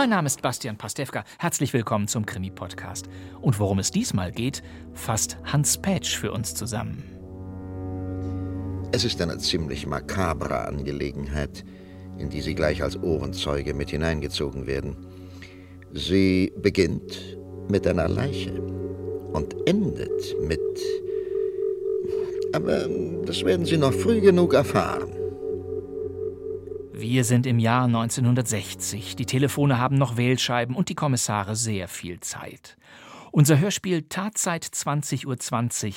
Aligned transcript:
Mein 0.00 0.08
Name 0.08 0.28
ist 0.28 0.40
Bastian 0.40 0.78
Pastewka. 0.78 1.24
Herzlich 1.38 1.74
willkommen 1.74 2.08
zum 2.08 2.24
Krimi-Podcast. 2.24 3.06
Und 3.42 3.58
worum 3.60 3.78
es 3.80 3.90
diesmal 3.90 4.32
geht, 4.32 4.62
fasst 4.94 5.36
Hans 5.44 5.76
Pätsch 5.76 6.16
für 6.16 6.32
uns 6.32 6.54
zusammen. 6.54 7.04
Es 8.92 9.04
ist 9.04 9.20
eine 9.20 9.36
ziemlich 9.36 9.86
makabre 9.86 10.66
Angelegenheit, 10.66 11.66
in 12.16 12.30
die 12.30 12.40
Sie 12.40 12.54
gleich 12.54 12.82
als 12.82 12.96
Ohrenzeuge 12.96 13.74
mit 13.74 13.90
hineingezogen 13.90 14.66
werden. 14.66 14.96
Sie 15.92 16.50
beginnt 16.56 17.36
mit 17.68 17.86
einer 17.86 18.08
Leiche 18.08 18.58
und 19.34 19.54
endet 19.68 20.34
mit... 20.40 20.60
Aber 22.54 22.88
das 23.26 23.44
werden 23.44 23.66
Sie 23.66 23.76
noch 23.76 23.92
früh 23.92 24.22
genug 24.22 24.54
erfahren. 24.54 25.19
Wir 27.00 27.24
sind 27.24 27.46
im 27.46 27.58
Jahr 27.58 27.84
1960. 27.84 29.16
Die 29.16 29.24
Telefone 29.24 29.78
haben 29.78 29.96
noch 29.96 30.18
Wählscheiben 30.18 30.76
und 30.76 30.90
die 30.90 30.94
Kommissare 30.94 31.56
sehr 31.56 31.88
viel 31.88 32.20
Zeit. 32.20 32.76
Unser 33.32 33.58
Hörspiel 33.58 34.02
Tatzeit 34.02 34.66
20.20 34.66 35.24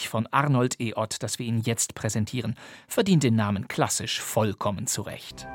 Uhr 0.06 0.10
von 0.10 0.28
Arnold 0.28 0.80
E. 0.80 0.94
Ott, 0.94 1.22
das 1.22 1.40
wir 1.40 1.46
Ihnen 1.46 1.60
jetzt 1.60 1.94
präsentieren, 1.94 2.56
verdient 2.88 3.24
den 3.24 3.36
Namen 3.36 3.68
klassisch 3.68 4.22
vollkommen 4.22 4.88
zurecht. 4.88 5.46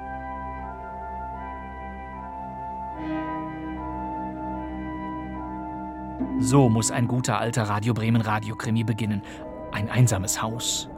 So 6.41 6.69
muss 6.69 6.91
ein 6.91 7.09
guter 7.09 7.39
alter 7.39 7.62
Radio 7.62 7.95
Bremen 7.95 8.21
Radiokrimi 8.21 8.85
beginnen. 8.85 9.23
Ein 9.73 9.89
einsames 9.89 10.43
Haus. 10.43 10.91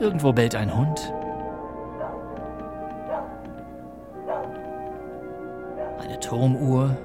Irgendwo 0.00 0.32
bellt 0.32 0.54
ein 0.54 0.74
Hund. 0.74 1.12
Eine 6.00 6.20
Turmuhr. 6.20 6.96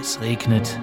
Es 0.00 0.20
regnet. 0.20 0.78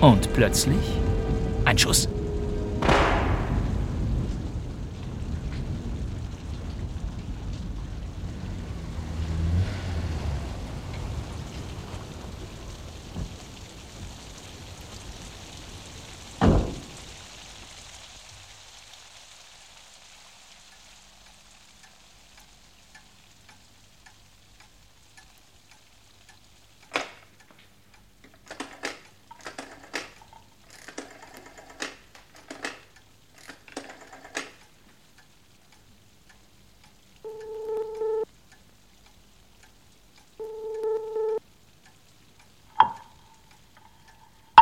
Und 0.00 0.32
plötzlich 0.34 1.00
ein 1.64 1.78
Schuss. 1.78 2.08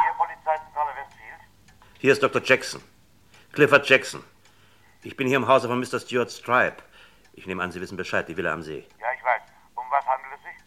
Hier 0.03 0.13
Polizeizentrale 0.19 0.91
Westfield. 0.97 1.41
Hier 2.03 2.13
ist 2.13 2.21
Dr. 2.21 2.43
Jackson. 2.43 2.83
Clifford 3.53 3.89
Jackson. 3.89 4.25
Ich 5.05 5.17
bin 5.17 5.29
hier 5.29 5.37
im 5.37 5.47
Hause 5.47 5.69
von 5.69 5.79
Mr. 5.79 6.01
Stuart 6.01 6.33
Stripe. 6.33 6.83
Ich 7.33 7.47
nehme 7.47 7.63
an, 7.63 7.71
Sie 7.71 7.81
wissen 7.81 7.97
Bescheid, 7.97 8.29
die 8.29 8.37
Villa 8.37 8.53
am 8.53 8.61
See. 8.61 8.89
Ja, 8.99 9.07
ich 9.17 9.23
weiß. 9.23 9.43
Um 9.77 9.85
was 9.89 10.05
handelt 10.05 10.33
es 10.35 10.43
sich? 10.43 10.65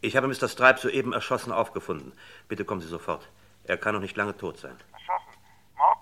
Ich 0.00 0.16
habe 0.16 0.26
Mr. 0.26 0.48
Stripe 0.48 0.80
soeben 0.80 1.12
erschossen 1.12 1.52
aufgefunden. 1.52 2.12
Bitte 2.48 2.64
kommen 2.64 2.80
Sie 2.80 2.88
sofort. 2.88 3.28
Er 3.62 3.76
kann 3.76 3.94
noch 3.94 4.00
nicht 4.00 4.16
lange 4.16 4.36
tot 4.36 4.58
sein. 4.58 4.76
Erschossen. 4.92 5.38
Mord? 5.76 5.98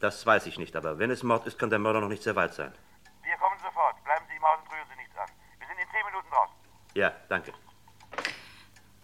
Das 0.00 0.26
weiß 0.26 0.46
ich 0.46 0.58
nicht, 0.58 0.74
aber 0.74 0.98
wenn 0.98 1.12
es 1.12 1.22
Mord 1.22 1.46
ist, 1.46 1.56
kann 1.56 1.70
der 1.70 1.78
Mörder 1.78 2.00
noch 2.00 2.08
nicht 2.08 2.24
sehr 2.24 2.34
weit 2.34 2.52
sein. 2.54 2.72
Wir 3.22 3.36
kommen 3.36 3.56
sofort. 3.62 4.02
Bleiben 4.02 4.24
Sie 4.28 4.34
im 4.34 4.42
Haus 4.42 4.58
und 4.64 4.72
rühren 4.72 4.88
Sie 4.90 4.96
nicht 4.96 5.14
dran. 5.14 5.28
Wir 5.60 5.68
sind 5.68 5.78
in 5.78 5.86
zehn 5.92 6.06
Minuten 6.06 6.28
draußen. 6.28 6.56
Ja, 6.94 7.12
danke. 7.28 7.52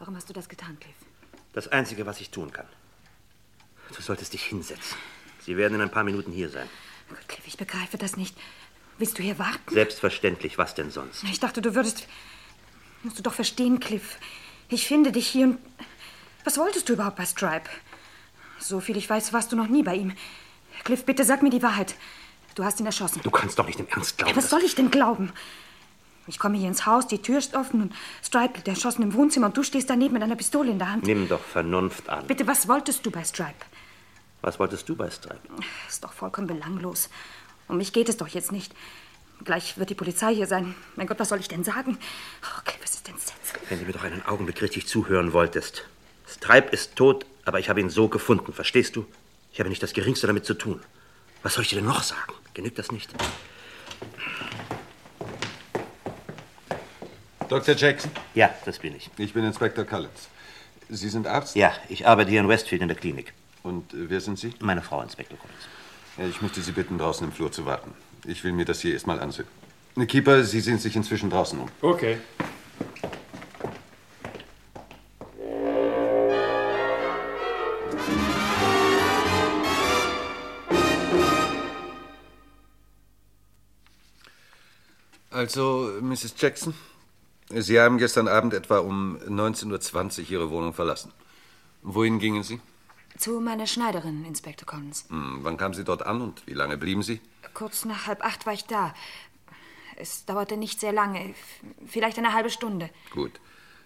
Warum 0.01 0.17
hast 0.17 0.29
du 0.29 0.33
das 0.33 0.49
getan, 0.49 0.77
Cliff? 0.81 0.97
Das 1.53 1.69
Einzige, 1.69 2.05
was 2.05 2.21
ich 2.21 2.33
tun 2.33 2.51
kann. 2.51 2.67
Du 3.95 4.03
solltest 4.03 4.33
dich 4.33 4.43
hinsetzen. 4.43 4.97
Sie 5.45 5.57
werden 5.57 5.75
in 5.75 5.81
ein 5.81 5.91
paar 5.91 6.05
Minuten 6.05 6.33
hier 6.33 6.49
sein. 6.49 6.69
Gott, 7.09 7.29
Cliff, 7.29 7.47
ich 7.47 7.57
begreife 7.57 7.99
das 7.99 8.17
nicht. 8.17 8.37
Willst 8.99 9.19
du 9.19 9.23
hier 9.23 9.39
warten? 9.39 9.73
Selbstverständlich, 9.73 10.59
was 10.59 10.75
denn 10.75 10.91
sonst? 10.91 11.23
Ich 11.25 11.39
dachte, 11.41 11.63
du 11.63 11.75
würdest. 11.75 12.07
Musst 13.03 13.19
du 13.19 13.23
doch 13.23 13.35
verstehen, 13.35 13.79
Cliff. 13.79 14.19
Ich 14.69 14.87
finde 14.87 15.13
dich 15.13 15.29
hier 15.29 15.47
und. 15.47 15.59
Was 16.45 16.59
wolltest 16.59 16.89
du 16.89 16.95
überhaupt 16.95 17.17
bei 17.17 17.27
Stripe? 17.27 17.69
So 18.59 18.81
viel 18.81 18.97
ich 18.97 19.09
weiß, 19.09 19.33
warst 19.33 19.53
du 19.53 19.57
noch 19.57 19.69
nie 19.69 19.83
bei 19.83 19.95
ihm. 19.95 20.13
Cliff, 20.85 21.05
bitte 21.05 21.25
sag 21.25 21.43
mir 21.43 21.51
die 21.51 21.63
Wahrheit. 21.63 21.95
Du 22.55 22.65
hast 22.65 22.81
ihn 22.81 22.87
erschossen. 22.87 23.21
Du 23.23 23.31
kannst 23.31 23.59
doch 23.59 23.67
nicht 23.67 23.79
im 23.79 23.87
Ernst 23.89 24.17
glauben. 24.17 24.31
Ja, 24.31 24.37
was 24.37 24.49
soll 24.49 24.63
ich 24.63 24.75
denn 24.75 24.91
glauben? 24.91 25.33
Ich 26.27 26.39
komme 26.39 26.57
hier 26.57 26.69
ins 26.69 26.87
Haus, 26.87 27.07
die 27.07 27.23
Tür 27.23 27.39
ist 27.39 27.55
offen 27.55 27.83
und 27.83 27.95
Stripe 28.25 28.55
liegt 28.55 28.67
erschossen 28.67 29.03
im 29.03 29.15
Wohnzimmer 29.15 29.47
und 29.47 29.57
du 29.57 29.63
stehst 29.63 29.91
daneben 29.91 30.15
mit 30.15 30.23
einer 30.23 30.35
Pistole 30.35 30.71
in 30.71 30.79
der 30.79 30.91
Hand. 30.91 31.05
Nimm 31.05 31.29
doch 31.29 31.41
Vernunft 31.41 32.09
an. 32.09 32.27
Bitte, 32.27 32.47
was 32.47 32.67
wolltest 32.67 33.07
du 33.07 33.11
bei 33.11 33.23
Stripe? 33.23 33.55
Was 34.47 34.61
wolltest 34.61 34.89
du 34.89 34.95
bei 34.95 35.11
Stripe? 35.11 35.41
Ist 35.89 36.05
doch 36.05 36.13
vollkommen 36.13 36.47
belanglos. 36.47 37.11
Um 37.67 37.79
mich 37.79 37.93
geht 37.93 38.09
es 38.09 38.17
doch 38.17 38.29
jetzt 38.29 38.53
nicht. 38.53 38.73
Gleich 39.43 39.77
wird 39.77 39.91
die 39.91 39.97
Polizei 39.97 40.33
hier 40.37 40.47
sein. 40.47 40.77
Mein 40.95 41.09
Gott, 41.09 41.19
was 41.19 41.31
soll 41.31 41.41
ich 41.41 41.49
denn 41.49 41.65
sagen? 41.65 41.99
Oh, 42.45 42.61
Cliff, 42.65 42.79
es 42.85 42.95
ist 42.95 43.09
entsetzlich. 43.09 43.61
Wenn 43.69 43.81
du 43.81 43.87
mir 43.87 43.93
doch 43.93 44.05
einen 44.05 44.25
Augenblick 44.25 44.63
richtig 44.63 44.87
zuhören 44.87 45.33
wolltest. 45.33 45.83
Stripe 46.29 46.69
ist 46.69 46.95
tot, 46.95 47.27
aber 47.45 47.59
ich 47.59 47.69
habe 47.69 47.81
ihn 47.81 47.91
so 47.91 48.07
gefunden, 48.07 48.53
verstehst 48.53 48.95
du? 48.95 49.05
Ich 49.53 49.59
habe 49.59 49.69
nicht 49.69 49.83
das 49.83 49.95
Geringste 49.95 50.29
damit 50.29 50.47
zu 50.47 50.55
tun. 50.55 50.81
Was 51.43 51.55
soll 51.55 51.63
ich 51.65 51.71
dir 51.71 51.77
denn 51.81 51.85
noch 51.87 52.05
sagen? 52.05 52.33
Genügt 52.55 52.79
das 52.79 52.93
nicht? 52.93 53.13
Dr. 57.49 57.75
Jackson, 57.75 58.13
Ja, 58.37 58.55
das 58.65 58.79
bin 58.79 58.95
ich. 58.95 59.11
ich 59.19 59.33
bin 59.35 59.43
Inspektor 59.45 59.85
Collins. 59.85 60.29
Sie 60.89 61.09
sind 61.09 61.27
Arzt? 61.27 61.57
Ja, 61.57 61.75
ich 61.89 62.07
arbeite 62.07 62.31
hier 62.31 62.39
in 62.41 62.49
Westfield 62.49 62.83
in 62.83 62.87
der 62.89 62.97
Klinik. 62.97 63.33
Und 63.67 63.93
äh, 63.95 64.09
wer 64.09 64.21
sind 64.21 64.39
Sie? 64.39 64.55
Meine 64.61 64.81
Frau, 64.81 65.03
Inspektor 65.03 65.39
Collins. 65.39 65.65
Ja, 66.17 66.27
ich 66.29 66.41
möchte 66.41 66.63
Sie 66.63 66.71
bitten, 66.71 66.99
draußen 66.99 67.27
im 67.27 67.33
Flur 67.33 67.51
zu 67.51 67.67
warten. 67.67 67.93
Ich 68.25 68.45
will 68.45 68.53
mir 68.53 68.65
das 68.65 68.81
hier 68.81 68.93
erstmal 68.93 69.19
ansehen. 69.19 69.47
Keeper, 70.07 70.45
Sie 70.45 70.61
sehen 70.61 70.79
sich 70.79 70.95
inzwischen 70.95 71.31
draußen 71.31 71.59
um. 71.59 71.69
Okay. 71.81 72.19
Also, 85.31 85.91
Mrs. 86.01 86.35
Jackson, 86.39 86.73
Sie 87.51 87.81
haben 87.81 87.99
gestern 87.99 88.29
Abend 88.29 88.55
etwa 88.55 88.79
um 88.79 89.19
19.20 89.19 90.23
Uhr 90.23 90.31
Ihre 90.31 90.51
Wohnung 90.51 90.73
verlassen. 90.73 91.13
Wohin 91.83 92.21
gingen 92.21 92.45
Sie? 92.45 92.61
Zu 93.19 93.41
meiner 93.41 93.67
Schneiderin, 93.67 94.25
Inspektor 94.25 94.67
Collins. 94.67 95.07
Hm, 95.09 95.39
wann 95.43 95.57
kamen 95.57 95.75
Sie 95.75 95.85
dort 95.85 96.05
an 96.05 96.21
und 96.21 96.47
wie 96.47 96.55
lange 96.55 96.77
blieben 96.77 97.03
Sie? 97.03 97.21
Kurz 97.55 97.85
nach 97.85 98.07
halb 98.07 98.25
acht 98.25 98.47
war 98.47 98.53
ich 98.53 98.65
da. 98.65 98.95
Es 99.97 100.27
dauerte 100.27 100.57
nicht 100.57 100.81
sehr 100.81 100.93
lange, 100.93 101.35
vielleicht 101.87 102.19
eine 102.19 102.35
halbe 102.35 102.51
Stunde. 102.51 102.91
Gut. 103.11 103.33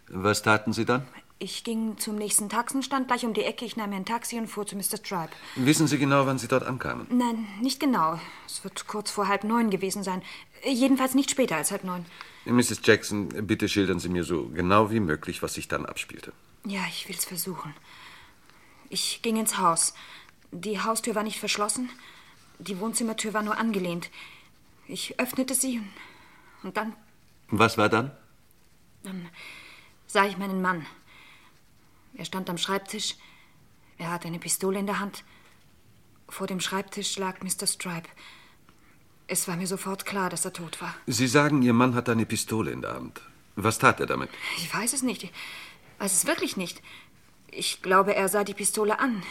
Was 0.09 0.43
taten 0.43 0.73
Sie 0.73 0.85
dann? 0.85 1.07
Ich 1.39 1.65
ging 1.65 1.97
zum 1.97 2.17
nächsten 2.17 2.49
Taxenstand 2.51 3.07
gleich 3.09 3.25
um 3.25 3.33
die 3.33 3.45
Ecke. 3.45 3.65
Ich 3.65 3.77
nahm 3.77 3.91
mir 3.91 3.97
ein 3.97 4.05
Taxi 4.05 4.37
und 4.37 4.49
fuhr 4.49 4.67
zu 4.67 4.77
Mr. 4.77 4.99
Stripe. 5.03 5.31
Wissen 5.55 5.87
Sie 5.87 5.97
genau, 5.99 6.27
wann 6.27 6.39
Sie 6.39 6.49
dort 6.49 6.65
ankamen? 6.65 7.07
Nein, 7.11 7.47
nicht 7.63 7.81
genau. 7.81 8.21
Es 8.47 8.63
wird 8.63 8.87
kurz 8.87 9.11
vor 9.11 9.29
halb 9.29 9.45
neun 9.45 9.71
gewesen 9.71 10.03
sein. 10.03 10.21
Jedenfalls 10.65 11.15
nicht 11.15 11.31
später 11.31 11.57
als 11.57 11.71
halb 11.71 11.85
neun. 11.85 12.05
Mrs. 12.45 12.81
Jackson, 12.85 13.29
bitte 13.47 13.69
schildern 13.69 14.01
Sie 14.01 14.09
mir 14.11 14.25
so 14.25 14.49
genau 14.49 14.91
wie 14.91 15.01
möglich, 15.01 15.43
was 15.43 15.55
sich 15.55 15.69
dann 15.69 15.87
abspielte. 15.87 16.33
Ja, 16.67 16.81
ich 16.89 17.09
will's 17.09 17.25
versuchen. 17.25 17.73
Ich 18.91 19.23
ging 19.23 19.37
ins 19.39 19.57
Haus. 19.57 19.95
Die 20.53 20.81
Haustür 20.81 21.15
war 21.15 21.23
nicht 21.23 21.39
verschlossen. 21.39 21.89
Die 22.59 22.79
Wohnzimmertür 22.79 23.33
war 23.33 23.43
nur 23.43 23.57
angelehnt. 23.57 24.11
Ich 24.87 25.19
öffnete 25.19 25.55
sie 25.55 25.81
und 26.63 26.77
dann, 26.77 26.95
Was 27.49 27.79
war 27.79 27.89
dann? 27.89 28.11
dann 29.05 29.29
sah 30.07 30.27
ich 30.27 30.37
meinen 30.37 30.61
Mann. 30.61 30.85
Er 32.15 32.25
stand 32.25 32.51
am 32.51 32.59
Schreibtisch. 32.59 33.15
Er 33.97 34.11
hatte 34.11 34.27
eine 34.29 34.41
Pistole 34.41 34.79
in 34.81 34.87
der 34.87 34.99
Hand. 34.99 35.25
Vor 36.29 36.47
dem 36.49 36.61
Schreibtisch 36.61 37.17
lag 37.17 37.41
Mr. 37.41 37.67
Stripe. 37.67 38.09
Es 39.29 39.47
war 39.47 39.57
mir 39.57 39.69
sofort 39.69 40.05
klar, 40.05 40.29
dass 40.29 40.45
er 40.45 40.53
tot 40.53 40.81
war. 40.83 40.95
Sie 41.07 41.29
sagen, 41.29 41.63
Ihr 41.63 41.73
Mann 41.73 41.95
hatte 41.95 42.11
eine 42.13 42.27
Pistole 42.27 42.73
in 42.73 42.83
der 42.83 42.95
Hand. 42.95 43.21
Was 43.55 43.79
tat 43.79 44.01
er 44.01 44.07
damit? 44.07 44.29
Ich 44.57 44.75
weiß 44.75 44.93
es 44.93 45.03
nicht. 45.03 45.23
Ich 45.23 45.33
weiß 45.99 46.13
es 46.13 46.27
wirklich 46.27 46.57
nicht. 46.57 46.83
Ich 47.53 47.83
glaube, 47.83 48.15
er 48.15 48.29
sah 48.29 48.45
die 48.45 48.55
Pistole 48.55 48.99
an. 48.99 49.23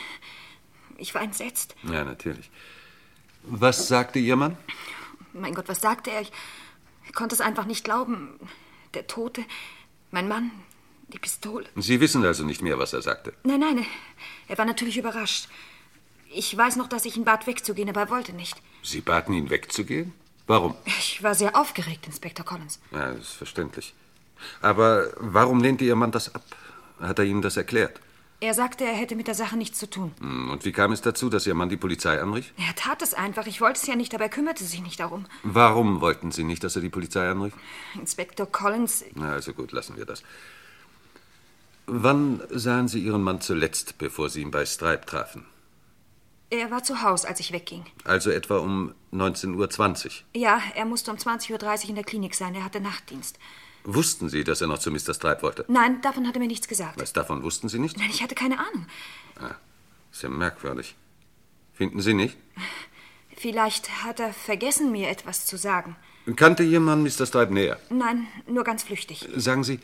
Ich 0.98 1.16
war 1.16 1.22
entsetzt. 1.22 1.76
Ja, 1.84 2.04
natürlich. 2.04 2.50
Was 3.44 3.88
sagte 3.88 4.20
Ihr 4.20 4.36
Mann? 4.36 4.58
Mein 5.34 5.54
Gott, 5.54 5.70
was 5.70 5.82
sagte 5.82 6.12
er? 6.12 6.22
Ich, 6.22 6.32
konnte 7.14 7.36
es 7.36 7.42
einfach 7.42 7.66
nicht 7.66 7.84
glauben. 7.84 8.40
Der 8.94 9.08
Tote, 9.08 9.44
mein 10.12 10.28
Mann, 10.28 10.52
die 11.10 11.20
Pistole. 11.20 11.68
Sie 11.76 12.00
wissen 12.00 12.26
also 12.26 12.44
nicht 12.44 12.62
mehr, 12.62 12.78
was 12.78 12.94
er 12.94 13.02
sagte. 13.02 13.34
Nein, 13.44 13.60
nein, 13.60 13.86
er 14.48 14.58
war 14.58 14.66
natürlich 14.66 14.98
überrascht. 14.98 15.48
Ich 16.32 16.56
weiß 16.56 16.76
noch, 16.76 16.88
dass 16.88 17.06
ich 17.06 17.18
ihn 17.18 17.26
bat, 17.26 17.48
wegzugehen, 17.48 17.90
aber 17.90 18.02
er 18.02 18.10
wollte 18.10 18.34
nicht. 18.34 18.62
Sie 18.84 19.02
baten 19.02 19.34
ihn 19.34 19.50
wegzugehen? 19.50 20.14
Warum? 20.46 20.76
Ich 20.86 21.22
war 21.24 21.36
sehr 21.36 21.56
aufgeregt, 21.56 22.08
Inspektor 22.08 22.46
Collins. 22.46 22.80
Ja, 22.92 23.14
das 23.14 23.22
ist 23.22 23.34
verständlich. 23.34 23.94
Aber 24.62 25.12
warum 25.18 25.62
lehnte 25.62 25.86
Ihr 25.86 25.96
Mann 25.96 26.12
das 26.12 26.34
ab? 26.34 26.44
Hat 27.00 27.20
er 27.20 27.26
Ihnen 27.26 27.42
das 27.42 27.58
erklärt? 27.58 28.00
Er 28.42 28.54
sagte, 28.54 28.86
er 28.86 28.94
hätte 28.94 29.16
mit 29.18 29.28
der 29.28 29.36
Sache 29.36 29.58
nichts 29.58 29.80
zu 29.80 29.90
tun. 29.90 30.14
Hm, 30.22 30.50
Und 30.52 30.64
wie 30.64 30.72
kam 30.72 30.94
es 30.94 31.02
dazu, 31.02 31.30
dass 31.30 31.46
Ihr 31.46 31.54
Mann 31.56 31.68
die 31.68 31.76
Polizei 31.78 32.22
anrief? 32.22 32.54
Er 32.58 32.74
tat 32.76 33.02
es 33.02 33.14
einfach. 33.14 33.46
Ich 33.48 33.60
wollte 33.60 33.80
es 33.82 33.88
ja 33.88 33.96
nicht, 33.98 34.16
aber 34.16 34.24
er 34.26 34.30
kümmerte 34.30 34.64
sich 34.64 34.82
nicht 34.82 35.00
darum. 35.02 35.26
Warum 35.44 36.00
wollten 36.00 36.32
Sie 36.32 36.44
nicht, 36.46 36.64
dass 36.64 36.76
er 36.78 36.82
die 36.82 36.90
Polizei 36.90 37.30
anrief? 37.30 37.54
Inspektor 37.96 38.46
Collins, 38.46 39.04
Na, 39.16 39.34
also 39.34 39.52
gut, 39.54 39.74
lassen 39.74 39.98
wir 39.98 40.06
das. 40.06 40.24
Wann 41.86 42.42
sahen 42.50 42.88
Sie 42.88 43.00
Ihren 43.04 43.24
Mann 43.24 43.42
zuletzt, 43.42 43.98
bevor 43.98 44.30
Sie 44.30 44.42
ihn 44.42 44.52
bei 44.52 44.66
Stripe 44.66 45.06
trafen? 45.06 45.46
er 46.52 46.72
war 46.72 46.82
zu 46.84 47.04
Hause, 47.04 47.28
als 47.28 47.40
ich 47.40 47.52
wegging. 47.52 47.86
Also 48.06 48.32
etwa 48.32 48.58
um 48.58 48.96
19.20 49.14 50.06
Uhr. 50.06 50.12
Ja, 50.42 50.60
er 50.76 50.86
musste 50.86 51.12
um 51.12 51.18
20.30 51.18 51.84
Uhr 51.84 51.90
in 51.90 51.96
der 51.96 52.04
Klinik 52.04 52.34
sein. 52.34 52.56
Er 52.56 52.64
hatte 52.64 52.80
Nachtdienst. 52.82 53.38
Wussten 53.94 54.30
Sie, 54.30 54.44
dass 54.44 54.62
er 54.62 54.68
noch 54.68 54.80
zu 54.80 54.92
Mr. 54.92 55.14
Stripe 55.14 55.42
wollte? 55.42 55.66
Nein, 55.68 56.02
davon 56.02 56.28
hat 56.28 56.36
er 56.36 56.40
mir 56.40 56.48
nichts 56.48 56.68
gesagt. 56.68 57.00
Was 57.02 57.14
davon 57.14 57.42
wussten 57.44 57.70
Sie 57.70 57.80
nicht? 57.80 57.98
Nein, 57.98 58.10
ich 58.12 58.22
hatte 58.22 58.36
keine 58.36 58.60
Ahnung. 58.60 58.86
Ist 60.12 60.24
ja 60.24 60.30
merkwürdig. 60.30 60.96
Finden 61.74 62.02
Sie 62.02 62.14
nicht? 62.14 62.38
Vielleicht 63.36 64.04
hat 64.04 64.20
er 64.20 64.34
vergessen, 64.34 64.92
mir 64.92 65.10
etwas 65.10 65.46
zu 65.46 65.58
sagen. 65.58 65.96
Kannte 66.36 66.64
Ihr 66.64 66.80
Mann 66.80 67.02
Mr. 67.02 67.26
Stripe 67.26 67.54
näher? 67.54 67.80
Nein, 67.90 68.28
nur 68.48 68.64
ganz 68.64 68.84
flüchtig. 68.84 69.28
Sagen 69.36 69.64
Sie, 69.64 69.80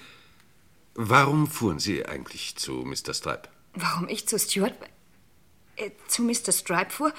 warum 0.94 1.48
fuhren 1.48 1.80
Sie 1.80 2.06
eigentlich 2.06 2.56
zu 2.58 2.84
Mr. 2.86 3.13
Stripe? 3.13 3.50
Warum 3.74 4.08
ich 4.08 4.28
zu 4.28 4.38
Stuart... 4.38 4.74
Äh, 5.78 5.92
zu 6.08 6.22
Mr. 6.22 6.51
Stripe 6.51 6.92
fuhr? 6.92 7.13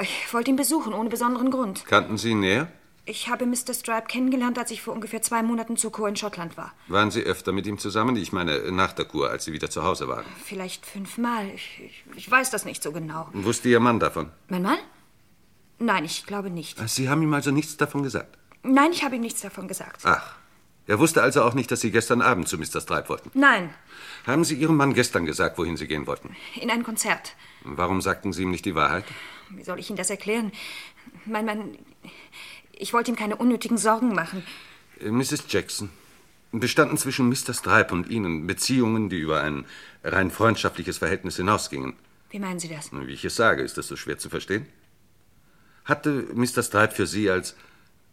Ich 0.00 0.32
wollte 0.32 0.50
ihn 0.50 0.56
besuchen, 0.56 0.92
ohne 0.92 1.08
besonderen 1.08 1.50
Grund. 1.50 1.84
Kannten 1.86 2.18
Sie 2.18 2.30
ihn 2.30 2.40
näher? 2.40 2.72
Ich 3.10 3.28
habe 3.28 3.44
Mr. 3.44 3.74
Stripe 3.74 4.06
kennengelernt, 4.06 4.56
als 4.56 4.70
ich 4.70 4.82
vor 4.82 4.94
ungefähr 4.94 5.20
zwei 5.20 5.42
Monaten 5.42 5.76
zur 5.76 5.90
Kur 5.90 6.06
in 6.08 6.14
Schottland 6.14 6.56
war. 6.56 6.72
Waren 6.86 7.10
Sie 7.10 7.22
öfter 7.24 7.50
mit 7.50 7.66
ihm 7.66 7.76
zusammen? 7.76 8.14
Ich 8.14 8.30
meine, 8.32 8.70
nach 8.70 8.92
der 8.92 9.04
Kur, 9.04 9.28
als 9.30 9.44
Sie 9.46 9.52
wieder 9.52 9.68
zu 9.68 9.82
Hause 9.82 10.06
waren. 10.06 10.24
Vielleicht 10.44 10.86
fünfmal. 10.86 11.48
Ich, 11.52 11.80
ich, 11.84 12.04
ich 12.14 12.30
weiß 12.30 12.50
das 12.50 12.64
nicht 12.64 12.84
so 12.84 12.92
genau. 12.92 13.28
Wusste 13.32 13.68
Ihr 13.68 13.80
Mann 13.80 13.98
davon? 13.98 14.30
Mein 14.48 14.62
Mann? 14.62 14.78
Nein, 15.80 16.04
ich 16.04 16.24
glaube 16.24 16.50
nicht. 16.50 16.78
Sie 16.88 17.08
haben 17.08 17.20
ihm 17.22 17.34
also 17.34 17.50
nichts 17.50 17.76
davon 17.76 18.04
gesagt? 18.04 18.38
Nein, 18.62 18.92
ich 18.92 19.02
habe 19.02 19.16
ihm 19.16 19.22
nichts 19.22 19.40
davon 19.40 19.66
gesagt. 19.66 20.02
Ach. 20.04 20.36
Er 20.86 21.00
wusste 21.00 21.20
also 21.20 21.42
auch 21.42 21.54
nicht, 21.54 21.72
dass 21.72 21.80
Sie 21.80 21.90
gestern 21.90 22.22
Abend 22.22 22.46
zu 22.46 22.58
Mr. 22.58 22.80
Stripe 22.80 23.08
wollten. 23.08 23.32
Nein, 23.34 23.70
Haben 24.24 24.44
Sie 24.44 24.54
Ihrem 24.54 24.76
Mann 24.76 24.94
gestern 24.94 25.26
gesagt, 25.26 25.58
wohin 25.58 25.76
Sie 25.76 25.88
gehen 25.88 26.06
wollten? 26.06 26.36
in 26.60 26.70
ein 26.70 26.84
Konzert. 26.84 27.34
Warum 27.64 28.00
sagten 28.02 28.32
Sie 28.32 28.42
ihm 28.44 28.52
nicht 28.52 28.66
die 28.66 28.76
Wahrheit? 28.76 29.04
Wie 29.48 29.64
soll 29.64 29.80
ich 29.80 29.90
Ihnen 29.90 29.96
das 29.96 30.10
erklären? 30.10 30.52
Mein 31.26 31.44
Mann. 31.44 31.76
Ich 32.80 32.94
wollte 32.94 33.10
ihm 33.10 33.16
keine 33.16 33.36
unnötigen 33.36 33.76
Sorgen 33.76 34.14
machen. 34.14 34.42
Äh, 35.00 35.10
Mrs. 35.10 35.44
Jackson, 35.48 35.90
bestanden 36.50 36.96
zwischen 36.96 37.28
Mr. 37.28 37.52
Stripe 37.52 37.92
und 37.94 38.08
Ihnen 38.08 38.46
Beziehungen, 38.46 39.10
die 39.10 39.18
über 39.18 39.42
ein 39.42 39.66
rein 40.02 40.30
freundschaftliches 40.30 40.98
Verhältnis 40.98 41.36
hinausgingen? 41.36 41.94
Wie 42.30 42.38
meinen 42.38 42.58
Sie 42.58 42.68
das? 42.68 42.90
Wie 42.92 43.12
ich 43.12 43.24
es 43.24 43.36
sage, 43.36 43.62
ist 43.62 43.76
das 43.76 43.86
so 43.86 43.96
schwer 43.96 44.16
zu 44.18 44.30
verstehen? 44.30 44.66
Hatte 45.84 46.26
Mr. 46.32 46.62
Stripe 46.62 46.94
für 46.94 47.06
Sie 47.06 47.28
als 47.30 47.54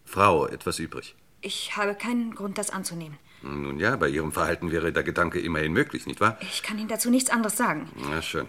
Frau 0.04 0.46
etwas 0.48 0.80
übrig? 0.80 1.16
Ich 1.42 1.78
habe 1.78 1.96
keinen 1.96 2.36
Grund, 2.36 2.58
das 2.58 2.70
anzunehmen. 2.70 3.18
Nun 3.44 3.80
ja, 3.80 3.96
bei 3.96 4.10
Ihrem 4.10 4.32
Verhalten 4.34 4.72
wäre 4.72 4.92
der 4.92 5.04
Gedanke 5.04 5.40
immerhin 5.40 5.72
möglich, 5.72 6.08
nicht 6.08 6.20
wahr? 6.20 6.38
Ich 6.42 6.62
kann 6.64 6.78
Ihnen 6.78 6.88
dazu 6.90 7.10
nichts 7.10 7.30
anderes 7.30 7.56
sagen. 7.56 7.90
Na 8.10 8.22
schön. 8.22 8.48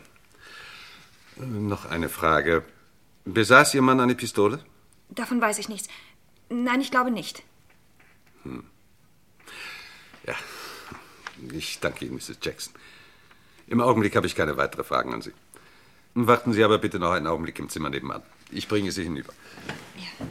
Äh, 1.38 1.44
Noch 1.44 1.85
eine 1.85 2.09
Frage. 2.09 2.65
Besaß 3.25 3.75
Ihr 3.75 3.82
Mann 3.82 4.00
eine 4.00 4.15
Pistole? 4.17 4.65
Davon 5.11 5.41
weiß 5.41 5.59
ich 5.59 5.69
nichts. 5.69 5.88
Nein, 6.50 6.81
ich 6.81 6.91
glaube 6.91 7.11
nicht. 7.11 7.43
Ja. 10.27 10.35
Ich 11.53 11.81
danke 11.81 12.05
Ihnen, 12.05 12.17
Mrs. 12.17 12.39
Jackson. 12.43 12.75
Im 13.67 13.81
Augenblick 13.81 14.17
habe 14.17 14.27
ich 14.27 14.35
keine 14.35 14.56
weiteren 14.56 14.85
Fragen 14.85 15.15
an 15.15 15.23
Sie. 15.23 15.33
Warten 16.15 16.53
Sie 16.53 16.65
aber 16.65 16.79
bitte 16.79 16.99
noch 16.99 17.12
einen 17.12 17.27
Augenblick 17.27 17.59
im 17.59 17.69
Zimmer 17.69 17.91
nebenan. 17.91 18.23
Ich 18.50 18.67
bringe 18.67 18.91
Sie 18.91 19.05
hinüber. 19.05 19.33
Nehmen 19.97 20.31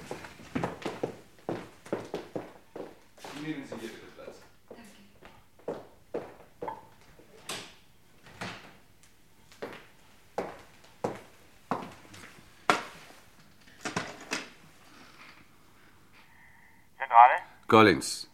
Collins, 17.67 18.29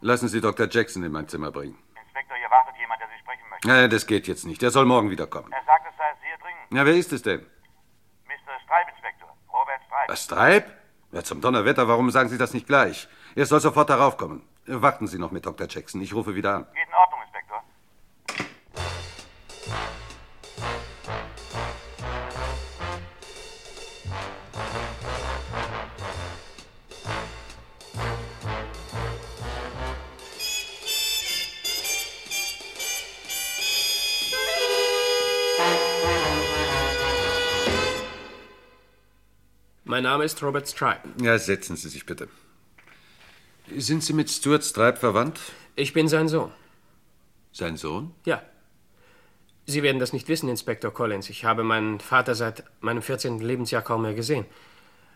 lassen 0.00 0.28
Sie 0.28 0.40
Dr. 0.40 0.68
Jackson 0.70 1.02
in 1.02 1.10
mein 1.10 1.26
Zimmer 1.28 1.50
bringen. 1.50 1.76
Inspektor, 2.00 2.36
hier 2.36 2.50
wartet 2.50 2.76
jemand, 2.78 3.00
der 3.00 3.08
Sie 3.08 3.18
sprechen 3.20 3.42
möchte. 3.50 3.68
Ja, 3.68 3.88
das 3.88 4.06
geht 4.06 4.28
jetzt 4.28 4.46
nicht. 4.46 4.62
Er 4.62 4.70
soll 4.70 4.86
morgen 4.86 5.10
wiederkommen. 5.10 5.52
Er 5.52 5.64
sagt, 5.64 5.86
es 5.90 5.96
sei 5.96 6.04
sehr 6.22 6.38
dringend. 6.38 6.72
Ja, 6.72 6.86
wer 6.86 6.94
ist 6.94 7.12
es 7.12 7.22
denn? 7.22 7.40
Mr. 8.26 8.54
Stripe, 8.64 8.90
Inspektor. 8.92 9.36
Robert 9.52 9.80
Stripe. 9.86 10.12
Was, 10.12 10.24
Stripe? 10.24 10.80
Ja, 11.12 11.24
zum 11.24 11.40
Donnerwetter, 11.40 11.88
warum 11.88 12.10
sagen 12.12 12.28
Sie 12.28 12.38
das 12.38 12.54
nicht 12.54 12.68
gleich? 12.68 13.08
Er 13.34 13.46
soll 13.46 13.60
sofort 13.60 13.90
darauf 13.90 14.16
kommen. 14.16 14.46
Warten 14.66 15.08
Sie 15.08 15.18
noch 15.18 15.32
mit 15.32 15.44
Dr. 15.46 15.66
Jackson. 15.68 16.00
Ich 16.00 16.14
rufe 16.14 16.36
wieder 16.36 16.54
an. 16.54 16.66
Geht 16.72 16.89
Mein 40.00 40.12
Name 40.12 40.24
ist 40.24 40.42
Robert 40.42 40.66
Stripe. 40.66 41.06
Ja, 41.20 41.38
setzen 41.38 41.76
Sie 41.76 41.90
sich 41.90 42.06
bitte. 42.06 42.26
Sind 43.76 44.02
Sie 44.02 44.14
mit 44.14 44.30
Stuart 44.30 44.64
Stripe 44.64 44.96
verwandt? 44.96 45.38
Ich 45.76 45.92
bin 45.92 46.08
sein 46.08 46.26
Sohn. 46.26 46.50
Sein 47.52 47.76
Sohn? 47.76 48.14
Ja. 48.24 48.42
Sie 49.66 49.82
werden 49.82 49.98
das 49.98 50.14
nicht 50.14 50.26
wissen, 50.28 50.48
Inspektor 50.48 50.90
Collins. 50.94 51.28
Ich 51.28 51.44
habe 51.44 51.64
meinen 51.64 52.00
Vater 52.00 52.34
seit 52.34 52.64
meinem 52.80 53.02
14. 53.02 53.40
Lebensjahr 53.40 53.82
kaum 53.82 54.00
mehr 54.00 54.14
gesehen. 54.14 54.46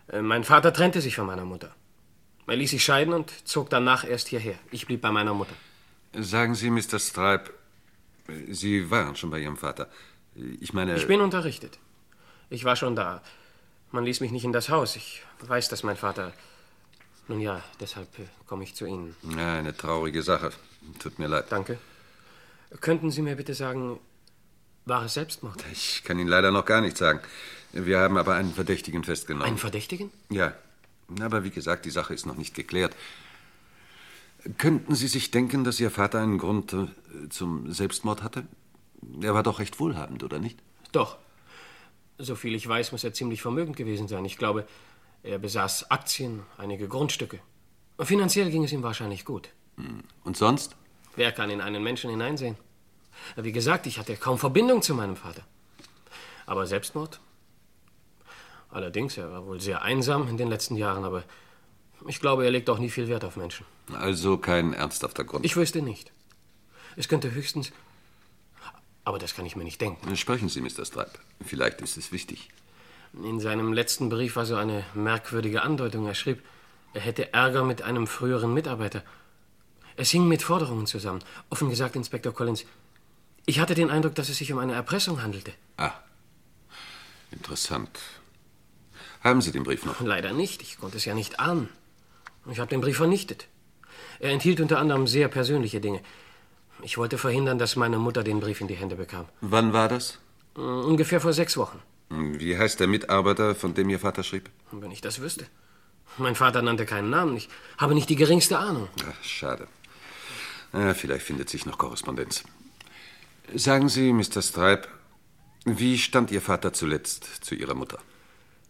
Äh, 0.07 0.21
Mein 0.21 0.43
Vater 0.43 0.71
trennte 0.71 1.01
sich 1.01 1.15
von 1.15 1.25
meiner 1.25 1.45
Mutter. 1.45 1.73
Er 2.45 2.55
ließ 2.55 2.69
sich 2.69 2.83
scheiden 2.85 3.11
und 3.15 3.31
zog 3.47 3.71
danach 3.71 4.07
erst 4.07 4.27
hierher. 4.27 4.59
Ich 4.69 4.85
blieb 4.85 5.01
bei 5.01 5.09
meiner 5.09 5.33
Mutter. 5.33 5.55
Sagen 6.13 6.53
Sie, 6.53 6.69
Mr. 6.69 6.99
Stripe, 6.99 7.51
Sie 8.51 8.91
waren 8.91 9.15
schon 9.15 9.31
bei 9.31 9.39
Ihrem 9.39 9.57
Vater. 9.57 9.89
Ich 10.61 10.73
meine. 10.73 10.95
Ich 10.95 11.07
bin 11.07 11.21
unterrichtet. 11.21 11.79
Ich 12.51 12.65
war 12.65 12.75
schon 12.75 12.95
da. 12.95 13.23
Man 13.95 14.03
ließ 14.03 14.19
mich 14.19 14.31
nicht 14.31 14.43
in 14.43 14.51
das 14.51 14.67
Haus. 14.67 14.97
Ich 14.97 15.23
weiß, 15.39 15.69
dass 15.69 15.83
mein 15.83 15.95
Vater. 15.95 16.33
Nun 17.29 17.39
ja, 17.39 17.63
deshalb 17.79 18.09
äh, 18.19 18.23
komme 18.45 18.65
ich 18.65 18.75
zu 18.75 18.85
Ihnen. 18.85 19.15
Ja, 19.37 19.57
eine 19.57 19.75
traurige 19.75 20.21
Sache. 20.21 20.51
Tut 20.99 21.17
mir 21.17 21.27
leid. 21.27 21.45
Danke. 21.49 21.77
Könnten 22.81 23.09
Sie 23.09 23.21
mir 23.21 23.37
bitte 23.37 23.53
sagen, 23.53 23.97
war 24.83 25.05
es 25.05 25.13
Selbstmord? 25.13 25.63
Ich 25.71 26.03
kann 26.03 26.19
Ihnen 26.19 26.27
leider 26.27 26.51
noch 26.51 26.65
gar 26.65 26.81
nichts 26.81 26.99
sagen. 26.99 27.21
Wir 27.71 27.99
haben 27.99 28.17
aber 28.17 28.35
einen 28.35 28.53
Verdächtigen 28.53 29.05
festgenommen. 29.05 29.47
Einen 29.47 29.57
Verdächtigen? 29.57 30.11
Ja. 30.29 30.53
Aber 31.21 31.45
wie 31.45 31.51
gesagt, 31.51 31.85
die 31.85 31.89
Sache 31.89 32.13
ist 32.13 32.25
noch 32.25 32.35
nicht 32.35 32.53
geklärt. 32.53 32.93
Könnten 34.57 34.93
Sie 34.93 35.07
sich 35.07 35.31
denken, 35.31 35.63
dass 35.63 35.79
Ihr 35.79 35.89
Vater 35.89 36.19
einen 36.19 36.37
Grund 36.37 36.73
äh, 36.73 37.29
zum 37.29 37.71
Selbstmord 37.71 38.23
hatte? 38.23 38.43
Er 39.21 39.33
war 39.33 39.43
doch 39.43 39.59
recht 39.59 39.79
wohlhabend, 39.79 40.21
oder 40.21 40.39
nicht? 40.39 40.59
Doch. 40.91 41.17
Soviel 42.17 42.55
ich 42.55 42.67
weiß, 42.67 42.91
muss 42.91 43.03
er 43.03 43.13
ziemlich 43.13 43.41
vermögend 43.41 43.75
gewesen 43.75 44.07
sein. 44.07 44.25
Ich 44.25 44.37
glaube, 44.37 44.67
er 45.23 45.39
besaß 45.39 45.91
Aktien, 45.91 46.43
einige 46.57 46.87
Grundstücke. 46.87 47.39
Finanziell 47.99 48.49
ging 48.51 48.63
es 48.63 48.71
ihm 48.71 48.83
wahrscheinlich 48.83 49.25
gut. 49.25 49.49
Und 50.23 50.37
sonst? 50.37 50.75
Wer 51.15 51.31
kann 51.31 51.49
in 51.49 51.61
einen 51.61 51.83
Menschen 51.83 52.09
hineinsehen? 52.09 52.57
Wie 53.35 53.51
gesagt, 53.51 53.87
ich 53.87 53.97
hatte 53.97 54.15
kaum 54.15 54.37
Verbindung 54.37 54.81
zu 54.81 54.93
meinem 54.93 55.15
Vater. 55.15 55.43
Aber 56.45 56.67
Selbstmord? 56.67 57.19
Allerdings, 58.69 59.17
er 59.17 59.31
war 59.31 59.45
wohl 59.45 59.61
sehr 59.61 59.81
einsam 59.81 60.27
in 60.27 60.37
den 60.37 60.49
letzten 60.49 60.75
Jahren, 60.75 61.05
aber 61.05 61.23
ich 62.07 62.19
glaube, 62.19 62.43
er 62.43 62.51
legt 62.51 62.69
auch 62.69 62.77
nie 62.77 62.89
viel 62.89 63.07
Wert 63.07 63.23
auf 63.23 63.37
Menschen. 63.37 63.65
Also 63.93 64.37
kein 64.37 64.73
ernsthafter 64.73 65.23
Grund. 65.23 65.45
Ich 65.45 65.55
wüsste 65.55 65.81
nicht. 65.81 66.11
Es 66.97 67.07
könnte 67.07 67.31
höchstens. 67.31 67.71
Aber 69.05 69.19
das 69.19 69.35
kann 69.35 69.45
ich 69.45 69.55
mir 69.55 69.63
nicht 69.63 69.79
denken. 69.79 70.15
Sprechen 70.17 70.49
Sie, 70.49 70.61
Mr. 70.61 70.83
Stripe. 70.83 71.11
Vielleicht 71.45 71.79
ist 71.81 71.95
es 71.95 72.11
wichtig. 72.11 72.49
In 73.13 73.39
seinem 73.39 73.71
letzten 73.71 74.09
Brief 74.09 74.35
war 74.35 74.45
so 74.45 74.55
eine 74.55 74.83
merkwürdige 74.93 75.61
Andeutung. 75.61 76.05
Er 76.07 76.15
schrieb, 76.15 76.43
er 76.93 77.01
hätte 77.01 77.31
Ärger 77.33 77.63
mit 77.63 77.81
einem 77.83 78.07
früheren 78.07 78.53
Mitarbeiter. 78.53 79.03
Es 79.95 80.09
hing 80.09 80.27
mit 80.27 80.41
Forderungen 80.41 80.87
zusammen. 80.87 81.23
Offen 81.49 81.69
gesagt, 81.69 81.95
Inspektor 81.95 82.33
Collins, 82.33 82.65
ich 83.45 83.59
hatte 83.59 83.75
den 83.75 83.91
Eindruck, 83.91 84.15
dass 84.15 84.29
es 84.29 84.37
sich 84.37 84.51
um 84.51 84.59
eine 84.59 84.73
Erpressung 84.73 85.21
handelte. 85.21 85.53
Ah, 85.77 85.93
interessant. 87.31 87.99
Haben 89.23 89.41
Sie 89.41 89.51
den 89.51 89.63
Brief 89.63 89.85
noch? 89.85 90.01
Leider 90.01 90.33
nicht. 90.33 90.61
Ich 90.61 90.77
konnte 90.77 90.97
es 90.97 91.05
ja 91.05 91.13
nicht 91.13 91.39
ahnen. 91.39 91.69
Ich 92.51 92.59
habe 92.59 92.69
den 92.69 92.81
Brief 92.81 92.97
vernichtet. 92.97 93.47
Er 94.19 94.31
enthielt 94.31 94.59
unter 94.59 94.79
anderem 94.79 95.07
sehr 95.07 95.27
persönliche 95.27 95.79
Dinge. 95.79 96.01
Ich 96.81 96.97
wollte 96.97 97.17
verhindern, 97.17 97.57
dass 97.57 97.75
meine 97.75 97.97
Mutter 97.97 98.23
den 98.23 98.39
Brief 98.39 98.61
in 98.61 98.67
die 98.67 98.75
Hände 98.75 98.95
bekam. 98.95 99.25
Wann 99.41 99.73
war 99.73 99.87
das? 99.87 100.19
Ungefähr 100.55 101.21
vor 101.21 101.33
sechs 101.33 101.57
Wochen. 101.57 101.79
Wie 102.09 102.57
heißt 102.57 102.79
der 102.79 102.87
Mitarbeiter, 102.87 103.55
von 103.55 103.73
dem 103.73 103.89
Ihr 103.89 103.99
Vater 103.99 104.23
schrieb? 104.23 104.49
Wenn 104.71 104.91
ich 104.91 105.01
das 105.01 105.19
wüsste. 105.19 105.47
Mein 106.17 106.35
Vater 106.35 106.61
nannte 106.61 106.85
keinen 106.85 107.09
Namen. 107.09 107.35
Ich 107.35 107.49
habe 107.77 107.95
nicht 107.95 108.09
die 108.09 108.15
geringste 108.15 108.57
Ahnung. 108.57 108.87
Ach, 109.09 109.23
schade. 109.23 109.67
Ja, 110.71 110.93
vielleicht 110.93 111.25
findet 111.25 111.49
sich 111.49 111.65
noch 111.65 111.77
Korrespondenz. 111.77 112.43
Sagen 113.53 113.89
Sie, 113.89 114.13
Mr. 114.13 114.41
Stripe, 114.41 114.87
wie 115.65 115.97
stand 115.97 116.31
Ihr 116.31 116.41
Vater 116.41 116.73
zuletzt 116.73 117.23
zu 117.43 117.55
Ihrer 117.55 117.73
Mutter? 117.73 117.99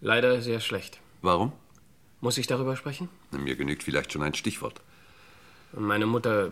Leider 0.02 0.42
sehr 0.42 0.60
schlecht. 0.60 1.00
Warum? 1.22 1.52
Muss 2.22 2.38
ich 2.38 2.48
darüber 2.48 2.76
sprechen? 2.76 3.10
Mir 3.32 3.56
genügt 3.56 3.84
vielleicht 3.84 4.14
schon 4.14 4.24
ein 4.24 4.34
Stichwort. 4.34 4.82
Meine 5.74 6.06
Mutter. 6.06 6.52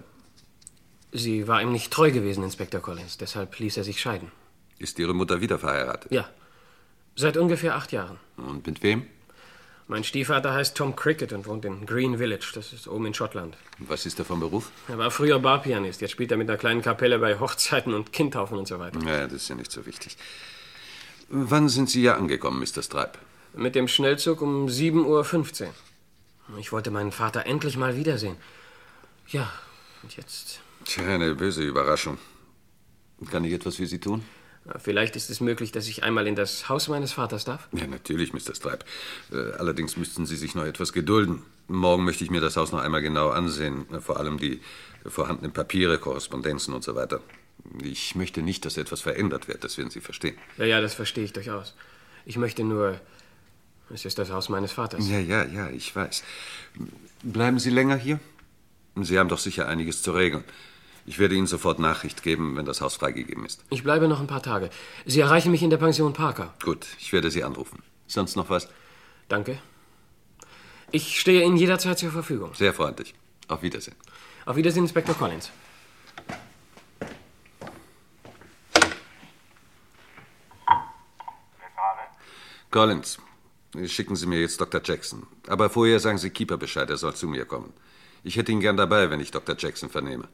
Sie 1.13 1.47
war 1.47 1.61
ihm 1.61 1.71
nicht 1.71 1.93
treu 1.93 2.11
gewesen, 2.11 2.43
Inspektor 2.43 2.81
Collins. 2.81 3.17
Deshalb 3.17 3.57
ließ 3.59 3.77
er 3.77 3.83
sich 3.83 4.01
scheiden. 4.01 4.31
Ist 4.79 4.97
Ihre 4.97 5.13
Mutter 5.13 5.41
wieder 5.41 5.59
verheiratet? 5.59 6.11
Ja. 6.11 6.27
Seit 7.15 7.37
ungefähr 7.37 7.75
acht 7.75 7.91
Jahren. 7.91 8.19
Und 8.37 8.65
mit 8.65 8.81
wem? 8.81 9.05
Mein 9.87 10.03
Stiefvater 10.03 10.53
heißt 10.53 10.75
Tom 10.75 10.95
Cricket 10.95 11.33
und 11.33 11.45
wohnt 11.45 11.65
in 11.65 11.85
Green 11.85 12.17
Village. 12.17 12.51
Das 12.55 12.73
ist 12.73 12.87
oben 12.87 13.05
in 13.05 13.13
Schottland. 13.13 13.55
Was 13.77 14.07
ist 14.07 14.17
er 14.17 14.25
vom 14.25 14.39
Beruf? 14.39 14.71
Er 14.87 14.97
war 14.97 15.11
früher 15.11 15.37
Barpianist. 15.37 16.01
Jetzt 16.01 16.11
spielt 16.11 16.31
er 16.31 16.37
mit 16.37 16.49
einer 16.49 16.57
kleinen 16.57 16.81
Kapelle 16.81 17.19
bei 17.19 17.39
Hochzeiten 17.39 17.93
und 17.93 18.11
Kindtaufen 18.11 18.57
und 18.57 18.67
so 18.67 18.79
weiter. 18.79 18.99
Ja, 19.05 19.25
das 19.25 19.33
ist 19.33 19.49
ja 19.49 19.55
nicht 19.55 19.71
so 19.71 19.85
wichtig. 19.85 20.17
Wann 21.29 21.69
sind 21.69 21.89
Sie 21.89 22.01
hier 22.01 22.17
angekommen, 22.17 22.59
Mr. 22.59 22.81
Stripe? 22.81 23.19
Mit 23.53 23.75
dem 23.75 23.87
Schnellzug 23.87 24.41
um 24.41 24.67
7.15 24.67 25.65
Uhr. 25.65 25.69
Ich 26.59 26.71
wollte 26.71 26.89
meinen 26.89 27.11
Vater 27.11 27.45
endlich 27.45 27.77
mal 27.77 27.95
wiedersehen. 27.95 28.37
Ja, 29.27 29.51
und 30.01 30.15
jetzt. 30.17 30.62
Tja, 30.85 31.05
eine 31.07 31.35
böse 31.35 31.63
Überraschung. 31.63 32.17
Kann 33.31 33.43
ich 33.43 33.53
etwas 33.53 33.77
für 33.77 33.87
Sie 33.87 33.99
tun? 33.99 34.23
Vielleicht 34.79 35.15
ist 35.17 35.29
es 35.29 35.41
möglich, 35.41 35.71
dass 35.73 35.87
ich 35.87 36.03
einmal 36.03 36.25
in 36.25 36.35
das 36.35 36.69
Haus 36.69 36.87
meines 36.87 37.11
Vaters 37.11 37.43
darf? 37.43 37.67
Ja, 37.73 37.85
natürlich, 37.85 38.31
Mr. 38.31 38.55
Stripe. 38.55 38.85
Äh, 39.31 39.53
allerdings 39.57 39.97
müssten 39.97 40.25
Sie 40.25 40.37
sich 40.37 40.55
noch 40.55 40.63
etwas 40.63 40.93
gedulden. 40.93 41.43
Morgen 41.67 42.05
möchte 42.05 42.23
ich 42.23 42.29
mir 42.29 42.39
das 42.39 42.55
Haus 42.55 42.71
noch 42.71 42.79
einmal 42.79 43.01
genau 43.01 43.29
ansehen. 43.29 43.85
Vor 43.99 44.17
allem 44.17 44.37
die 44.37 44.61
vorhandenen 45.05 45.51
Papiere, 45.51 45.97
Korrespondenzen 45.97 46.73
und 46.73 46.83
so 46.83 46.95
weiter. 46.95 47.19
Ich 47.81 48.15
möchte 48.15 48.41
nicht, 48.41 48.65
dass 48.65 48.77
etwas 48.77 49.01
verändert 49.01 49.47
wird, 49.47 49.63
das 49.63 49.77
werden 49.77 49.89
Sie 49.89 50.01
verstehen. 50.01 50.37
Ja, 50.57 50.65
ja, 50.65 50.81
das 50.81 50.93
verstehe 50.93 51.23
ich 51.23 51.33
durchaus. 51.33 51.75
Ich 52.25 52.37
möchte 52.37 52.63
nur. 52.63 52.99
Es 53.93 54.05
ist 54.05 54.17
das 54.17 54.31
Haus 54.31 54.49
meines 54.49 54.71
Vaters. 54.71 55.07
Ja, 55.07 55.19
ja, 55.19 55.43
ja, 55.45 55.69
ich 55.69 55.93
weiß. 55.93 56.23
Bleiben 57.21 57.59
Sie 57.59 57.69
länger 57.69 57.97
hier? 57.97 58.19
Sie 58.95 59.19
haben 59.19 59.29
doch 59.29 59.39
sicher 59.39 59.67
einiges 59.67 60.01
zu 60.01 60.11
regeln. 60.11 60.43
Ich 61.05 61.19
werde 61.19 61.35
Ihnen 61.35 61.47
sofort 61.47 61.79
Nachricht 61.79 62.23
geben, 62.23 62.55
wenn 62.55 62.65
das 62.65 62.79
Haus 62.81 62.95
freigegeben 62.95 63.45
ist. 63.45 63.63
Ich 63.69 63.83
bleibe 63.83 64.07
noch 64.07 64.21
ein 64.21 64.27
paar 64.27 64.41
Tage. 64.41 64.69
Sie 65.05 65.19
erreichen 65.19 65.51
mich 65.51 65.61
in 65.61 65.69
der 65.69 65.77
Pension 65.77 66.13
Parker. 66.13 66.53
Gut, 66.63 66.87
ich 66.99 67.11
werde 67.11 67.29
Sie 67.29 67.43
anrufen. 67.43 67.83
Sonst 68.07 68.35
noch 68.35 68.49
was? 68.49 68.69
Danke. 69.27 69.59
Ich 70.91 71.19
stehe 71.19 71.43
Ihnen 71.43 71.57
jederzeit 71.57 71.99
zur 71.99 72.11
Verfügung. 72.11 72.53
Sehr 72.53 72.73
freundlich. 72.73 73.13
Auf 73.47 73.63
Wiedersehen. 73.63 73.95
Auf 74.45 74.55
Wiedersehen, 74.55 74.83
Inspektor 74.83 75.15
Collins. 75.15 75.51
Collins, 82.71 83.19
schicken 83.85 84.15
Sie 84.15 84.25
mir 84.25 84.39
jetzt 84.39 84.59
Dr. 84.59 84.81
Jackson. 84.83 85.27
Aber 85.47 85.69
vorher 85.69 85.99
sagen 85.99 86.17
Sie 86.17 86.31
Keeper 86.31 86.57
Bescheid, 86.57 86.89
er 86.89 86.97
soll 86.97 87.13
zu 87.13 87.27
mir 87.27 87.45
kommen. 87.45 87.71
Ich 88.23 88.37
hätte 88.37 88.51
ihn 88.51 88.61
gern 88.61 88.77
dabei, 88.77 89.09
wenn 89.09 89.19
ich 89.19 89.31
Dr. 89.31 89.55
Jackson 89.57 89.89
vernehme. 89.89 90.27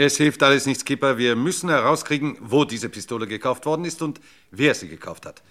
Es 0.00 0.16
hilft 0.16 0.44
alles 0.44 0.64
nichts, 0.64 0.82
Skipper. 0.82 1.18
Wir 1.18 1.34
müssen 1.34 1.70
herauskriegen, 1.70 2.38
wo 2.40 2.64
diese 2.64 2.88
Pistole 2.88 3.26
gekauft 3.26 3.66
worden 3.66 3.84
ist 3.84 4.00
und 4.00 4.20
wer 4.52 4.72
sie 4.72 4.88
gekauft 4.88 5.26
hat. 5.26 5.42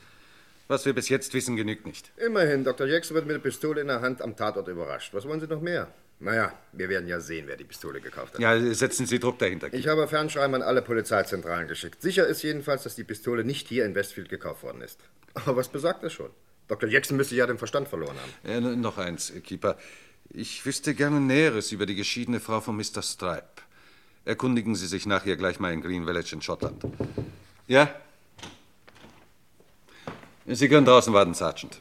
Was 0.69 0.85
wir 0.85 0.93
bis 0.93 1.09
jetzt 1.09 1.33
wissen, 1.33 1.57
genügt 1.57 1.85
nicht. 1.85 2.11
Immerhin, 2.15 2.63
Dr. 2.63 2.87
Jackson 2.87 3.15
wird 3.15 3.25
mit 3.25 3.35
der 3.35 3.41
Pistole 3.41 3.81
in 3.81 3.87
der 3.87 3.99
Hand 3.99 4.21
am 4.21 4.37
Tatort 4.37 4.69
überrascht. 4.69 5.13
Was 5.13 5.27
wollen 5.27 5.41
Sie 5.41 5.47
noch 5.47 5.59
mehr? 5.59 5.89
Naja, 6.21 6.53
wir 6.71 6.87
werden 6.87 7.09
ja 7.09 7.19
sehen, 7.19 7.43
wer 7.47 7.57
die 7.57 7.65
Pistole 7.65 7.99
gekauft 7.99 8.35
hat. 8.35 8.39
Ja, 8.39 8.57
setzen 8.73 9.05
Sie 9.05 9.19
Druck 9.19 9.37
dahinter. 9.37 9.73
Ich 9.73 9.89
habe 9.89 10.07
Fernschreiben 10.07 10.55
an 10.55 10.61
alle 10.61 10.81
Polizeizentralen 10.81 11.67
geschickt. 11.67 12.01
Sicher 12.01 12.25
ist 12.25 12.41
jedenfalls, 12.41 12.83
dass 12.83 12.95
die 12.95 13.03
Pistole 13.03 13.43
nicht 13.43 13.67
hier 13.67 13.85
in 13.85 13.95
Westfield 13.95 14.29
gekauft 14.29 14.63
worden 14.63 14.79
ist. 14.79 15.01
Aber 15.33 15.57
was 15.57 15.67
besagt 15.67 16.03
das 16.03 16.13
schon? 16.13 16.29
Dr. 16.69 16.87
Jackson 16.87 17.17
müsste 17.17 17.35
ja 17.35 17.47
den 17.47 17.57
Verstand 17.57 17.89
verloren 17.89 18.15
haben. 18.17 18.49
Äh, 18.49 18.75
noch 18.77 18.97
eins, 18.97 19.33
Keeper. 19.43 19.77
Ich 20.29 20.65
wüsste 20.65 20.95
gerne 20.95 21.19
Näheres 21.19 21.73
über 21.73 21.85
die 21.85 21.95
geschiedene 21.95 22.39
Frau 22.39 22.61
von 22.61 22.77
Mr. 22.77 23.01
Stripe. 23.01 23.66
Erkundigen 24.27 24.75
Sie 24.75 24.87
sich 24.87 25.05
nachher 25.05 25.37
gleich 25.37 25.61
mal 25.61 25.71
in 25.71 25.79
Green 25.79 26.05
Village 26.05 26.33
in 26.33 26.41
Schottland. 26.41 26.83
Ja? 27.65 27.89
Sie 30.45 30.67
können 30.67 30.85
draußen 30.85 31.13
warten, 31.13 31.33
Sergeant. 31.33 31.79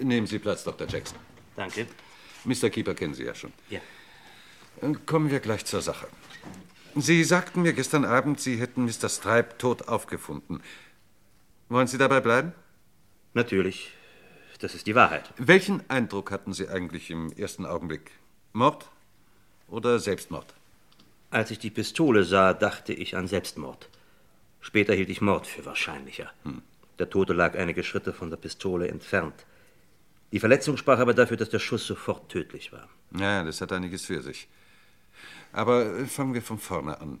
Nehmen 0.00 0.26
Sie 0.26 0.40
Platz, 0.40 0.64
Dr. 0.64 0.88
Jackson. 0.88 1.16
Danke. 1.54 1.86
Mr. 2.44 2.70
Keeper 2.70 2.94
kennen 2.94 3.14
Sie 3.14 3.22
ja 3.22 3.36
schon. 3.36 3.52
Ja. 3.70 3.78
Dann 4.80 5.06
Kommen 5.06 5.30
wir 5.30 5.38
gleich 5.38 5.64
zur 5.64 5.80
Sache. 5.80 6.08
Sie 6.96 7.22
sagten 7.22 7.62
mir 7.62 7.72
gestern 7.72 8.04
Abend, 8.04 8.40
Sie 8.40 8.56
hätten 8.56 8.84
Mr. 8.84 9.08
Stripe 9.08 9.56
tot 9.56 9.86
aufgefunden. 9.86 10.60
Wollen 11.68 11.86
Sie 11.86 11.98
dabei 11.98 12.20
bleiben? 12.20 12.52
Natürlich. 13.32 13.92
Das 14.58 14.74
ist 14.74 14.88
die 14.88 14.96
Wahrheit. 14.96 15.32
Welchen 15.36 15.88
Eindruck 15.88 16.32
hatten 16.32 16.52
Sie 16.52 16.68
eigentlich 16.68 17.12
im 17.12 17.30
ersten 17.30 17.64
Augenblick? 17.64 18.10
Mord 18.52 18.88
oder 19.68 20.00
Selbstmord? 20.00 20.52
Als 21.34 21.50
ich 21.50 21.58
die 21.58 21.70
Pistole 21.70 22.22
sah, 22.22 22.52
dachte 22.54 22.92
ich 22.92 23.16
an 23.16 23.26
Selbstmord. 23.26 23.90
Später 24.60 24.94
hielt 24.94 25.08
ich 25.08 25.20
Mord 25.20 25.48
für 25.48 25.64
wahrscheinlicher. 25.64 26.30
Der 27.00 27.10
Tote 27.10 27.32
lag 27.32 27.58
einige 27.58 27.82
Schritte 27.82 28.12
von 28.12 28.30
der 28.30 28.36
Pistole 28.36 28.86
entfernt. 28.86 29.34
Die 30.30 30.38
Verletzung 30.38 30.76
sprach 30.76 31.00
aber 31.00 31.12
dafür, 31.12 31.36
dass 31.36 31.50
der 31.50 31.58
Schuss 31.58 31.88
sofort 31.88 32.28
tödlich 32.30 32.70
war. 32.70 32.88
Ja, 33.18 33.42
das 33.42 33.60
hat 33.60 33.72
einiges 33.72 34.04
für 34.04 34.22
sich. 34.22 34.46
Aber 35.50 35.98
äh, 35.98 36.06
fangen 36.06 36.34
wir 36.34 36.42
von 36.42 36.60
vorne 36.60 37.00
an. 37.00 37.20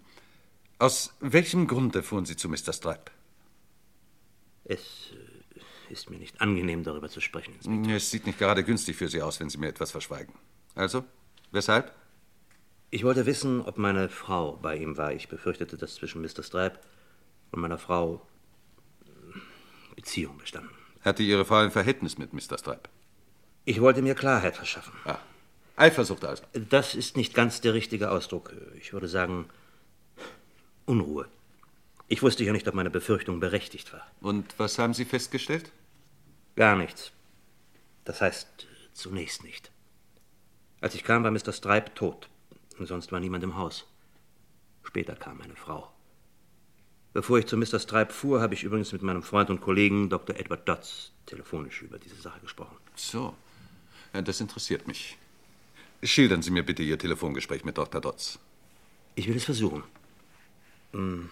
Aus 0.78 1.12
welchem 1.18 1.66
Grunde 1.66 2.04
fuhren 2.04 2.24
Sie 2.24 2.36
zu 2.36 2.48
Mr. 2.48 2.72
Stripe? 2.72 3.10
Es 4.64 5.10
äh, 5.90 5.92
ist 5.92 6.08
mir 6.08 6.18
nicht 6.18 6.40
angenehm, 6.40 6.84
darüber 6.84 7.08
zu 7.08 7.20
sprechen. 7.20 7.54
Inspektor. 7.56 7.96
Es 7.96 8.12
sieht 8.12 8.26
nicht 8.26 8.38
gerade 8.38 8.62
günstig 8.62 8.94
für 8.94 9.08
Sie 9.08 9.20
aus, 9.20 9.40
wenn 9.40 9.50
Sie 9.50 9.58
mir 9.58 9.70
etwas 9.70 9.90
verschweigen. 9.90 10.34
Also, 10.76 11.04
weshalb? 11.50 11.92
Ich 12.94 13.02
wollte 13.02 13.26
wissen, 13.26 13.60
ob 13.62 13.76
meine 13.76 14.08
Frau 14.08 14.52
bei 14.52 14.76
ihm 14.76 14.96
war. 14.96 15.12
Ich 15.12 15.26
befürchtete, 15.26 15.76
dass 15.76 15.96
zwischen 15.96 16.22
Mr. 16.22 16.44
Stripe 16.44 16.78
und 17.50 17.60
meiner 17.60 17.76
Frau 17.76 18.24
Beziehung 19.96 20.38
bestanden. 20.38 20.70
Hatte 21.00 21.24
Ihre 21.24 21.44
Frau 21.44 21.56
ein 21.56 21.72
Verhältnis 21.72 22.18
mit 22.18 22.32
Mr. 22.32 22.56
Stripe? 22.56 22.88
Ich 23.64 23.80
wollte 23.80 24.00
mir 24.00 24.14
Klarheit 24.14 24.54
verschaffen. 24.54 24.92
Ah, 25.06 25.18
Eifersucht 25.74 26.24
also? 26.24 26.44
Das 26.70 26.94
ist 26.94 27.16
nicht 27.16 27.34
ganz 27.34 27.60
der 27.60 27.74
richtige 27.74 28.12
Ausdruck. 28.12 28.54
Ich 28.78 28.92
würde 28.92 29.08
sagen, 29.08 29.46
Unruhe. 30.86 31.26
Ich 32.06 32.22
wusste 32.22 32.44
ja 32.44 32.52
nicht, 32.52 32.68
ob 32.68 32.74
meine 32.74 32.90
Befürchtung 32.90 33.40
berechtigt 33.40 33.92
war. 33.92 34.06
Und 34.20 34.54
was 34.56 34.78
haben 34.78 34.94
Sie 34.94 35.04
festgestellt? 35.04 35.72
Gar 36.54 36.76
nichts. 36.76 37.10
Das 38.04 38.20
heißt, 38.20 38.68
zunächst 38.92 39.42
nicht. 39.42 39.72
Als 40.80 40.94
ich 40.94 41.02
kam, 41.02 41.24
war 41.24 41.32
Mr. 41.32 41.52
Stripe 41.52 41.92
tot. 41.96 42.28
Sonst 42.80 43.12
war 43.12 43.20
niemand 43.20 43.44
im 43.44 43.56
Haus. 43.56 43.86
Später 44.82 45.14
kam 45.14 45.38
meine 45.38 45.56
Frau. 45.56 45.90
Bevor 47.12 47.38
ich 47.38 47.46
zu 47.46 47.56
Mr. 47.56 47.78
Stripe 47.78 48.12
fuhr, 48.12 48.40
habe 48.40 48.54
ich 48.54 48.64
übrigens 48.64 48.92
mit 48.92 49.02
meinem 49.02 49.22
Freund 49.22 49.48
und 49.48 49.60
Kollegen 49.60 50.10
Dr. 50.10 50.36
Edward 50.36 50.68
Dodds 50.68 51.12
telefonisch 51.26 51.82
über 51.82 51.98
diese 51.98 52.16
Sache 52.16 52.40
gesprochen. 52.40 52.76
So, 52.96 53.34
ja, 54.12 54.20
das 54.20 54.40
interessiert 54.40 54.88
mich. 54.88 55.16
Schildern 56.02 56.42
Sie 56.42 56.50
mir 56.50 56.64
bitte 56.64 56.82
Ihr 56.82 56.98
Telefongespräch 56.98 57.64
mit 57.64 57.78
Dr. 57.78 58.00
Dodds. 58.00 58.38
Ich 59.14 59.28
will 59.28 59.36
es 59.36 59.44
versuchen. 59.44 59.84
Hm, 60.92 61.30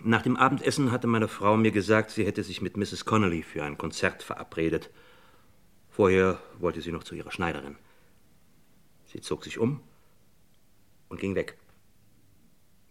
Nach 0.00 0.22
dem 0.22 0.36
Abendessen 0.36 0.92
hatte 0.92 1.06
meine 1.06 1.28
Frau 1.28 1.56
mir 1.56 1.72
gesagt, 1.72 2.10
sie 2.10 2.26
hätte 2.26 2.44
sich 2.44 2.60
mit 2.60 2.76
Mrs. 2.76 3.04
Connolly 3.06 3.42
für 3.42 3.64
ein 3.64 3.78
Konzert 3.78 4.22
verabredet. 4.22 4.90
Vorher 5.90 6.40
wollte 6.58 6.82
sie 6.82 6.92
noch 6.92 7.04
zu 7.04 7.14
ihrer 7.14 7.32
Schneiderin. 7.32 7.76
Sie 9.06 9.20
zog 9.20 9.44
sich 9.44 9.58
um 9.58 9.80
und 11.12 11.20
ging 11.20 11.34
weg. 11.34 11.58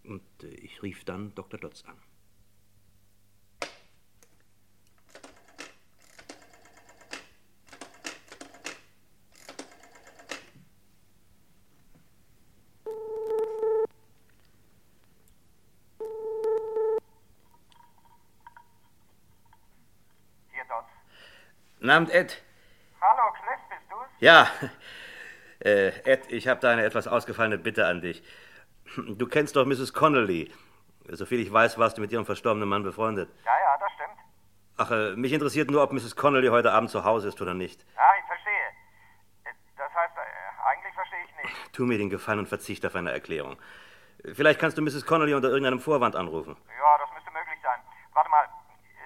Und 0.03 0.21
äh, 0.43 0.47
ich 0.47 0.83
rief 0.83 1.03
dann 1.03 1.33
Dr. 1.33 1.59
Dodds 1.59 1.83
an. 1.85 1.97
Abend, 22.01 22.15
Ed. 22.15 22.41
Hallo, 22.99 23.31
Cliff, 23.33 23.59
bist 23.69 23.81
du's? 23.91 24.07
Ja, 24.21 24.47
äh, 25.63 25.89
Ed, 26.05 26.31
ich 26.31 26.47
habe 26.47 26.59
da 26.59 26.71
eine 26.71 26.83
etwas 26.83 27.07
ausgefallene 27.07 27.57
Bitte 27.57 27.85
an 27.85 28.01
dich. 28.01 28.23
Du 28.95 29.27
kennst 29.27 29.55
doch 29.55 29.65
Mrs. 29.65 29.93
Connolly. 29.93 30.51
Soviel 31.09 31.39
ich 31.39 31.51
weiß, 31.51 31.77
warst 31.77 31.97
du 31.97 32.01
mit 32.01 32.11
ihrem 32.11 32.25
verstorbenen 32.25 32.67
Mann 32.67 32.83
befreundet. 32.83 33.29
Ja, 33.45 33.51
ja, 33.59 33.77
das 33.77 33.91
stimmt. 33.93 34.19
Ach, 34.77 34.91
äh, 34.91 35.15
mich 35.15 35.33
interessiert 35.33 35.71
nur, 35.71 35.83
ob 35.83 35.91
Mrs. 35.93 36.15
Connolly 36.15 36.47
heute 36.47 36.71
Abend 36.71 36.89
zu 36.89 37.03
Hause 37.03 37.27
ist 37.29 37.41
oder 37.41 37.53
nicht. 37.53 37.85
Ja, 37.95 38.01
ich 38.19 38.25
verstehe. 38.25 38.51
Das 39.77 39.93
heißt, 39.93 40.13
äh, 40.17 40.67
eigentlich 40.69 40.93
verstehe 40.93 41.19
ich 41.25 41.43
nicht. 41.43 41.73
Tu 41.73 41.85
mir 41.85 41.97
den 41.97 42.09
Gefallen 42.09 42.39
und 42.39 42.47
verzichte 42.47 42.87
auf 42.87 42.95
eine 42.95 43.11
Erklärung. 43.11 43.57
Vielleicht 44.33 44.59
kannst 44.59 44.77
du 44.77 44.81
Mrs. 44.81 45.05
Connolly 45.05 45.33
unter 45.33 45.49
irgendeinem 45.49 45.79
Vorwand 45.79 46.15
anrufen. 46.15 46.55
Ja, 46.77 46.97
das 46.97 47.09
müsste 47.13 47.31
möglich 47.31 47.59
sein. 47.63 47.79
Warte 48.13 48.29
mal, 48.29 48.47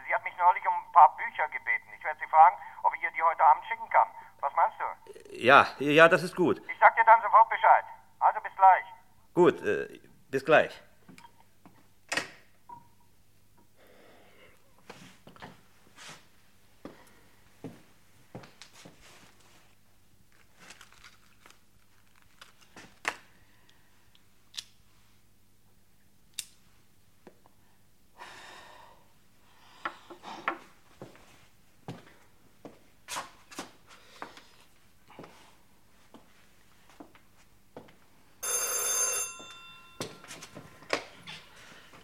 sie 0.07 0.13
hat 0.13 0.23
mich 0.23 0.35
neulich 0.37 0.63
um 0.67 0.73
ein 0.73 0.91
paar 0.91 1.15
Bücher 1.15 1.47
gebeten. 1.47 1.87
Ich 1.97 2.03
werde 2.03 2.19
sie 2.19 2.27
fragen, 2.27 2.55
ob 2.83 2.93
ich 2.95 3.01
ihr 3.03 3.11
die 3.11 3.23
heute 3.23 3.43
Abend 3.45 3.63
schicken 3.65 3.89
kann. 3.89 4.07
Was 4.45 4.53
meinst 4.53 4.77
du? 4.79 5.43
Ja, 5.43 5.67
ja, 5.79 6.07
das 6.07 6.21
ist 6.21 6.35
gut. 6.35 6.61
Ich 6.69 6.79
sag 6.79 6.95
dir 6.95 7.03
dann 7.03 7.19
sofort 7.23 7.49
Bescheid. 7.49 7.83
Also 8.19 8.39
bis 8.41 8.55
gleich. 8.55 8.85
Gut, 9.33 9.59
äh, 9.65 9.99
bis 10.29 10.45
gleich. 10.45 10.83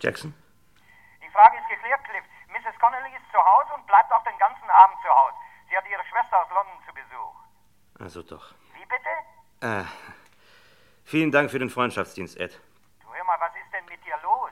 Jackson? 0.02 0.34
Die 1.22 1.30
Frage 1.30 1.58
ist 1.58 1.68
geklärt, 1.70 2.04
Cliff. 2.04 2.26
Mrs. 2.50 2.78
Connolly 2.80 3.14
ist 3.16 3.32
zu 3.32 3.38
Hause 3.38 3.74
und 3.76 3.86
bleibt 3.86 4.12
auch 4.12 4.24
den 4.24 4.38
ganzen 4.40 4.68
Abend 4.70 4.98
zu 5.04 5.10
Hause. 5.10 5.38
Sie 5.70 5.78
hat 5.78 5.86
ihre 5.88 6.04
Schwester 6.06 6.42
aus 6.42 6.50
London 6.50 6.82
zu 6.88 6.94
Besuch. 6.94 7.36
Also 8.02 8.24
doch. 8.24 8.54
Wie 8.74 8.86
bitte? 8.86 9.82
Äh, 9.82 9.86
vielen 11.04 11.32
Dank 11.32 11.52
für 11.52 11.60
den 11.60 11.70
Freundschaftsdienst, 11.70 12.36
Ed. 12.38 12.60
Du 13.02 13.14
hör 13.14 13.24
mal, 13.26 13.38
was 13.40 13.52
ist 13.56 13.72
denn 13.72 13.86
mit 13.86 14.04
dir 14.04 14.16
los? 14.24 14.52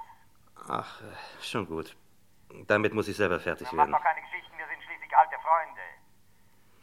Ach, 0.68 1.02
äh, 1.02 1.44
schon 1.44 1.66
gut. 1.66 1.96
Damit 2.68 2.94
muss 2.94 3.08
ich 3.08 3.18
selber 3.18 3.40
fertig 3.40 3.68
Mach 3.72 3.80
werden. 3.80 3.92
doch 3.92 4.04
keine 4.04 4.22
Geschichten, 4.22 4.56
wir 4.58 4.68
sind 4.68 4.84
schließlich 4.84 5.18
alte 5.18 5.36
Freunde. 5.42 5.82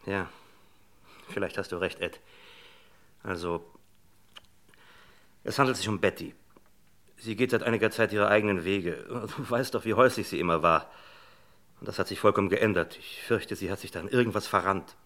Ja, 0.07 0.29
vielleicht 1.29 1.57
hast 1.59 1.71
du 1.71 1.77
recht, 1.77 2.01
Ed. 2.01 2.21
Also, 3.23 3.65
es 5.45 5.59
handelt 5.59 5.77
sich 5.77 5.89
um 5.89 6.01
Betty. 6.01 6.35
Sie 7.17 7.37
geht 7.37 7.53
seit 7.53 7.63
einiger 7.63 7.91
Zeit 7.91 8.13
ihre 8.13 8.29
eigenen 8.29 8.65
Wege. 8.65 9.05
Du 9.37 9.51
weißt 9.51 9.75
doch, 9.75 9.85
wie 9.85 9.95
häuslich 9.95 10.29
sie 10.29 10.41
immer 10.41 10.63
war. 10.63 10.91
Und 11.81 11.89
das 11.89 11.99
hat 11.99 12.09
sich 12.09 12.19
vollkommen 12.19 12.49
geändert. 12.49 12.97
Ich 12.99 13.23
fürchte, 13.23 13.55
sie 13.55 13.71
hat 13.71 13.79
sich 13.79 13.91
dann 13.93 14.09
irgendwas 14.09 14.47
verrannt. 14.49 14.97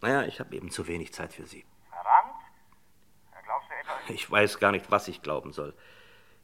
Naja, 0.00 0.22
ich 0.22 0.40
habe 0.40 0.54
eben 0.54 0.70
zu 0.70 0.86
wenig 0.86 1.12
Zeit 1.12 1.32
für 1.32 1.46
sie. 1.46 1.64
Ja, 1.92 3.42
glaubst 3.44 3.68
du 3.70 3.74
etwa? 3.74 4.12
Ich 4.12 4.30
weiß 4.30 4.58
gar 4.58 4.72
nicht, 4.72 4.90
was 4.90 5.08
ich 5.08 5.22
glauben 5.22 5.52
soll. 5.52 5.74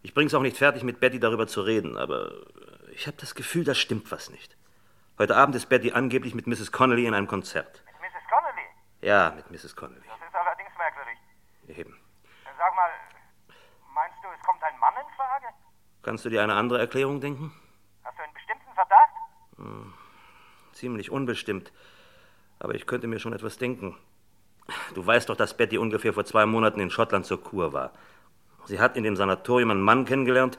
Ich 0.03 0.12
bring's 0.12 0.35
auch 0.35 0.43
nicht 0.43 0.57
fertig, 0.57 0.83
mit 0.83 1.01
Betty 1.01 1.19
darüber 1.21 1.47
zu 1.47 1.62
reden, 1.62 1.97
aber 1.97 2.33
ich 2.93 3.07
habe 3.07 3.17
das 3.17 3.35
Gefühl, 3.35 3.64
da 3.64 3.75
stimmt 3.75 4.11
was 4.11 4.31
nicht. 4.31 4.57
Heute 5.19 5.37
Abend 5.37 5.55
ist 5.55 5.67
Betty 5.69 5.93
angeblich 5.93 6.35
mit 6.35 6.47
Mrs. 6.47 6.73
Connolly 6.73 7.07
in 7.07 7.14
einem 7.14 7.29
Konzert. 7.29 7.83
Mit 7.87 7.95
Mrs. 8.12 8.29
Connolly? 8.29 8.67
Ja, 9.01 9.31
mit 9.31 9.51
Mrs. 9.51 9.77
Connolly. 9.77 10.03
Das 10.07 10.29
ist 10.29 10.35
allerdings 10.35 10.71
merkwürdig. 10.77 11.19
Eben. 11.69 11.99
Sag 12.59 12.75
mal, 12.75 12.90
meinst 13.95 14.17
du, 14.23 14.29
es 14.29 14.45
kommt 14.45 14.62
ein 14.62 14.79
Mann 14.79 14.95
in 14.95 15.14
Frage? 15.14 15.47
Kannst 16.03 16.25
du 16.25 16.29
dir 16.29 16.43
eine 16.43 16.55
andere 16.55 16.81
Erklärung 16.81 17.21
denken? 17.21 17.53
Hast 18.03 18.19
du 18.19 18.23
einen 18.25 18.35
bestimmten 18.35 18.75
Verdacht? 18.75 19.14
Hm, 19.57 19.95
ziemlich 20.73 21.11
unbestimmt. 21.11 21.73
Aber 22.64 22.74
ich 22.74 22.87
könnte 22.87 23.07
mir 23.07 23.18
schon 23.18 23.35
etwas 23.35 23.59
denken. 23.59 23.94
Du 24.94 25.07
weißt 25.07 25.29
doch, 25.29 25.37
dass 25.37 25.55
Betty 25.55 25.77
ungefähr 25.77 26.14
vor 26.14 26.24
zwei 26.24 26.46
Monaten 26.46 26.81
in 26.81 26.90
Schottland 26.90 27.27
zur 27.27 27.44
Kur 27.44 27.74
war. 27.74 27.92
Sie 28.64 28.81
hat 28.81 28.96
in 28.96 29.05
dem 29.05 29.16
Sanatorium 29.16 29.70
einen 29.70 29.83
Mann 29.83 30.07
kennengelernt, 30.07 30.59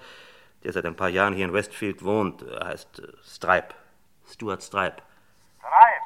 der 0.63 0.71
seit 0.71 0.85
ein 0.85 0.95
paar 0.95 1.09
Jahren 1.09 1.33
hier 1.33 1.45
in 1.45 1.53
Westfield 1.53 2.03
wohnt. 2.03 2.43
Er 2.43 2.67
heißt 2.67 2.99
äh, 2.99 3.07
Stripe. 3.23 3.73
Stuart 4.27 4.61
Stripe. 4.61 4.97
Treib. 5.59 6.03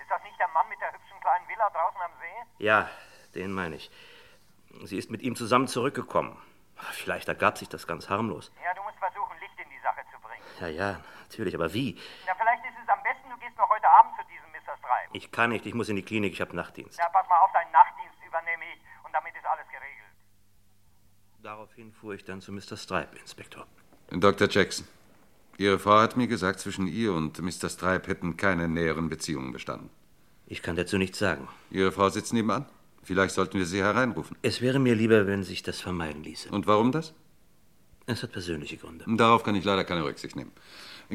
Ist 0.00 0.08
das 0.08 0.22
nicht 0.22 0.38
der 0.38 0.46
Mann 0.54 0.68
mit 0.68 0.80
der 0.80 0.92
hübschen 0.92 1.20
kleinen 1.20 1.48
Villa 1.48 1.68
draußen 1.70 2.00
am 2.00 2.12
See? 2.20 2.64
Ja, 2.64 2.88
den 3.34 3.52
meine 3.52 3.74
ich. 3.74 3.90
Sie 4.84 4.96
ist 4.96 5.10
mit 5.10 5.22
ihm 5.22 5.34
zusammen 5.34 5.66
zurückgekommen. 5.66 6.40
Vielleicht 6.92 7.26
ergab 7.26 7.58
sich 7.58 7.68
das 7.68 7.88
ganz 7.88 8.08
harmlos. 8.08 8.52
Ja, 8.62 8.72
du 8.74 8.82
musst 8.84 8.98
versuchen, 8.98 9.36
Licht 9.40 9.58
in 9.58 9.70
die 9.70 9.80
Sache 9.82 10.02
zu 10.12 10.20
bringen. 10.20 10.44
Ja, 10.60 10.68
ja, 10.68 11.00
natürlich, 11.22 11.56
aber 11.56 11.74
wie? 11.74 12.00
Na, 12.26 12.34
vielleicht 12.36 12.64
ist 12.64 12.78
es 12.80 12.88
am 12.88 13.02
besten, 13.02 13.28
du 13.28 13.36
gehst 13.38 13.56
noch 13.56 13.68
heute 13.68 13.88
Abend 13.88 14.14
zu 14.16 14.22
diesem 14.30 14.50
Mr. 14.52 14.60
Stripe. 14.60 14.63
Ich 15.12 15.30
kann 15.30 15.50
nicht, 15.50 15.66
ich 15.66 15.74
muss 15.74 15.88
in 15.88 15.96
die 15.96 16.02
Klinik, 16.02 16.32
ich 16.32 16.40
habe 16.40 16.56
Nachtdienst. 16.56 16.98
Ja, 16.98 17.08
pass 17.08 17.28
mal 17.28 17.38
auf, 17.38 17.52
deinen 17.52 17.70
Nachtdienst 17.72 18.18
übernehme 18.26 18.64
ich 18.74 18.80
und 19.04 19.12
damit 19.12 19.34
ist 19.34 19.46
alles 19.46 19.66
geregelt. 19.66 20.12
Daraufhin 21.42 21.92
fuhr 21.92 22.14
ich 22.14 22.24
dann 22.24 22.40
zu 22.40 22.52
Mr. 22.52 22.76
Stripe, 22.76 23.16
Inspektor. 23.18 23.66
Dr. 24.10 24.48
Jackson, 24.48 24.86
Ihre 25.56 25.78
Frau 25.78 26.00
hat 26.00 26.16
mir 26.16 26.26
gesagt, 26.26 26.58
zwischen 26.60 26.88
ihr 26.88 27.12
und 27.12 27.40
Mr. 27.40 27.68
Stripe 27.68 28.08
hätten 28.08 28.36
keine 28.36 28.68
näheren 28.68 29.08
Beziehungen 29.08 29.52
bestanden. 29.52 29.90
Ich 30.46 30.62
kann 30.62 30.76
dazu 30.76 30.98
nichts 30.98 31.18
sagen. 31.18 31.48
Ihre 31.70 31.92
Frau 31.92 32.08
sitzt 32.08 32.32
nebenan. 32.32 32.66
Vielleicht 33.02 33.34
sollten 33.34 33.58
wir 33.58 33.66
sie 33.66 33.82
hereinrufen. 33.82 34.36
Es 34.42 34.60
wäre 34.60 34.78
mir 34.78 34.94
lieber, 34.94 35.26
wenn 35.26 35.44
sich 35.44 35.62
das 35.62 35.80
vermeiden 35.80 36.24
ließe. 36.24 36.50
Und 36.50 36.66
warum 36.66 36.90
das? 36.90 37.14
Es 38.06 38.22
hat 38.22 38.32
persönliche 38.32 38.76
Gründe. 38.76 39.04
Darauf 39.06 39.44
kann 39.44 39.54
ich 39.54 39.64
leider 39.64 39.84
keine 39.84 40.04
Rücksicht 40.04 40.36
nehmen. 40.36 40.52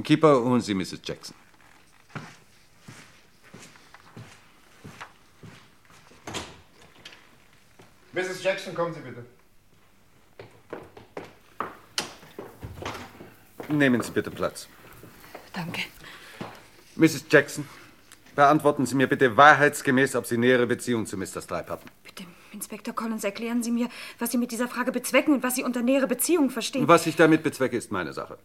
Keeper, 0.03 0.41
holen 0.43 0.61
Sie 0.61 0.73
Mrs. 0.73 1.01
Jackson. 1.03 1.35
Mrs. 8.13 8.43
Jackson, 8.43 8.73
kommen 8.73 8.93
Sie 8.93 9.01
bitte. 9.01 9.25
Nehmen 13.67 14.01
Sie 14.01 14.11
bitte 14.11 14.31
Platz. 14.31 14.67
Danke. 15.53 15.81
Mrs. 16.95 17.25
Jackson, 17.29 17.67
beantworten 18.35 18.85
Sie 18.85 18.95
mir 18.95 19.07
bitte 19.07 19.37
wahrheitsgemäß, 19.37 20.15
ob 20.15 20.25
Sie 20.25 20.37
nähere 20.37 20.65
Beziehung 20.65 21.05
zu 21.05 21.17
Mr. 21.17 21.41
Stripe 21.41 21.69
hatten. 21.69 21.87
Bitte, 22.03 22.23
Inspektor 22.51 22.95
Collins, 22.95 23.23
erklären 23.23 23.61
Sie 23.61 23.71
mir, 23.71 23.89
was 24.17 24.31
Sie 24.31 24.37
mit 24.37 24.51
dieser 24.51 24.67
Frage 24.67 24.91
bezwecken 24.91 25.35
und 25.35 25.43
was 25.43 25.55
Sie 25.55 25.63
unter 25.63 25.83
nähere 25.83 26.07
Beziehung 26.07 26.49
verstehen. 26.49 26.87
Was 26.87 27.05
ich 27.05 27.15
damit 27.15 27.43
bezwecke, 27.43 27.77
ist 27.77 27.91
meine 27.91 28.13
Sache. 28.13 28.39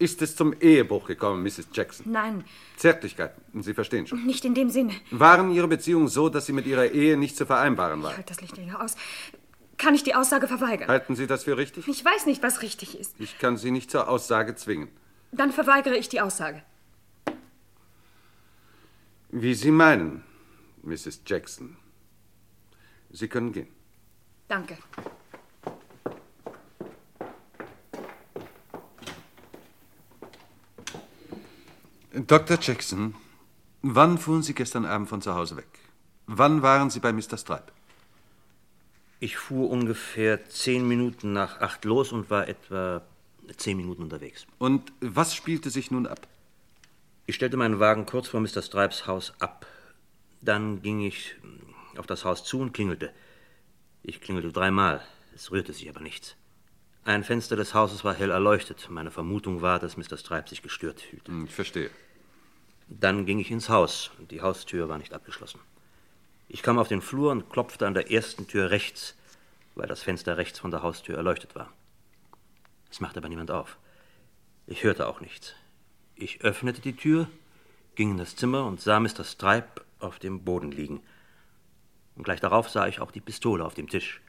Ist 0.00 0.22
es 0.22 0.34
zum 0.34 0.54
Ehebruch 0.58 1.06
gekommen, 1.06 1.42
Mrs. 1.42 1.68
Jackson? 1.74 2.10
Nein, 2.10 2.42
Zärtlichkeiten, 2.78 3.62
Sie 3.62 3.74
verstehen 3.74 4.06
schon. 4.06 4.24
nicht 4.24 4.46
in 4.46 4.54
dem 4.54 4.70
Sinne. 4.70 4.94
Waren 5.10 5.50
Ihre 5.50 5.68
Beziehungen 5.68 6.08
so, 6.08 6.30
dass 6.30 6.46
sie 6.46 6.54
mit 6.54 6.64
Ihrer 6.66 6.86
Ehe 6.86 7.18
nicht 7.18 7.36
zu 7.36 7.44
vereinbaren 7.44 8.02
waren? 8.02 8.16
Halt 8.16 8.30
das 8.30 8.40
Licht 8.40 8.56
hier 8.56 8.80
aus. 8.80 8.96
Kann 9.76 9.94
ich 9.94 10.02
die 10.02 10.14
Aussage 10.14 10.48
verweigern? 10.48 10.88
Halten 10.88 11.16
Sie 11.16 11.26
das 11.26 11.44
für 11.44 11.58
richtig? 11.58 11.86
Ich 11.86 12.02
weiß 12.02 12.24
nicht, 12.24 12.42
was 12.42 12.62
richtig 12.62 12.98
ist. 12.98 13.14
Ich 13.18 13.38
kann 13.38 13.58
Sie 13.58 13.70
nicht 13.70 13.90
zur 13.90 14.08
Aussage 14.08 14.54
zwingen. 14.54 14.88
Dann 15.32 15.52
verweigere 15.52 15.98
ich 15.98 16.08
die 16.08 16.22
Aussage. 16.22 16.62
Wie 19.28 19.52
Sie 19.52 19.70
meinen, 19.70 20.24
Mrs. 20.82 21.20
Jackson. 21.26 21.76
Sie 23.10 23.28
können 23.28 23.52
gehen. 23.52 23.68
Danke. 24.48 24.78
Dr. 32.12 32.58
Jackson, 32.60 33.14
wann 33.82 34.18
fuhren 34.18 34.42
Sie 34.42 34.52
gestern 34.52 34.84
Abend 34.84 35.08
von 35.08 35.22
zu 35.22 35.32
Hause 35.32 35.56
weg? 35.56 35.68
Wann 36.26 36.60
waren 36.60 36.90
Sie 36.90 36.98
bei 36.98 37.12
Mr. 37.12 37.36
Stripe? 37.36 37.72
Ich 39.20 39.36
fuhr 39.36 39.70
ungefähr 39.70 40.44
zehn 40.48 40.88
Minuten 40.88 41.32
nach 41.32 41.60
acht 41.60 41.84
los 41.84 42.10
und 42.10 42.28
war 42.28 42.48
etwa 42.48 43.02
zehn 43.56 43.76
Minuten 43.76 44.02
unterwegs. 44.02 44.46
Und 44.58 44.92
was 45.00 45.36
spielte 45.36 45.70
sich 45.70 45.92
nun 45.92 46.08
ab? 46.08 46.26
Ich 47.26 47.36
stellte 47.36 47.56
meinen 47.56 47.78
Wagen 47.78 48.06
kurz 48.06 48.26
vor 48.26 48.40
Mr. 48.40 48.62
Stripes 48.62 49.06
Haus 49.06 49.32
ab. 49.38 49.66
Dann 50.40 50.82
ging 50.82 51.02
ich 51.02 51.36
auf 51.96 52.06
das 52.06 52.24
Haus 52.24 52.42
zu 52.42 52.58
und 52.58 52.72
klingelte. 52.72 53.12
Ich 54.02 54.20
klingelte 54.20 54.50
dreimal. 54.50 55.00
Es 55.36 55.52
rührte 55.52 55.72
sich 55.72 55.88
aber 55.88 56.00
nichts. 56.00 56.34
Ein 57.10 57.24
Fenster 57.24 57.56
des 57.56 57.74
Hauses 57.74 58.04
war 58.04 58.14
hell 58.14 58.30
erleuchtet. 58.30 58.86
Meine 58.88 59.10
Vermutung 59.10 59.62
war, 59.62 59.80
dass 59.80 59.96
Mr. 59.96 60.16
Stripe 60.16 60.48
sich 60.48 60.62
gestört 60.62 61.00
fühlte. 61.00 61.32
Hm, 61.32 61.46
Ich 61.46 61.54
verstehe. 61.56 61.90
Dann 62.86 63.26
ging 63.26 63.40
ich 63.40 63.50
ins 63.50 63.68
Haus. 63.68 64.12
Die 64.30 64.42
Haustür 64.42 64.88
war 64.88 64.96
nicht 64.96 65.12
abgeschlossen. 65.12 65.58
Ich 66.46 66.62
kam 66.62 66.78
auf 66.78 66.86
den 66.86 67.02
Flur 67.02 67.32
und 67.32 67.50
klopfte 67.50 67.88
an 67.88 67.94
der 67.94 68.12
ersten 68.12 68.46
Tür 68.46 68.70
rechts, 68.70 69.16
weil 69.74 69.88
das 69.88 70.04
Fenster 70.04 70.36
rechts 70.36 70.60
von 70.60 70.70
der 70.70 70.84
Haustür 70.84 71.16
erleuchtet 71.16 71.56
war. 71.56 71.72
Es 72.92 73.00
machte 73.00 73.18
aber 73.18 73.28
niemand 73.28 73.50
auf. 73.50 73.76
Ich 74.68 74.84
hörte 74.84 75.08
auch 75.08 75.20
nichts. 75.20 75.54
Ich 76.14 76.42
öffnete 76.42 76.80
die 76.80 76.94
Tür, 76.94 77.28
ging 77.96 78.12
in 78.12 78.18
das 78.18 78.36
Zimmer 78.36 78.64
und 78.66 78.80
sah 78.80 79.00
Mr. 79.00 79.24
Stripe 79.24 79.82
auf 79.98 80.20
dem 80.20 80.44
Boden 80.44 80.70
liegen. 80.70 81.02
Und 82.14 82.22
gleich 82.22 82.38
darauf 82.38 82.68
sah 82.68 82.86
ich 82.86 83.00
auch 83.00 83.10
die 83.10 83.20
Pistole 83.20 83.64
auf 83.64 83.74
dem 83.74 83.88
Tisch. 83.88 84.20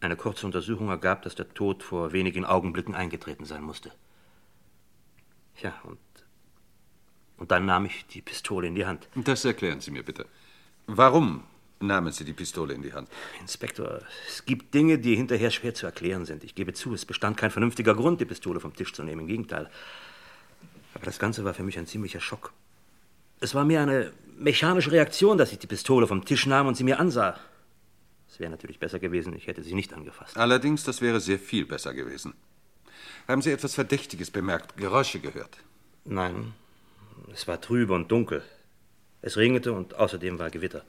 Eine 0.00 0.16
kurze 0.16 0.46
Untersuchung 0.46 0.88
ergab, 0.88 1.22
dass 1.22 1.34
der 1.34 1.52
Tod 1.54 1.82
vor 1.82 2.12
wenigen 2.12 2.44
Augenblicken 2.44 2.94
eingetreten 2.94 3.44
sein 3.44 3.62
musste. 3.62 3.92
Ja, 5.60 5.74
und, 5.82 5.98
und 7.36 7.50
dann 7.50 7.66
nahm 7.66 7.86
ich 7.86 8.06
die 8.06 8.22
Pistole 8.22 8.68
in 8.68 8.76
die 8.76 8.86
Hand. 8.86 9.08
Das 9.16 9.44
erklären 9.44 9.80
Sie 9.80 9.90
mir 9.90 10.04
bitte. 10.04 10.26
Warum 10.86 11.42
nahmen 11.80 12.12
Sie 12.12 12.24
die 12.24 12.32
Pistole 12.32 12.74
in 12.74 12.82
die 12.82 12.92
Hand? 12.92 13.08
Inspektor, 13.40 14.00
es 14.28 14.44
gibt 14.44 14.72
Dinge, 14.72 14.98
die 14.98 15.16
hinterher 15.16 15.50
schwer 15.50 15.74
zu 15.74 15.86
erklären 15.86 16.24
sind. 16.24 16.44
Ich 16.44 16.54
gebe 16.54 16.72
zu, 16.74 16.94
es 16.94 17.04
bestand 17.04 17.36
kein 17.36 17.50
vernünftiger 17.50 17.94
Grund, 17.94 18.20
die 18.20 18.24
Pistole 18.24 18.60
vom 18.60 18.74
Tisch 18.74 18.92
zu 18.92 19.02
nehmen. 19.02 19.22
Im 19.22 19.26
Gegenteil. 19.26 19.68
Aber 20.94 21.04
das 21.04 21.18
Ganze 21.18 21.44
war 21.44 21.54
für 21.54 21.64
mich 21.64 21.78
ein 21.78 21.86
ziemlicher 21.86 22.20
Schock. 22.20 22.52
Es 23.40 23.54
war 23.54 23.64
mir 23.64 23.80
eine 23.80 24.12
mechanische 24.36 24.92
Reaktion, 24.92 25.38
dass 25.38 25.52
ich 25.52 25.58
die 25.58 25.66
Pistole 25.66 26.06
vom 26.06 26.24
Tisch 26.24 26.46
nahm 26.46 26.68
und 26.68 26.76
sie 26.76 26.84
mir 26.84 27.00
ansah. 27.00 27.38
Es 28.28 28.38
wäre 28.38 28.50
natürlich 28.50 28.78
besser 28.78 28.98
gewesen, 28.98 29.34
ich 29.34 29.46
hätte 29.46 29.62
sie 29.62 29.74
nicht 29.74 29.92
angefasst. 29.92 30.36
Allerdings, 30.36 30.84
das 30.84 31.00
wäre 31.00 31.20
sehr 31.20 31.38
viel 31.38 31.66
besser 31.66 31.94
gewesen. 31.94 32.34
Haben 33.26 33.42
Sie 33.42 33.50
etwas 33.50 33.74
Verdächtiges 33.74 34.30
bemerkt, 34.30 34.76
Geräusche 34.76 35.20
gehört? 35.20 35.58
Nein, 36.04 36.54
es 37.32 37.46
war 37.48 37.60
trübe 37.60 37.94
und 37.94 38.10
dunkel. 38.10 38.42
Es 39.20 39.36
regnete 39.36 39.72
und 39.72 39.94
außerdem 39.94 40.38
war 40.38 40.50
Gewitter. 40.50 40.84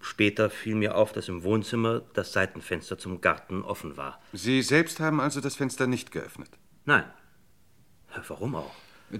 Später 0.00 0.50
fiel 0.50 0.76
mir 0.76 0.96
auf, 0.96 1.12
dass 1.12 1.28
im 1.28 1.42
Wohnzimmer 1.42 2.02
das 2.14 2.32
Seitenfenster 2.32 2.96
zum 2.96 3.20
Garten 3.20 3.62
offen 3.62 3.96
war. 3.96 4.20
Sie 4.32 4.62
selbst 4.62 5.00
haben 5.00 5.20
also 5.20 5.40
das 5.40 5.56
Fenster 5.56 5.86
nicht 5.86 6.12
geöffnet? 6.12 6.50
Nein. 6.84 7.04
Warum 8.28 8.54
auch? 8.54 8.74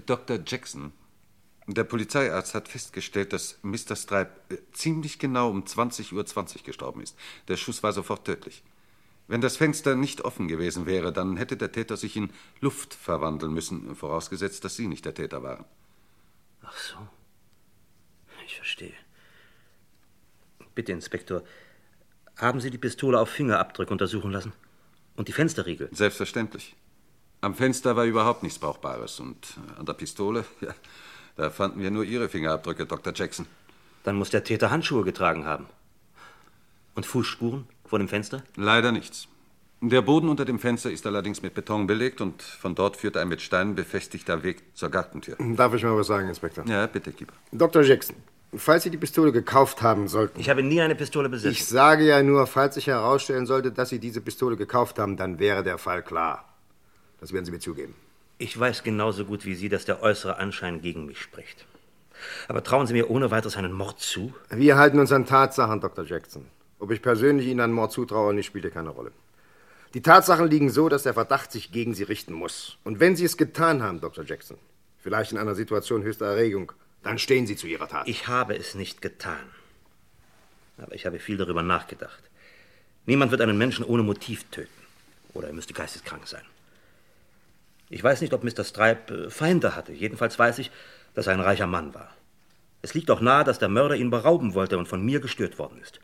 Dr. 0.05 0.39
Jackson, 0.45 0.93
der 1.67 1.83
Polizeiarzt 1.83 2.55
hat 2.55 2.69
festgestellt, 2.69 3.33
dass 3.33 3.59
Mr. 3.61 3.95
Stripe 3.95 4.31
äh, 4.49 4.57
ziemlich 4.71 5.19
genau 5.19 5.49
um 5.49 5.63
20.20 5.63 6.13
Uhr 6.13 6.63
gestorben 6.63 7.01
ist. 7.01 7.17
Der 7.49 7.57
Schuss 7.57 7.83
war 7.83 7.91
sofort 7.91 8.25
tödlich. 8.25 8.63
Wenn 9.27 9.41
das 9.41 9.57
Fenster 9.57 9.95
nicht 9.95 10.21
offen 10.21 10.47
gewesen 10.47 10.85
wäre, 10.85 11.11
dann 11.11 11.35
hätte 11.35 11.57
der 11.57 11.73
Täter 11.73 11.97
sich 11.97 12.15
in 12.15 12.31
Luft 12.61 12.93
verwandeln 12.93 13.53
müssen, 13.53 13.93
vorausgesetzt, 13.95 14.63
dass 14.63 14.77
Sie 14.77 14.87
nicht 14.87 15.03
der 15.03 15.13
Täter 15.13 15.43
waren. 15.43 15.65
Ach 16.61 16.77
so. 16.77 16.95
Ich 18.45 18.55
verstehe. 18.55 18.93
Bitte, 20.73 20.93
Inspektor, 20.93 21.43
haben 22.37 22.61
Sie 22.61 22.69
die 22.69 22.77
Pistole 22.77 23.19
auf 23.19 23.29
Fingerabdrücke 23.29 23.91
untersuchen 23.91 24.31
lassen? 24.31 24.53
Und 25.17 25.27
die 25.27 25.33
Fensterriegel? 25.33 25.89
Selbstverständlich. 25.91 26.75
Am 27.41 27.53
Fenster 27.53 27.95
war 27.95 28.05
überhaupt 28.05 28.43
nichts 28.43 28.59
Brauchbares 28.59 29.19
und 29.19 29.57
äh, 29.75 29.79
an 29.79 29.85
der 29.85 29.93
Pistole, 29.93 30.45
ja, 30.61 30.73
da 31.37 31.49
fanden 31.49 31.81
wir 31.81 31.91
nur 31.91 32.03
Ihre 32.03 32.29
Fingerabdrücke, 32.29 32.85
Dr. 32.85 33.13
Jackson. 33.15 33.45
Dann 34.03 34.15
muss 34.15 34.29
der 34.29 34.43
Täter 34.43 34.71
Handschuhe 34.71 35.03
getragen 35.03 35.45
haben. 35.45 35.67
Und 36.95 37.05
Fußspuren 37.05 37.67
vor 37.85 37.99
dem 37.99 38.07
Fenster? 38.07 38.43
Leider 38.55 38.91
nichts. 38.91 39.27
Der 39.79 40.01
Boden 40.01 40.29
unter 40.29 40.43
dem 40.43 40.57
Fenster 40.57 40.89
ist 40.89 41.05
allerdings 41.05 41.43
mit 41.43 41.53
Beton 41.53 41.85
belegt 41.85 42.19
und 42.19 42.41
von 42.41 42.73
dort 42.73 42.97
führt 42.97 43.15
ein 43.15 43.27
mit 43.27 43.41
Steinen 43.41 43.75
befestigter 43.75 44.41
Weg 44.41 44.63
zur 44.73 44.89
Gartentür. 44.89 45.35
Darf 45.37 45.75
ich 45.75 45.83
mal 45.83 45.95
was 45.95 46.07
sagen, 46.07 46.27
Inspektor? 46.27 46.65
Ja, 46.65 46.87
bitte, 46.87 47.11
Keeper. 47.11 47.33
Dr. 47.51 47.83
Jackson, 47.83 48.15
falls 48.55 48.83
Sie 48.83 48.89
die 48.89 48.97
Pistole 48.97 49.31
gekauft 49.31 49.83
haben 49.83 50.07
sollten. 50.07 50.39
Ich 50.39 50.49
habe 50.49 50.63
nie 50.63 50.81
eine 50.81 50.95
Pistole 50.95 51.29
besessen. 51.29 51.51
Ich 51.51 51.65
sage 51.65 52.05
ja 52.05 52.23
nur, 52.23 52.47
falls 52.47 52.73
sich 52.73 52.87
herausstellen 52.87 53.45
sollte, 53.45 53.71
dass 53.71 53.89
Sie 53.89 53.99
diese 53.99 54.21
Pistole 54.21 54.57
gekauft 54.57 54.97
haben, 54.97 55.15
dann 55.15 55.37
wäre 55.37 55.61
der 55.61 55.77
Fall 55.77 56.01
klar. 56.01 56.45
Das 57.19 57.31
werden 57.31 57.45
Sie 57.45 57.51
mir 57.51 57.59
zugeben. 57.59 57.93
Ich 58.39 58.57
weiß 58.59 58.83
genauso 58.83 59.25
gut 59.25 59.45
wie 59.45 59.55
Sie, 59.55 59.69
dass 59.69 59.85
der 59.85 60.03
äußere 60.03 60.37
Anschein 60.37 60.81
gegen 60.81 61.05
mich 61.05 61.19
spricht. 61.19 61.65
Aber 62.47 62.63
trauen 62.63 62.87
Sie 62.87 62.93
mir 62.93 63.09
ohne 63.09 63.31
weiteres 63.31 63.57
einen 63.57 63.71
Mord 63.71 63.99
zu? 63.99 64.33
Wir 64.49 64.77
halten 64.77 64.99
uns 64.99 65.11
an 65.11 65.25
Tatsachen, 65.25 65.81
Dr. 65.81 66.05
Jackson. 66.05 66.45
Ob 66.79 66.91
ich 66.91 67.01
persönlich 67.01 67.47
Ihnen 67.47 67.61
einen 67.61 67.73
Mord 67.73 67.91
zutraue, 67.91 68.33
nicht, 68.33 68.45
spielt 68.45 68.71
keine 68.73 68.89
Rolle. 68.89 69.11
Die 69.93 70.01
Tatsachen 70.01 70.47
liegen 70.47 70.69
so, 70.69 70.89
dass 70.89 71.03
der 71.03 71.13
Verdacht 71.13 71.51
sich 71.51 71.71
gegen 71.71 71.95
Sie 71.95 72.03
richten 72.03 72.33
muss. 72.33 72.77
Und 72.83 72.99
wenn 72.99 73.15
Sie 73.15 73.25
es 73.25 73.37
getan 73.37 73.81
haben, 73.81 74.01
Dr. 74.01 74.23
Jackson, 74.23 74.57
vielleicht 74.99 75.31
in 75.31 75.37
einer 75.37 75.55
Situation 75.55 76.03
höchster 76.03 76.25
Erregung, 76.25 76.71
dann 77.01 77.17
stehen 77.17 77.47
Sie 77.47 77.55
zu 77.55 77.67
Ihrer 77.67 77.87
Tat. 77.87 78.07
Ich 78.07 78.27
habe 78.27 78.55
es 78.55 78.75
nicht 78.75 79.01
getan. 79.01 79.39
Aber 80.77 80.93
ich 80.93 81.07
habe 81.07 81.17
viel 81.17 81.37
darüber 81.37 81.63
nachgedacht. 81.63 82.21
Niemand 83.07 83.31
wird 83.31 83.41
einen 83.41 83.57
Menschen 83.57 83.85
ohne 83.85 84.03
Motiv 84.03 84.43
töten. 84.51 84.69
Oder 85.33 85.47
er 85.47 85.53
müsste 85.53 85.73
geisteskrank 85.73 86.27
sein. 86.27 86.43
Ich 87.89 88.03
weiß 88.03 88.21
nicht, 88.21 88.33
ob 88.33 88.43
Mr. 88.43 88.63
Stripe 88.63 89.13
äh, 89.13 89.29
Feinde 89.29 89.75
hatte. 89.75 89.93
Jedenfalls 89.93 90.37
weiß 90.37 90.59
ich, 90.59 90.71
dass 91.13 91.27
er 91.27 91.33
ein 91.33 91.39
reicher 91.39 91.67
Mann 91.67 91.93
war. 91.93 92.09
Es 92.81 92.93
liegt 92.93 93.09
auch 93.09 93.21
nahe, 93.21 93.43
dass 93.43 93.59
der 93.59 93.69
Mörder 93.69 93.95
ihn 93.95 94.09
berauben 94.09 94.53
wollte 94.53 94.77
und 94.77 94.87
von 94.87 95.03
mir 95.03 95.19
gestört 95.19 95.57
worden 95.57 95.79
ist. 95.81 95.99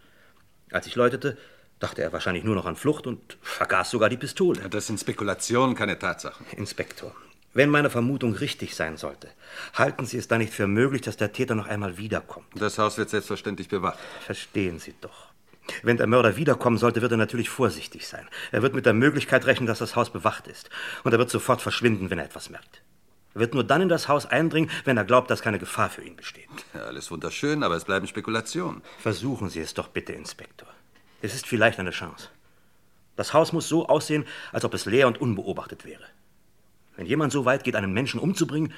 Als 0.72 0.88
ich 0.88 0.96
läutete, 0.96 1.38
dachte 1.80 2.02
er 2.02 2.14
wahrscheinlich 2.14 2.44
nur 2.44 2.56
noch 2.56 2.66
an 2.66 2.76
Flucht 2.76 3.06
und 3.06 3.38
vergaß 3.42 3.92
sogar 3.92 4.10
die 4.10 4.18
Pistole. 4.18 4.62
Ja, 4.62 4.70
das 4.70 4.88
sind 4.88 5.00
Spekulationen, 5.00 5.76
keine 5.76 6.00
Tatsachen. 6.00 6.46
Inspektor, 6.58 7.14
wenn 7.54 7.70
meine 7.70 7.90
Vermutung 7.90 8.34
richtig 8.34 8.76
sein 8.76 8.98
sollte, 8.98 9.30
halten 9.74 10.06
Sie 10.06 10.18
es 10.18 10.28
dann 10.28 10.40
nicht 10.40 10.54
für 10.54 10.68
möglich, 10.68 11.02
dass 11.02 11.18
der 11.18 11.34
Täter 11.34 11.56
noch 11.56 11.68
einmal 11.68 11.98
wiederkommt? 11.98 12.48
Das 12.56 12.80
Haus 12.80 12.98
wird 12.98 13.10
selbstverständlich 13.10 13.68
bewacht. 13.68 14.00
Verstehen 14.26 14.80
Sie 14.80 14.96
doch. 15.02 15.33
Wenn 15.82 15.98
der 15.98 16.08
Mörder 16.08 16.36
wiederkommen 16.36 16.78
sollte, 16.78 17.02
wird 17.02 17.12
er 17.12 17.18
natürlich 17.18 17.50
vorsichtig 17.50 18.08
sein. 18.08 18.28
Er 18.52 18.62
wird 18.62 18.74
mit 18.74 18.86
der 18.86 18.94
Möglichkeit 18.94 19.46
rechnen, 19.46 19.68
dass 19.68 19.80
das 19.80 19.96
Haus 19.96 20.10
bewacht 20.10 20.48
ist. 20.48 20.70
Und 21.04 21.14
er 21.14 21.20
wird 21.20 21.30
sofort 21.30 21.62
verschwinden, 21.62 22.10
wenn 22.10 22.20
er 22.20 22.26
etwas 22.26 22.50
merkt. 22.50 22.82
Er 23.34 23.42
wird 23.42 23.54
nur 23.54 23.64
dann 23.64 23.82
in 23.82 23.90
das 23.90 24.08
Haus 24.08 24.26
eindringen, 24.26 24.70
wenn 24.86 24.98
er 24.98 25.06
glaubt, 25.06 25.32
dass 25.32 25.42
keine 25.42 25.60
Gefahr 25.60 25.90
für 25.90 26.04
ihn 26.04 26.16
besteht. 26.16 26.50
Ja, 26.74 26.82
alles 26.82 27.10
wunderschön, 27.10 27.64
aber 27.64 27.76
es 27.76 27.86
bleiben 27.86 28.08
Spekulationen. 28.08 28.84
Versuchen 29.00 29.50
Sie 29.50 29.60
es 29.60 29.74
doch 29.74 29.88
bitte, 29.88 30.14
Inspektor. 30.14 30.68
Es 31.22 31.34
ist 31.34 31.48
vielleicht 31.48 31.80
eine 31.80 31.92
Chance. 31.92 32.30
Das 33.16 33.34
Haus 33.34 33.54
muss 33.54 33.68
so 33.68 33.88
aussehen, 33.88 34.26
als 34.52 34.66
ob 34.66 34.74
es 34.74 34.86
leer 34.86 35.08
und 35.08 35.20
unbeobachtet 35.20 35.86
wäre. 35.86 36.04
Wenn 36.96 37.06
jemand 37.06 37.32
so 37.32 37.46
weit 37.46 37.64
geht, 37.64 37.76
einen 37.76 37.94
Menschen 37.94 38.20
umzubringen, 38.20 38.74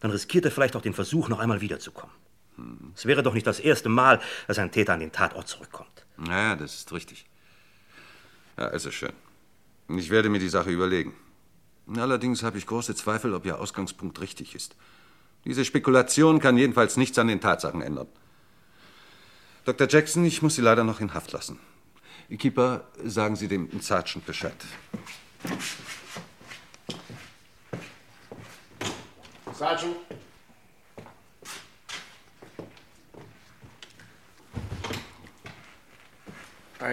dann 0.00 0.10
riskiert 0.10 0.44
er 0.44 0.50
vielleicht 0.50 0.76
auch 0.76 0.82
den 0.82 0.92
Versuch, 0.92 1.28
noch 1.28 1.38
einmal 1.38 1.60
wiederzukommen. 1.60 2.14
Hm. 2.56 2.92
Es 2.94 3.06
wäre 3.06 3.22
doch 3.22 3.32
nicht 3.32 3.46
das 3.46 3.60
erste 3.60 3.88
Mal, 3.88 4.20
dass 4.46 4.58
ein 4.58 4.70
Täter 4.70 4.92
an 4.92 5.00
den 5.00 5.12
Tatort 5.12 5.48
zurückkommt. 5.48 5.93
Ja, 6.26 6.56
das 6.56 6.74
ist 6.74 6.92
richtig. 6.92 7.26
Ja, 8.56 8.68
es 8.68 8.86
ist 8.86 8.94
schön. 8.94 9.12
Ich 9.88 10.10
werde 10.10 10.28
mir 10.28 10.38
die 10.38 10.48
Sache 10.48 10.70
überlegen. 10.70 11.14
Allerdings 11.96 12.42
habe 12.42 12.56
ich 12.56 12.66
große 12.66 12.94
Zweifel, 12.94 13.34
ob 13.34 13.44
Ihr 13.44 13.58
Ausgangspunkt 13.58 14.20
richtig 14.20 14.54
ist. 14.54 14.76
Diese 15.44 15.64
Spekulation 15.64 16.40
kann 16.40 16.56
jedenfalls 16.56 16.96
nichts 16.96 17.18
an 17.18 17.28
den 17.28 17.40
Tatsachen 17.40 17.82
ändern. 17.82 18.08
Dr. 19.66 19.88
Jackson, 19.88 20.24
ich 20.24 20.40
muss 20.40 20.54
Sie 20.54 20.62
leider 20.62 20.84
noch 20.84 21.00
in 21.00 21.12
Haft 21.12 21.32
lassen. 21.32 21.58
Keeper, 22.38 22.86
sagen 23.04 23.36
Sie 23.36 23.48
dem 23.48 23.68
Sergeant 23.80 24.24
Bescheid. 24.24 24.56
Sergeant. 29.52 29.96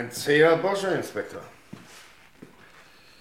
Ein 0.01 0.11
zäher 0.11 0.57
Bursche, 0.57 0.87
Inspektor. 0.87 1.43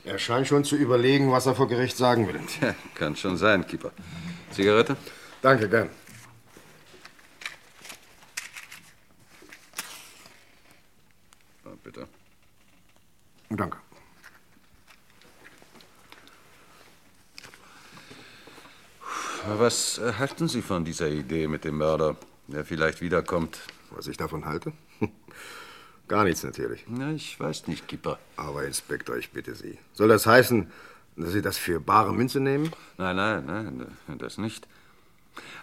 Er 0.02 0.18
scheint 0.18 0.48
schon 0.48 0.64
zu 0.64 0.76
überlegen, 0.76 1.30
was 1.30 1.44
er 1.44 1.54
vor 1.54 1.68
Gericht 1.68 1.94
sagen 1.94 2.26
will. 2.26 2.40
Tja, 2.46 2.74
kann 2.94 3.14
schon 3.16 3.36
sein, 3.36 3.66
Keeper. 3.66 3.92
Zigarette? 4.50 4.96
Danke, 5.42 5.68
gern. 5.68 5.90
Ah, 11.66 11.76
bitte. 11.84 12.08
Danke. 13.50 13.76
Was 19.44 19.98
äh, 19.98 20.14
halten 20.14 20.48
Sie 20.48 20.62
von 20.62 20.86
dieser 20.86 21.08
Idee 21.08 21.46
mit 21.46 21.64
dem 21.66 21.76
Mörder, 21.76 22.16
der 22.46 22.64
vielleicht 22.64 23.02
wiederkommt? 23.02 23.60
Was 23.90 24.06
ich 24.06 24.16
davon 24.16 24.46
halte? 24.46 24.72
Gar 26.10 26.24
nichts 26.24 26.42
natürlich. 26.42 26.84
Na, 26.88 27.12
ich 27.12 27.38
weiß 27.38 27.68
nicht, 27.68 27.86
Keeper. 27.86 28.18
Aber 28.34 28.64
Inspektor, 28.64 29.16
ich 29.16 29.30
bitte 29.30 29.54
Sie. 29.54 29.78
Soll 29.92 30.08
das 30.08 30.26
heißen, 30.26 30.68
dass 31.14 31.30
Sie 31.30 31.40
das 31.40 31.56
für 31.56 31.78
bare 31.78 32.12
Münze 32.12 32.40
nehmen? 32.40 32.72
Nein, 32.98 33.14
nein, 33.14 33.46
nein, 33.46 34.18
das 34.18 34.36
nicht. 34.36 34.66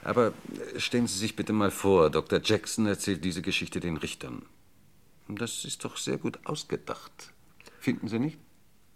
Aber 0.06 0.32
stellen 0.78 1.08
Sie 1.08 1.18
sich 1.18 1.36
bitte 1.36 1.52
mal 1.52 1.70
vor, 1.70 2.10
Dr. 2.10 2.40
Jackson 2.42 2.86
erzählt 2.86 3.26
diese 3.26 3.42
Geschichte 3.42 3.82
den 3.82 3.98
Richtern. 3.98 4.44
Das 5.28 5.66
ist 5.66 5.84
doch 5.84 5.98
sehr 5.98 6.18
gut 6.18 6.40
ausgedacht. 6.46 7.34
Finden 7.82 8.08
Sie 8.08 8.18
nicht? 8.18 8.38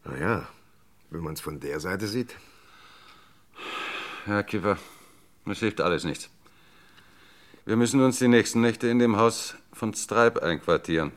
Na 0.06 0.18
ja, 0.18 0.48
wenn 1.10 1.20
man 1.20 1.34
es 1.34 1.42
von 1.42 1.60
der 1.60 1.82
Seite 1.82 2.08
sieht. 2.08 2.34
Herr 4.24 4.44
Kiefer, 4.44 4.78
das 5.46 5.60
hilft 5.60 5.82
alles 5.82 6.06
nichts. 6.06 6.30
Wir 7.66 7.76
müssen 7.76 8.02
uns 8.02 8.20
die 8.20 8.30
nächsten 8.30 8.62
Nächte 8.62 8.88
in 8.88 9.00
dem 9.00 9.18
Haus 9.18 9.56
von 9.74 9.94
Stripe 9.94 10.42
einquartieren. 10.42 11.12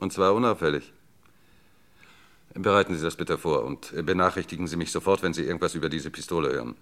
Und 0.00 0.12
zwar 0.12 0.34
unauffällig. 0.34 0.92
Bereiten 2.54 2.96
Sie 2.96 3.04
das 3.04 3.14
bitte 3.14 3.38
vor 3.38 3.64
und 3.64 3.92
benachrichtigen 4.04 4.66
Sie 4.66 4.76
mich 4.76 4.90
sofort, 4.90 5.22
wenn 5.22 5.34
Sie 5.34 5.44
irgendwas 5.44 5.76
über 5.76 5.88
diese 5.88 6.10
Pistole 6.10 6.52
hören. 6.52 6.74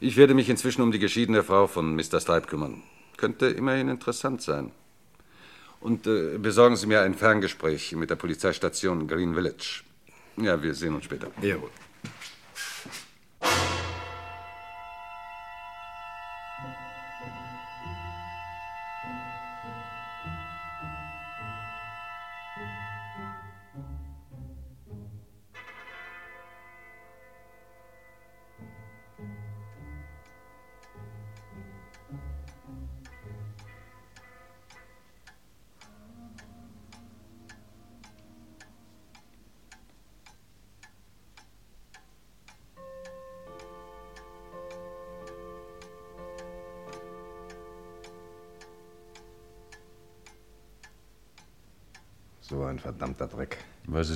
Ich 0.00 0.16
werde 0.16 0.34
mich 0.34 0.50
inzwischen 0.50 0.82
um 0.82 0.92
die 0.92 0.98
geschiedene 0.98 1.42
Frau 1.42 1.66
von 1.66 1.94
Mr. 1.94 2.20
Stripe 2.20 2.46
kümmern. 2.46 2.82
Könnte 3.16 3.46
immerhin 3.46 3.88
interessant 3.88 4.42
sein. 4.42 4.72
Und 5.80 6.06
äh, 6.06 6.36
besorgen 6.38 6.76
Sie 6.76 6.86
mir 6.86 7.00
ein 7.00 7.14
Ferngespräch 7.14 7.92
mit 7.92 8.10
der 8.10 8.16
Polizeistation 8.16 9.06
Green 9.06 9.34
Village. 9.34 9.82
Ja, 10.36 10.62
wir 10.62 10.74
sehen 10.74 10.94
uns 10.94 11.04
später. 11.04 11.28
Jawohl. 11.40 11.70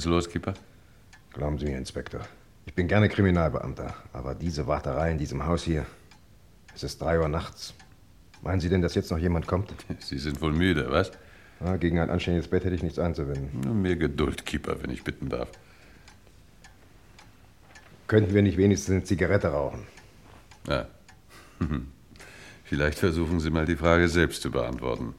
Ist 0.02 0.10
los, 0.10 0.28
Keeper? 0.28 0.54
Glauben 1.32 1.58
Sie 1.58 1.66
mir, 1.66 1.78
Inspektor. 1.78 2.22
Ich 2.66 2.74
bin 2.74 2.88
gerne 2.88 3.08
Kriminalbeamter, 3.08 3.94
aber 4.12 4.34
diese 4.34 4.66
Warterei 4.66 5.12
in 5.12 5.18
diesem 5.18 5.46
Haus 5.46 5.62
hier. 5.62 5.86
Es 6.74 6.82
ist 6.82 7.00
drei 7.00 7.20
Uhr 7.20 7.28
nachts. 7.28 7.72
Meinen 8.42 8.60
Sie 8.60 8.68
denn, 8.68 8.82
dass 8.82 8.96
jetzt 8.96 9.12
noch 9.12 9.18
jemand 9.18 9.46
kommt? 9.46 9.72
Sie 10.00 10.18
sind 10.18 10.40
wohl 10.40 10.52
müde, 10.52 10.90
was? 10.90 11.12
Ja, 11.64 11.76
gegen 11.76 12.00
ein 12.00 12.10
anständiges 12.10 12.48
Bett 12.48 12.64
hätte 12.64 12.74
ich 12.74 12.82
nichts 12.82 12.98
einzuwenden. 12.98 13.60
Nur 13.60 13.74
mehr 13.74 13.94
Geduld, 13.94 14.44
Keeper, 14.44 14.82
wenn 14.82 14.90
ich 14.90 15.04
bitten 15.04 15.28
darf. 15.28 15.48
Könnten 18.08 18.34
wir 18.34 18.42
nicht 18.42 18.56
wenigstens 18.56 18.90
eine 18.90 19.04
Zigarette 19.04 19.48
rauchen? 19.48 19.86
Ja. 20.68 20.88
Vielleicht 22.64 22.98
versuchen 22.98 23.38
Sie 23.38 23.50
mal 23.50 23.66
die 23.66 23.76
Frage 23.76 24.08
selbst 24.08 24.42
zu 24.42 24.50
beantworten. 24.50 25.14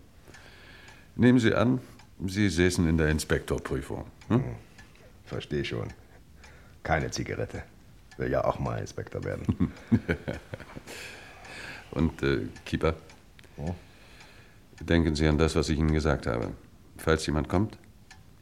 Nehmen 1.16 1.40
Sie 1.40 1.54
an, 1.54 1.80
Sie 2.26 2.50
säßen 2.50 2.86
in 2.90 2.98
der 2.98 3.08
Inspektorprüfung. 3.08 4.06
Hm? 4.28 4.44
Verstehe 5.26 5.66
schon. 5.66 5.88
Keine 6.84 7.12
Zigarette. 7.12 7.64
Will 8.18 8.32
ja 8.32 8.44
auch 8.44 8.60
mal 8.60 8.80
Inspektor 8.80 9.24
werden. 9.24 9.72
Und, 11.92 12.22
äh, 12.24 12.48
Keeper? 12.66 12.96
Oh? 13.58 13.74
Denken 14.80 15.16
Sie 15.16 15.28
an 15.28 15.38
das, 15.38 15.56
was 15.56 15.70
ich 15.70 15.80
Ihnen 15.80 15.94
gesagt 15.94 16.28
habe. 16.28 16.52
Falls 16.98 17.26
jemand 17.26 17.50
kommt, 17.50 17.78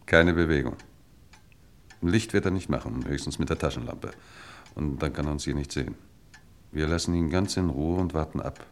keine 0.05 0.33
Bewegung. 0.33 0.75
Licht 2.01 2.33
wird 2.33 2.45
er 2.45 2.51
nicht 2.51 2.69
machen, 2.69 3.05
höchstens 3.07 3.37
mit 3.37 3.49
der 3.49 3.59
Taschenlampe. 3.59 4.11
Und 4.75 4.99
dann 4.99 5.13
kann 5.13 5.25
er 5.25 5.33
uns 5.33 5.43
hier 5.43 5.55
nicht 5.55 5.71
sehen. 5.71 5.95
Wir 6.71 6.87
lassen 6.87 7.13
ihn 7.13 7.29
ganz 7.29 7.57
in 7.57 7.69
Ruhe 7.69 7.99
und 7.99 8.13
warten 8.13 8.41
ab. 8.41 8.65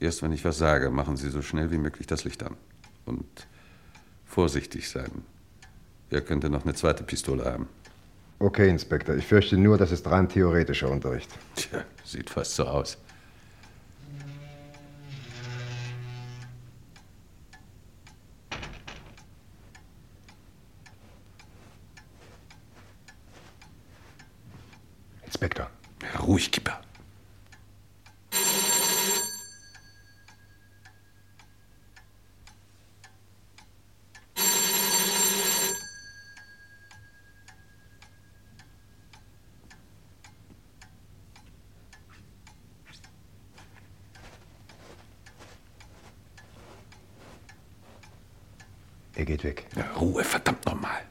Erst 0.00 0.22
wenn 0.22 0.32
ich 0.32 0.44
was 0.44 0.58
sage, 0.58 0.90
machen 0.90 1.16
Sie 1.16 1.30
so 1.30 1.42
schnell 1.42 1.70
wie 1.70 1.78
möglich 1.78 2.06
das 2.06 2.24
Licht 2.24 2.42
an. 2.42 2.56
Und 3.04 3.46
vorsichtig 4.24 4.88
sein. 4.88 5.22
Er 6.12 6.20
könnte 6.20 6.50
noch 6.50 6.64
eine 6.64 6.74
zweite 6.74 7.04
Pistole 7.04 7.46
haben. 7.46 7.70
Okay, 8.38 8.68
Inspektor. 8.68 9.14
Ich 9.16 9.26
fürchte 9.26 9.56
nur, 9.56 9.78
das 9.78 9.92
ist 9.92 10.06
rein 10.06 10.28
theoretischer 10.28 10.90
Unterricht. 10.90 11.30
Tja, 11.56 11.84
sieht 12.04 12.28
fast 12.28 12.54
so 12.54 12.64
aus. 12.64 12.98
Inspektor. 25.24 25.70
Ruhig, 26.20 26.52
Kipper. 26.52 26.82
Er 49.14 49.26
geht 49.26 49.44
weg. 49.44 49.66
Ja, 49.76 49.84
Ruhe, 50.00 50.24
verdammt 50.24 50.66
nochmal. 50.66 51.02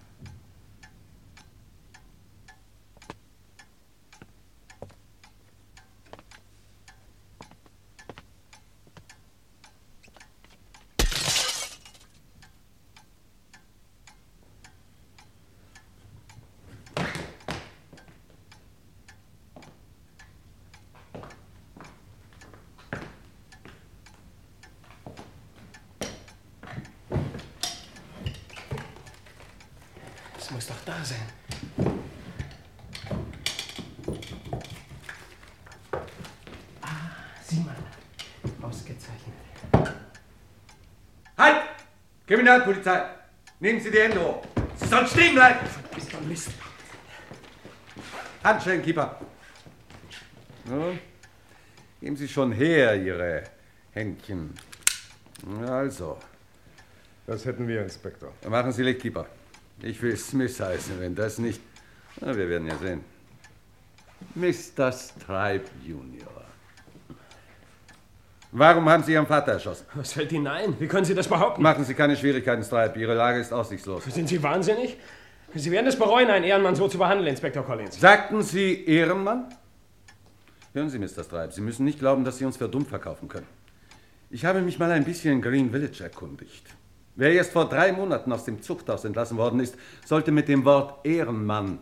Das 30.37 30.50
muss 30.61 30.67
doch 30.67 30.85
da 30.85 31.03
sein. 31.03 31.17
Ah, 36.81 36.87
sieh 37.43 37.61
mal. 37.61 37.75
Ausgezeichnet. 38.61 39.33
Halt! 41.37 41.63
Kriminalpolizei! 42.27 43.05
Nehmen 43.59 43.79
Sie 43.81 43.89
die 43.89 43.99
Hände 44.01 44.19
hoch. 44.21 44.43
Sie 44.75 44.87
sollen 44.87 45.07
stehen 45.07 45.33
bleiben! 45.33 45.59
Bist 45.95 46.13
du 46.13 46.17
Mist. 46.27 46.51
Handschellen, 48.43 48.83
Keeper. 48.83 49.19
Nun, 50.65 50.99
geben 51.99 52.15
Sie 52.15 52.27
schon 52.27 52.51
her, 52.51 52.95
Ihre 52.95 53.43
Händchen. 53.93 54.53
Also, 55.67 56.19
Das 57.25 57.45
hätten 57.45 57.67
wir, 57.67 57.81
Inspektor. 57.81 58.33
Machen 58.47 58.71
Sie 58.71 58.83
Licht, 58.83 59.01
Keeper. 59.01 59.25
Ich 59.83 60.01
will 60.01 60.15
Smith 60.15 60.59
heißen, 60.59 60.99
wenn 60.99 61.15
das 61.15 61.37
nicht. 61.37 61.61
Na, 62.19 62.35
wir 62.35 62.47
werden 62.49 62.67
ja 62.67 62.77
sehen. 62.77 63.03
Mr. 64.35 64.91
Stripe 64.91 65.69
Junior. 65.83 66.27
Warum 68.51 68.87
haben 68.89 69.03
Sie 69.03 69.13
Ihren 69.13 69.25
Vater 69.25 69.53
erschossen? 69.53 69.85
Was 69.93 70.13
fällt 70.13 70.31
Ihnen 70.31 70.47
ein? 70.47 70.79
Wie 70.79 70.87
können 70.87 71.05
Sie 71.05 71.15
das 71.15 71.27
behaupten? 71.27 71.61
Machen 71.61 71.85
Sie 71.85 71.93
keine 71.93 72.17
Schwierigkeiten, 72.17 72.63
Stripe. 72.63 72.99
Ihre 72.99 73.15
Lage 73.15 73.39
ist 73.39 73.53
aussichtslos. 73.53 74.03
Sind 74.05 74.27
Sie 74.27 74.43
wahnsinnig? 74.43 74.97
Sie 75.55 75.71
werden 75.71 75.87
es 75.87 75.97
bereuen, 75.97 76.29
einen 76.29 76.45
Ehrenmann 76.45 76.75
so 76.75 76.87
zu 76.87 76.97
behandeln, 76.97 77.27
Inspektor 77.27 77.63
Collins. 77.63 77.99
Sagten 77.99 78.41
Sie 78.41 78.85
Ehrenmann? 78.85 79.53
Hören 80.73 80.89
Sie, 80.89 80.99
Mr. 80.99 81.23
Stripe, 81.23 81.51
Sie 81.51 81.61
müssen 81.61 81.85
nicht 81.85 81.99
glauben, 81.99 82.23
dass 82.23 82.37
Sie 82.37 82.45
uns 82.45 82.57
für 82.57 82.69
dumm 82.69 82.85
verkaufen 82.85 83.27
können. 83.27 83.47
Ich 84.29 84.45
habe 84.45 84.61
mich 84.61 84.79
mal 84.79 84.91
ein 84.91 85.03
bisschen 85.03 85.33
in 85.33 85.41
Green 85.41 85.71
Village 85.71 86.03
erkundigt. 86.03 86.65
Wer 87.15 87.33
erst 87.33 87.51
vor 87.51 87.67
drei 87.67 87.91
Monaten 87.91 88.31
aus 88.31 88.45
dem 88.45 88.61
Zuchthaus 88.61 89.05
entlassen 89.05 89.37
worden 89.37 89.59
ist, 89.59 89.75
sollte 90.05 90.31
mit 90.31 90.47
dem 90.47 90.65
Wort 90.65 91.05
Ehrenmann 91.05 91.79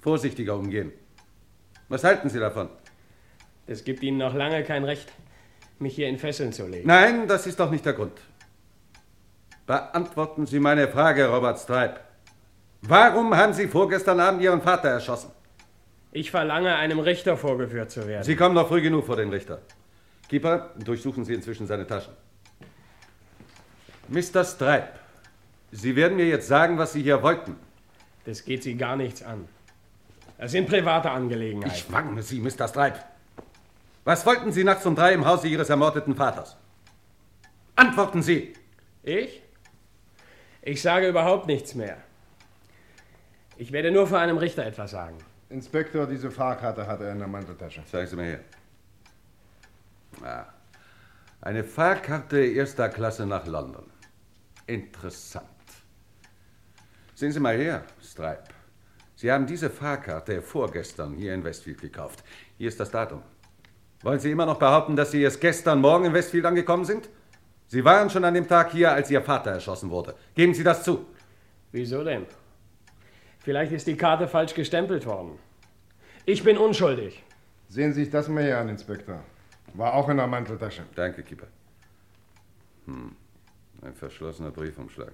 vorsichtiger 0.00 0.56
umgehen. 0.56 0.92
Was 1.88 2.04
halten 2.04 2.30
Sie 2.30 2.38
davon? 2.38 2.68
Das 3.66 3.84
gibt 3.84 4.02
Ihnen 4.02 4.18
noch 4.18 4.34
lange 4.34 4.64
kein 4.64 4.84
Recht, 4.84 5.12
mich 5.78 5.94
hier 5.94 6.08
in 6.08 6.18
Fesseln 6.18 6.52
zu 6.52 6.66
legen. 6.66 6.88
Nein, 6.88 7.28
das 7.28 7.46
ist 7.46 7.60
doch 7.60 7.70
nicht 7.70 7.84
der 7.84 7.92
Grund. 7.92 8.20
Beantworten 9.66 10.46
Sie 10.46 10.58
meine 10.58 10.88
Frage, 10.88 11.28
Robert 11.28 11.58
Stripe. 11.58 12.00
Warum 12.82 13.36
haben 13.36 13.52
Sie 13.52 13.68
vorgestern 13.68 14.18
Abend 14.20 14.42
Ihren 14.42 14.62
Vater 14.62 14.88
erschossen? 14.88 15.30
Ich 16.12 16.30
verlange, 16.30 16.74
einem 16.74 16.98
Richter 16.98 17.36
vorgeführt 17.36 17.90
zu 17.90 18.08
werden. 18.08 18.24
Sie 18.24 18.34
kommen 18.34 18.54
noch 18.54 18.68
früh 18.68 18.80
genug 18.80 19.06
vor 19.06 19.16
den 19.16 19.28
Richter. 19.30 19.60
Keeper, 20.28 20.70
durchsuchen 20.78 21.24
Sie 21.24 21.34
inzwischen 21.34 21.66
seine 21.66 21.86
Taschen. 21.86 22.14
Mr. 24.10 24.44
Stripe, 24.44 24.88
Sie 25.72 25.94
werden 25.94 26.16
mir 26.16 26.26
jetzt 26.26 26.48
sagen, 26.48 26.78
was 26.78 26.92
Sie 26.92 27.02
hier 27.02 27.22
wollten. 27.22 27.56
Das 28.24 28.44
geht 28.44 28.64
Sie 28.64 28.76
gar 28.76 28.96
nichts 28.96 29.22
an. 29.22 29.48
Das 30.36 30.50
sind 30.50 30.68
private 30.68 31.10
Angelegenheiten. 31.10 31.72
Ich 31.74 31.90
warne 31.92 32.22
Sie, 32.22 32.40
Mr. 32.40 32.66
Stripe. 32.66 32.98
Was 34.04 34.26
wollten 34.26 34.50
Sie 34.52 34.64
nachts 34.64 34.84
um 34.84 34.96
drei 34.96 35.12
im 35.12 35.24
Hause 35.24 35.46
Ihres 35.46 35.70
ermordeten 35.70 36.16
Vaters? 36.16 36.56
Antworten 37.76 38.22
Sie! 38.22 38.54
Ich? 39.02 39.42
Ich 40.62 40.82
sage 40.82 41.08
überhaupt 41.08 41.46
nichts 41.46 41.74
mehr. 41.74 41.96
Ich 43.56 43.72
werde 43.72 43.90
nur 43.90 44.06
vor 44.06 44.18
einem 44.18 44.38
Richter 44.38 44.66
etwas 44.66 44.90
sagen. 44.90 45.18
Inspektor, 45.50 46.06
diese 46.06 46.30
Fahrkarte 46.30 46.86
hat 46.86 47.00
er 47.00 47.12
in 47.12 47.18
der 47.18 47.28
Manteltasche. 47.28 47.84
Zeigen 47.84 48.06
Sie 48.06 48.16
mir 48.16 48.24
her. 48.24 48.40
Ah, 50.24 50.46
eine 51.42 51.64
Fahrkarte 51.64 52.38
erster 52.40 52.88
Klasse 52.88 53.26
nach 53.26 53.46
London. 53.46 53.89
Interessant. 54.70 55.46
Sehen 57.16 57.32
Sie 57.32 57.40
mal 57.40 57.56
her, 57.56 57.82
Stripe. 58.00 58.44
Sie 59.16 59.30
haben 59.32 59.44
diese 59.44 59.68
Fahrkarte 59.68 60.40
vorgestern 60.42 61.14
hier 61.14 61.34
in 61.34 61.42
Westfield 61.42 61.80
gekauft. 61.80 62.22
Hier 62.56 62.68
ist 62.68 62.78
das 62.78 62.92
Datum. 62.92 63.20
Wollen 64.02 64.20
Sie 64.20 64.30
immer 64.30 64.46
noch 64.46 64.60
behaupten, 64.60 64.94
dass 64.94 65.10
Sie 65.10 65.22
erst 65.22 65.40
gestern 65.40 65.80
Morgen 65.80 66.04
in 66.04 66.14
Westfield 66.14 66.44
angekommen 66.46 66.84
sind? 66.84 67.08
Sie 67.66 67.84
waren 67.84 68.10
schon 68.10 68.24
an 68.24 68.34
dem 68.34 68.46
Tag 68.46 68.70
hier, 68.70 68.92
als 68.92 69.10
Ihr 69.10 69.22
Vater 69.22 69.50
erschossen 69.50 69.90
wurde. 69.90 70.14
Geben 70.36 70.54
Sie 70.54 70.62
das 70.62 70.84
zu. 70.84 71.04
Wieso 71.72 72.04
denn? 72.04 72.26
Vielleicht 73.40 73.72
ist 73.72 73.88
die 73.88 73.96
Karte 73.96 74.28
falsch 74.28 74.54
gestempelt 74.54 75.04
worden. 75.04 75.36
Ich 76.26 76.44
bin 76.44 76.56
unschuldig. 76.56 77.24
Sehen 77.68 77.92
Sie 77.92 78.04
sich 78.04 78.10
das 78.10 78.28
mal 78.28 78.44
hier 78.44 78.58
an, 78.58 78.68
Inspektor. 78.68 79.20
War 79.74 79.94
auch 79.94 80.08
in 80.08 80.16
der 80.16 80.28
Manteltasche. 80.28 80.84
Danke, 80.94 81.24
Keeper. 81.24 81.48
Hm. 82.86 83.16
Ein 83.82 83.94
verschlossener 83.94 84.50
Briefumschlag. 84.50 85.12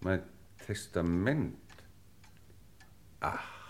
Mein 0.00 0.22
Testament. 0.64 1.56
Ach. 3.20 3.62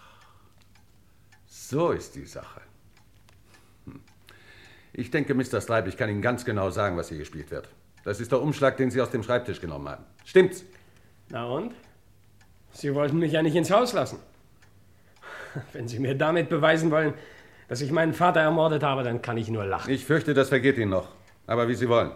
So 1.46 1.92
ist 1.92 2.14
die 2.14 2.26
Sache. 2.26 2.60
Hm. 3.86 4.00
Ich 4.92 5.10
denke, 5.10 5.34
Mr. 5.34 5.60
Stripe, 5.60 5.88
ich 5.88 5.96
kann 5.96 6.10
Ihnen 6.10 6.22
ganz 6.22 6.44
genau 6.44 6.70
sagen, 6.70 6.96
was 6.96 7.08
hier 7.08 7.18
gespielt 7.18 7.50
wird. 7.50 7.68
Das 8.04 8.20
ist 8.20 8.32
der 8.32 8.42
Umschlag, 8.42 8.76
den 8.76 8.90
Sie 8.90 9.00
aus 9.00 9.10
dem 9.10 9.22
Schreibtisch 9.22 9.60
genommen 9.60 9.88
haben. 9.88 10.04
Stimmt's? 10.24 10.64
Na 11.30 11.46
und? 11.46 11.72
Sie 12.72 12.94
wollten 12.94 13.18
mich 13.18 13.32
ja 13.32 13.42
nicht 13.42 13.54
ins 13.54 13.70
Haus 13.70 13.92
lassen. 13.92 14.18
Wenn 15.72 15.88
Sie 15.88 15.98
mir 15.98 16.14
damit 16.14 16.48
beweisen 16.48 16.90
wollen, 16.90 17.14
dass 17.68 17.80
ich 17.80 17.90
meinen 17.90 18.12
Vater 18.12 18.40
ermordet 18.40 18.82
habe, 18.82 19.02
dann 19.02 19.22
kann 19.22 19.36
ich 19.36 19.48
nur 19.48 19.64
lachen. 19.64 19.90
Ich 19.90 20.04
fürchte, 20.04 20.34
das 20.34 20.48
vergeht 20.48 20.76
Ihnen 20.76 20.90
noch. 20.90 21.08
Aber 21.46 21.68
wie 21.68 21.74
Sie 21.74 21.88
wollen. 21.88 22.12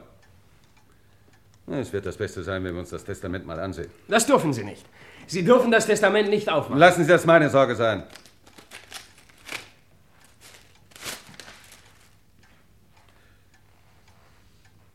Es 1.68 1.92
wird 1.92 2.06
das 2.06 2.16
Beste 2.16 2.44
sein, 2.44 2.62
wenn 2.62 2.74
wir 2.74 2.80
uns 2.80 2.90
das 2.90 3.04
Testament 3.04 3.44
mal 3.44 3.58
ansehen. 3.58 3.90
Das 4.08 4.24
dürfen 4.24 4.52
Sie 4.52 4.62
nicht. 4.62 4.86
Sie 5.26 5.44
dürfen 5.44 5.70
das 5.70 5.86
Testament 5.86 6.28
nicht 6.28 6.48
aufmachen. 6.48 6.78
Lassen 6.78 7.02
Sie 7.02 7.08
das 7.08 7.26
meine 7.26 7.50
Sorge 7.50 7.74
sein. 7.74 8.04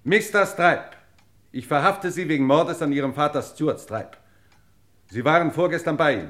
Mr. 0.03 0.45
Stripe, 0.45 0.91
ich 1.51 1.67
verhafte 1.67 2.09
Sie 2.09 2.27
wegen 2.27 2.45
Mordes 2.45 2.81
an 2.81 2.91
Ihrem 2.91 3.13
Vater 3.13 3.41
Stuart 3.41 3.79
Stripe. 3.79 4.17
Sie 5.09 5.25
waren 5.25 5.51
vorgestern 5.51 5.97
bei 5.97 6.13
ihm. 6.15 6.29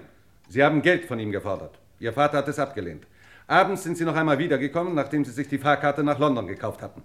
Sie 0.50 0.64
haben 0.64 0.82
Geld 0.82 1.06
von 1.06 1.20
ihm 1.20 1.32
gefordert. 1.32 1.80
Ihr 2.00 2.12
Vater 2.12 2.40
hat 2.40 2.48
es 2.48 2.58
abgelehnt. 2.58 3.06
Abends 3.48 3.84
sind 3.84 3.96
Sie 3.96 4.06
noch 4.06 4.16
einmal 4.16 4.40
wiedergekommen, 4.40 4.96
nachdem 4.96 5.24
Sie 5.24 5.32
sich 5.32 5.48
die 5.48 5.60
Fahrkarte 5.60 6.04
nach 6.04 6.18
London 6.18 6.48
gekauft 6.48 6.82
hatten. 6.82 7.04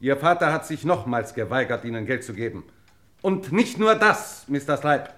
Ihr 0.00 0.16
Vater 0.16 0.52
hat 0.52 0.66
sich 0.66 0.84
nochmals 0.84 1.34
geweigert, 1.34 1.84
Ihnen 1.84 2.06
Geld 2.06 2.24
zu 2.24 2.34
geben. 2.34 2.64
Und 3.22 3.52
nicht 3.52 3.78
nur 3.78 3.94
das, 3.94 4.46
Mr. 4.48 4.76
Stripe. 4.76 5.10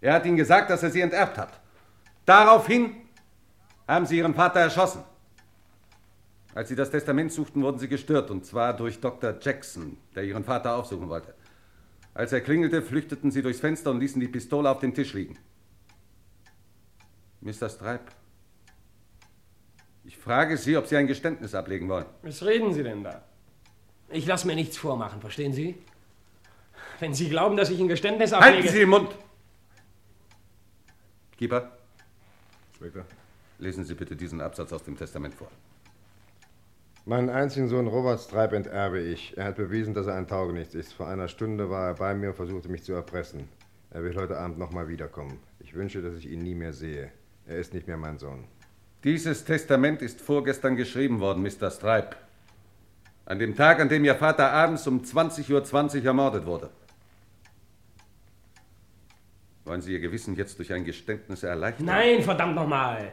Er 0.00 0.14
hat 0.14 0.26
Ihnen 0.26 0.36
gesagt, 0.36 0.70
dass 0.70 0.82
er 0.82 0.90
Sie 0.90 1.00
enterbt 1.00 1.36
hat. 1.36 1.60
Daraufhin 2.24 2.94
haben 3.88 4.06
Sie 4.06 4.18
Ihren 4.18 4.34
Vater 4.34 4.60
erschossen. 4.60 5.02
Als 6.54 6.68
Sie 6.68 6.76
das 6.76 6.90
Testament 6.90 7.32
suchten, 7.32 7.62
wurden 7.62 7.78
Sie 7.78 7.88
gestört, 7.88 8.30
und 8.30 8.46
zwar 8.46 8.76
durch 8.76 9.00
Dr. 9.00 9.34
Jackson, 9.40 9.98
der 10.14 10.22
Ihren 10.22 10.44
Vater 10.44 10.76
aufsuchen 10.76 11.08
wollte. 11.08 11.34
Als 12.14 12.32
er 12.32 12.40
klingelte, 12.40 12.80
flüchteten 12.80 13.32
Sie 13.32 13.42
durchs 13.42 13.58
Fenster 13.58 13.90
und 13.90 13.98
ließen 13.98 14.20
die 14.20 14.28
Pistole 14.28 14.70
auf 14.70 14.78
dem 14.78 14.94
Tisch 14.94 15.14
liegen. 15.14 15.36
Mr. 17.40 17.68
Stripe, 17.68 18.04
ich 20.04 20.16
frage 20.16 20.56
Sie, 20.56 20.76
ob 20.76 20.86
Sie 20.86 20.96
ein 20.96 21.08
Geständnis 21.08 21.54
ablegen 21.54 21.88
wollen. 21.88 22.06
Was 22.22 22.44
reden 22.44 22.72
Sie 22.72 22.84
denn 22.84 23.02
da? 23.02 23.22
Ich 24.10 24.26
lasse 24.26 24.46
mir 24.46 24.54
nichts 24.54 24.76
vormachen, 24.76 25.20
verstehen 25.20 25.52
Sie? 25.52 25.76
Wenn 27.00 27.14
Sie 27.14 27.28
glauben, 27.28 27.56
dass 27.56 27.70
ich 27.70 27.80
ein 27.80 27.88
Geständnis 27.88 28.32
ablege... 28.32 28.56
Halten 28.56 28.68
Sie 28.68 28.78
den 28.78 28.88
Mund! 28.88 29.08
Keeper, 31.36 31.72
Inspektor. 32.72 33.04
lesen 33.58 33.84
Sie 33.84 33.94
bitte 33.94 34.14
diesen 34.14 34.40
Absatz 34.40 34.72
aus 34.72 34.84
dem 34.84 34.96
Testament 34.96 35.34
vor. 35.34 35.48
Meinen 37.06 37.28
einzigen 37.28 37.68
Sohn 37.68 37.86
Robert 37.86 38.20
Stripe 38.20 38.56
enterbe 38.56 39.00
ich. 39.00 39.36
Er 39.36 39.44
hat 39.44 39.56
bewiesen, 39.56 39.92
dass 39.92 40.06
er 40.06 40.14
ein 40.14 40.26
Taugenichts 40.26 40.74
ist. 40.74 40.94
Vor 40.94 41.06
einer 41.06 41.28
Stunde 41.28 41.68
war 41.68 41.88
er 41.88 41.94
bei 41.94 42.14
mir 42.14 42.30
und 42.30 42.34
versuchte 42.34 42.70
mich 42.70 42.82
zu 42.82 42.94
erpressen. 42.94 43.48
Er 43.90 44.02
wird 44.02 44.16
heute 44.16 44.38
Abend 44.38 44.58
nochmal 44.58 44.88
wiederkommen. 44.88 45.38
Ich 45.60 45.74
wünsche, 45.74 46.00
dass 46.00 46.14
ich 46.14 46.30
ihn 46.30 46.40
nie 46.40 46.54
mehr 46.54 46.72
sehe. 46.72 47.10
Er 47.46 47.58
ist 47.58 47.74
nicht 47.74 47.86
mehr 47.86 47.98
mein 47.98 48.18
Sohn. 48.18 48.44
Dieses 49.04 49.44
Testament 49.44 50.00
ist 50.00 50.22
vorgestern 50.22 50.76
geschrieben 50.76 51.20
worden, 51.20 51.42
Mr. 51.42 51.70
Stripe. 51.70 52.16
An 53.26 53.38
dem 53.38 53.56
Tag, 53.56 53.80
an 53.80 53.88
dem 53.88 54.04
Ihr 54.04 54.14
Vater 54.14 54.50
abends 54.50 54.86
um 54.86 55.02
20.20 55.02 56.00
Uhr 56.00 56.04
ermordet 56.06 56.44
wurde. 56.44 56.70
Wollen 59.64 59.80
Sie 59.80 59.92
Ihr 59.92 60.00
Gewissen 60.00 60.36
jetzt 60.36 60.58
durch 60.58 60.72
ein 60.72 60.84
Geständnis 60.84 61.42
erleichtern? 61.42 61.86
Nein, 61.86 62.22
verdammt 62.22 62.54
nochmal! 62.54 63.12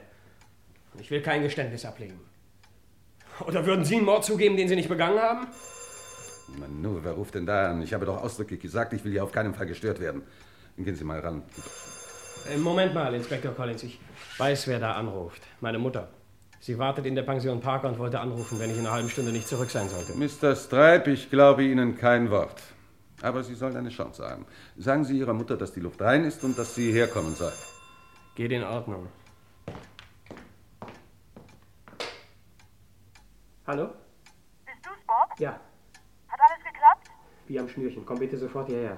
Ich 1.00 1.10
will 1.10 1.21
kein 1.21 1.41
Geständnis 1.41 1.86
ablegen. 1.86 2.19
Oder 3.47 3.65
würden 3.65 3.86
Sie 3.86 3.95
einen 3.95 4.06
Mord 4.06 4.26
zugeben, 4.26 4.58
den 4.58 4.67
Sie 4.67 4.76
nicht 4.76 4.89
begangen 4.89 5.19
haben? 5.19 5.47
Manu, 6.60 7.00
wer 7.02 7.13
ruft 7.13 7.36
denn 7.36 7.45
da 7.45 7.71
an? 7.71 7.82
Ich 7.82 7.93
habe 7.93 8.06
doch 8.06 8.21
ausdrücklich 8.21 8.60
gesagt, 8.60 8.91
ich 8.91 9.06
will 9.06 9.13
hier 9.13 9.24
auf 9.24 9.32
keinen 9.32 9.54
Fall 9.54 9.65
gestört 9.65 10.02
werden. 10.02 10.23
Gehen 10.77 10.96
Sie 10.96 11.06
mal 11.06 11.19
ran. 11.19 11.44
Äh, 12.52 12.58
Moment 12.58 12.94
mal, 12.94 13.13
Inspektor 13.13 13.54
Collins. 13.54 13.83
Ich 13.83 14.00
weiß, 14.38 14.67
wer 14.67 14.79
da 14.79 14.94
anruft. 14.94 15.42
Meine 15.62 15.79
Mutter. 15.79 16.10
Sie 16.63 16.77
wartet 16.77 17.07
in 17.07 17.15
der 17.15 17.23
Pension 17.23 17.59
Parker 17.59 17.87
und 17.89 17.97
wollte 17.97 18.19
anrufen, 18.19 18.59
wenn 18.59 18.69
ich 18.69 18.77
in 18.77 18.85
einer 18.85 18.93
halben 18.93 19.09
Stunde 19.09 19.31
nicht 19.31 19.47
zurück 19.47 19.71
sein 19.71 19.89
sollte. 19.89 20.13
Mr. 20.15 20.55
Stripe, 20.55 21.09
ich 21.12 21.29
glaube 21.31 21.63
Ihnen 21.63 21.97
kein 21.97 22.29
Wort. 22.29 22.62
Aber 23.23 23.43
Sie 23.43 23.55
sollen 23.55 23.75
eine 23.75 23.89
Chance 23.89 24.23
haben. 24.27 24.45
Sagen 24.77 25.03
Sie 25.03 25.17
Ihrer 25.17 25.33
Mutter, 25.33 25.57
dass 25.57 25.73
die 25.73 25.79
Luft 25.79 25.99
rein 26.01 26.23
ist 26.23 26.43
und 26.43 26.57
dass 26.57 26.75
sie 26.75 26.91
herkommen 26.91 27.33
soll. 27.35 27.51
Geht 28.35 28.51
in 28.51 28.63
Ordnung. 28.63 29.07
Hallo? 33.65 33.87
Bist 34.65 34.77
du's, 34.85 34.93
Bob? 35.07 35.39
Ja, 35.39 35.59
Hat 36.27 36.39
alles 36.47 36.63
geklappt? 36.63 37.07
wie 37.47 37.59
am 37.59 37.67
Schnürchen. 37.69 38.05
Komm 38.05 38.19
bitte 38.19 38.37
sofort 38.37 38.67
hierher. 38.67 38.97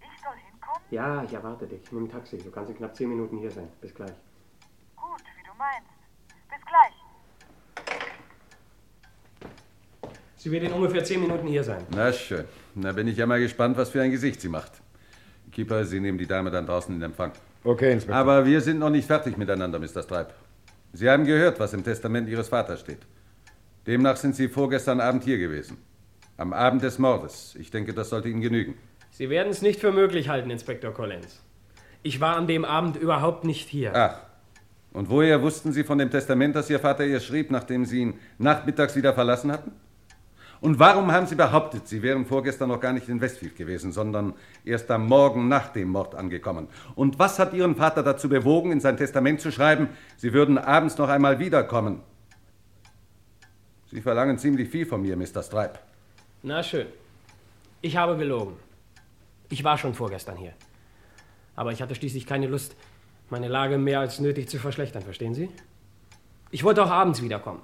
Ich 0.00 0.20
soll 0.22 0.34
hinkommen? 0.50 0.82
Ja, 0.90 1.22
ich 1.22 1.32
erwarte 1.32 1.66
dich. 1.68 1.90
Mit 1.92 2.02
dem 2.02 2.10
Taxi. 2.10 2.38
Du 2.38 2.50
kannst 2.50 2.70
in 2.70 2.76
knapp 2.76 2.94
zehn 2.96 3.08
Minuten 3.08 3.38
hier 3.38 3.50
sein. 3.52 3.68
Bis 3.80 3.94
gleich. 3.94 4.10
Gut, 4.96 5.22
wie 5.36 5.44
du 5.44 5.54
meinst. 5.56 5.88
Bis 6.48 6.60
gleich. 6.66 6.94
Sie 10.38 10.52
wird 10.52 10.62
in 10.62 10.72
ungefähr 10.72 11.02
zehn 11.02 11.20
Minuten 11.20 11.48
hier 11.48 11.64
sein. 11.64 11.84
Na 11.90 12.12
schön. 12.12 12.44
Na 12.76 12.92
bin 12.92 13.08
ich 13.08 13.16
ja 13.16 13.26
mal 13.26 13.40
gespannt, 13.40 13.76
was 13.76 13.90
für 13.90 14.00
ein 14.00 14.12
Gesicht 14.12 14.40
sie 14.40 14.48
macht. 14.48 14.70
Keeper, 15.50 15.84
Sie 15.84 15.98
nehmen 15.98 16.16
die 16.16 16.26
Dame 16.26 16.50
dann 16.50 16.64
draußen 16.64 16.94
in 16.94 17.02
Empfang. 17.02 17.32
Okay, 17.64 17.92
Inspektor. 17.92 18.20
Aber 18.20 18.46
wir 18.46 18.60
sind 18.60 18.78
noch 18.78 18.90
nicht 18.90 19.06
fertig 19.06 19.36
miteinander, 19.36 19.80
Mr. 19.80 20.02
Stripe. 20.02 20.30
Sie 20.92 21.10
haben 21.10 21.24
gehört, 21.24 21.58
was 21.58 21.72
im 21.72 21.82
Testament 21.82 22.28
Ihres 22.28 22.48
Vaters 22.48 22.80
steht. 22.80 23.00
Demnach 23.86 24.16
sind 24.16 24.36
Sie 24.36 24.48
vorgestern 24.48 25.00
Abend 25.00 25.24
hier 25.24 25.38
gewesen. 25.38 25.78
Am 26.36 26.52
Abend 26.52 26.82
des 26.82 27.00
Mordes. 27.00 27.56
Ich 27.58 27.72
denke, 27.72 27.92
das 27.92 28.10
sollte 28.10 28.28
Ihnen 28.28 28.40
genügen. 28.40 28.74
Sie 29.10 29.30
werden 29.30 29.48
es 29.48 29.60
nicht 29.60 29.80
für 29.80 29.90
möglich 29.90 30.28
halten, 30.28 30.50
Inspektor 30.50 30.92
Collins. 30.92 31.42
Ich 32.04 32.20
war 32.20 32.36
an 32.36 32.46
dem 32.46 32.64
Abend 32.64 32.96
überhaupt 32.96 33.44
nicht 33.44 33.68
hier. 33.68 33.92
Ach. 33.96 34.20
Und 34.92 35.10
woher 35.10 35.42
wussten 35.42 35.72
Sie 35.72 35.82
von 35.82 35.98
dem 35.98 36.10
Testament, 36.10 36.54
das 36.54 36.70
Ihr 36.70 36.78
Vater 36.78 37.04
ihr 37.04 37.18
schrieb, 37.18 37.50
nachdem 37.50 37.84
Sie 37.84 38.02
ihn 38.02 38.14
nachmittags 38.38 38.94
wieder 38.94 39.12
verlassen 39.14 39.50
hatten? 39.50 39.72
Und 40.60 40.78
warum 40.78 41.12
haben 41.12 41.26
Sie 41.26 41.36
behauptet, 41.36 41.86
Sie 41.86 42.02
wären 42.02 42.26
vorgestern 42.26 42.68
noch 42.68 42.80
gar 42.80 42.92
nicht 42.92 43.08
in 43.08 43.20
Westfield 43.20 43.56
gewesen, 43.56 43.92
sondern 43.92 44.34
erst 44.64 44.90
am 44.90 45.06
Morgen 45.06 45.48
nach 45.48 45.68
dem 45.68 45.88
Mord 45.90 46.14
angekommen? 46.14 46.68
Und 46.94 47.18
was 47.18 47.38
hat 47.38 47.54
Ihren 47.54 47.76
Vater 47.76 48.02
dazu 48.02 48.28
bewogen, 48.28 48.72
in 48.72 48.80
sein 48.80 48.96
Testament 48.96 49.40
zu 49.40 49.52
schreiben, 49.52 49.88
Sie 50.16 50.32
würden 50.32 50.58
abends 50.58 50.98
noch 50.98 51.08
einmal 51.08 51.38
wiederkommen? 51.38 52.00
Sie 53.90 54.00
verlangen 54.00 54.38
ziemlich 54.38 54.68
viel 54.68 54.84
von 54.84 55.00
mir, 55.00 55.16
Mr. 55.16 55.42
Stripe. 55.42 55.78
Na 56.42 56.62
schön. 56.62 56.86
Ich 57.80 57.96
habe 57.96 58.16
gelogen. 58.16 58.56
Ich 59.48 59.64
war 59.64 59.78
schon 59.78 59.94
vorgestern 59.94 60.36
hier. 60.36 60.52
Aber 61.54 61.72
ich 61.72 61.80
hatte 61.80 61.94
schließlich 61.94 62.26
keine 62.26 62.46
Lust, 62.46 62.76
meine 63.30 63.48
Lage 63.48 63.78
mehr 63.78 64.00
als 64.00 64.20
nötig 64.20 64.48
zu 64.48 64.58
verschlechtern, 64.58 65.02
verstehen 65.02 65.34
Sie? 65.34 65.48
Ich 66.50 66.64
wollte 66.64 66.82
auch 66.82 66.90
abends 66.90 67.22
wiederkommen. 67.22 67.60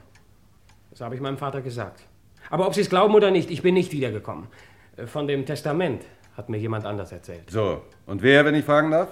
Das 0.91 1.01
habe 1.01 1.15
ich 1.15 1.21
meinem 1.21 1.39
Vater 1.39 1.61
gesagt. 1.61 2.03
Aber 2.51 2.67
ob 2.67 2.75
Sie 2.75 2.81
es 2.81 2.91
glauben 2.91 3.15
oder 3.15 3.31
nicht, 3.31 3.51
ich 3.51 3.63
bin 3.63 3.75
nicht 3.75 3.93
wiedergekommen. 3.93 4.47
Äh, 4.97 5.07
Von 5.07 5.27
dem 5.27 5.47
Testament 5.47 6.03
hat 6.37 6.49
mir 6.49 6.59
jemand 6.59 6.85
anders 6.85 7.13
erzählt. 7.13 7.51
So, 7.51 7.83
und 8.07 8.23
wer, 8.23 8.45
wenn 8.45 8.55
ich 8.55 8.65
fragen 8.65 8.91
darf? 8.91 9.09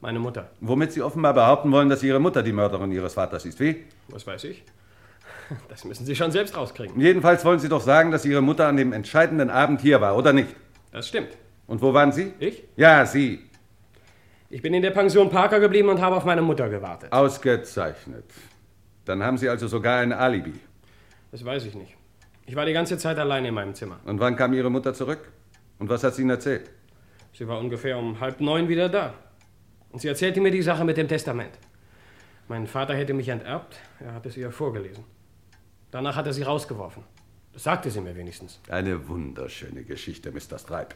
Meine 0.00 0.18
Mutter. 0.18 0.50
Womit 0.60 0.92
Sie 0.92 1.00
offenbar 1.02 1.32
behaupten 1.32 1.72
wollen, 1.72 1.88
dass 1.88 2.02
Ihre 2.02 2.20
Mutter 2.20 2.42
die 2.42 2.52
Mörderin 2.52 2.92
Ihres 2.92 3.14
Vaters 3.14 3.44
ist. 3.46 3.58
Wie? 3.60 3.84
Was 4.08 4.26
weiß 4.26 4.44
ich? 4.44 4.62
Das 5.68 5.84
müssen 5.84 6.06
Sie 6.06 6.16
schon 6.16 6.30
selbst 6.30 6.56
rauskriegen. 6.56 6.98
Jedenfalls 6.98 7.44
wollen 7.44 7.58
Sie 7.58 7.68
doch 7.68 7.82
sagen, 7.82 8.10
dass 8.10 8.24
Ihre 8.24 8.40
Mutter 8.40 8.66
an 8.66 8.78
dem 8.78 8.92
entscheidenden 8.94 9.50
Abend 9.50 9.82
hier 9.82 10.00
war, 10.00 10.16
oder 10.16 10.32
nicht? 10.32 10.48
Das 10.90 11.08
stimmt. 11.08 11.36
Und 11.66 11.82
wo 11.82 11.92
waren 11.92 12.12
Sie? 12.12 12.32
Ich? 12.38 12.62
Ja, 12.76 13.04
Sie. 13.04 13.40
Ich 14.48 14.62
bin 14.62 14.72
in 14.72 14.82
der 14.82 14.90
Pension 14.90 15.28
Parker 15.30 15.60
geblieben 15.60 15.88
und 15.88 16.00
habe 16.00 16.16
auf 16.16 16.24
meine 16.24 16.40
Mutter 16.40 16.68
gewartet. 16.68 17.12
Ausgezeichnet. 17.12 18.24
Dann 19.04 19.22
haben 19.22 19.36
Sie 19.36 19.48
also 19.48 19.66
sogar 19.68 19.98
ein 19.98 20.12
Alibi. 20.12 20.54
Das 21.30 21.44
weiß 21.44 21.66
ich 21.66 21.74
nicht. 21.74 21.94
Ich 22.46 22.56
war 22.56 22.66
die 22.66 22.72
ganze 22.72 22.98
Zeit 22.98 23.18
allein 23.18 23.44
in 23.44 23.54
meinem 23.54 23.74
Zimmer. 23.74 24.00
Und 24.04 24.20
wann 24.20 24.36
kam 24.36 24.52
Ihre 24.52 24.70
Mutter 24.70 24.92
zurück? 24.92 25.32
Und 25.78 25.88
was 25.88 26.04
hat 26.04 26.14
sie 26.14 26.22
Ihnen 26.22 26.30
erzählt? 26.30 26.70
Sie 27.32 27.48
war 27.48 27.58
ungefähr 27.58 27.98
um 27.98 28.20
halb 28.20 28.40
neun 28.40 28.68
wieder 28.68 28.88
da. 28.88 29.14
Und 29.90 30.00
sie 30.00 30.08
erzählte 30.08 30.40
mir 30.40 30.50
die 30.50 30.62
Sache 30.62 30.84
mit 30.84 30.96
dem 30.96 31.08
Testament. 31.08 31.52
Mein 32.48 32.66
Vater 32.66 32.94
hätte 32.94 33.14
mich 33.14 33.28
enterbt, 33.28 33.76
er 34.00 34.12
hat 34.12 34.26
es 34.26 34.36
ihr 34.36 34.50
vorgelesen. 34.50 35.04
Danach 35.90 36.16
hat 36.16 36.26
er 36.26 36.32
sie 36.32 36.42
rausgeworfen. 36.42 37.02
Das 37.52 37.62
sagte 37.62 37.90
sie 37.90 38.00
mir 38.00 38.14
wenigstens. 38.14 38.60
Eine 38.68 39.08
wunderschöne 39.08 39.84
Geschichte, 39.84 40.30
Mr. 40.30 40.58
Stripe. 40.58 40.94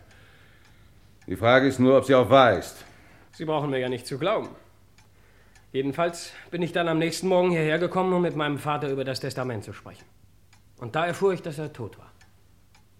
Die 1.26 1.36
Frage 1.36 1.68
ist 1.68 1.78
nur, 1.78 1.96
ob 1.96 2.04
sie 2.04 2.14
auch 2.14 2.28
wahr 2.28 2.58
ist. 2.58 2.84
Sie 3.32 3.44
brauchen 3.44 3.70
mir 3.70 3.78
ja 3.78 3.88
nicht 3.88 4.06
zu 4.06 4.18
glauben. 4.18 4.48
Jedenfalls 5.72 6.32
bin 6.50 6.62
ich 6.62 6.72
dann 6.72 6.88
am 6.88 6.98
nächsten 6.98 7.28
Morgen 7.28 7.50
hierher 7.50 7.78
gekommen, 7.78 8.12
um 8.12 8.22
mit 8.22 8.36
meinem 8.36 8.58
Vater 8.58 8.90
über 8.90 9.04
das 9.04 9.20
Testament 9.20 9.64
zu 9.64 9.72
sprechen. 9.72 10.04
Und 10.78 10.94
da 10.94 11.06
erfuhr 11.06 11.32
ich, 11.32 11.42
dass 11.42 11.58
er 11.58 11.72
tot 11.72 11.98
war. 11.98 12.12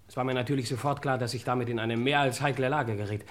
Es 0.09 0.16
war 0.16 0.24
mir 0.24 0.35
natürlich 0.35 0.68
sofort 0.68 1.03
klar, 1.03 1.18
dass 1.18 1.35
ich 1.35 1.45
damit 1.45 1.68
in 1.68 1.79
eine 1.79 1.97
mehr 1.97 2.20
als 2.20 2.41
heikle 2.41 2.68
Lage 2.68 2.97
geriet. 2.97 3.24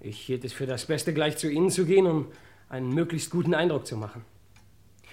Ich 0.00 0.18
hielt 0.20 0.44
es 0.44 0.52
für 0.52 0.66
das 0.66 0.86
Beste, 0.86 1.14
gleich 1.14 1.38
zu 1.38 1.48
Ihnen 1.48 1.70
zu 1.70 1.86
gehen, 1.86 2.06
um 2.06 2.26
einen 2.68 2.92
möglichst 2.92 3.30
guten 3.30 3.54
Eindruck 3.54 3.86
zu 3.86 3.96
machen. 3.96 4.24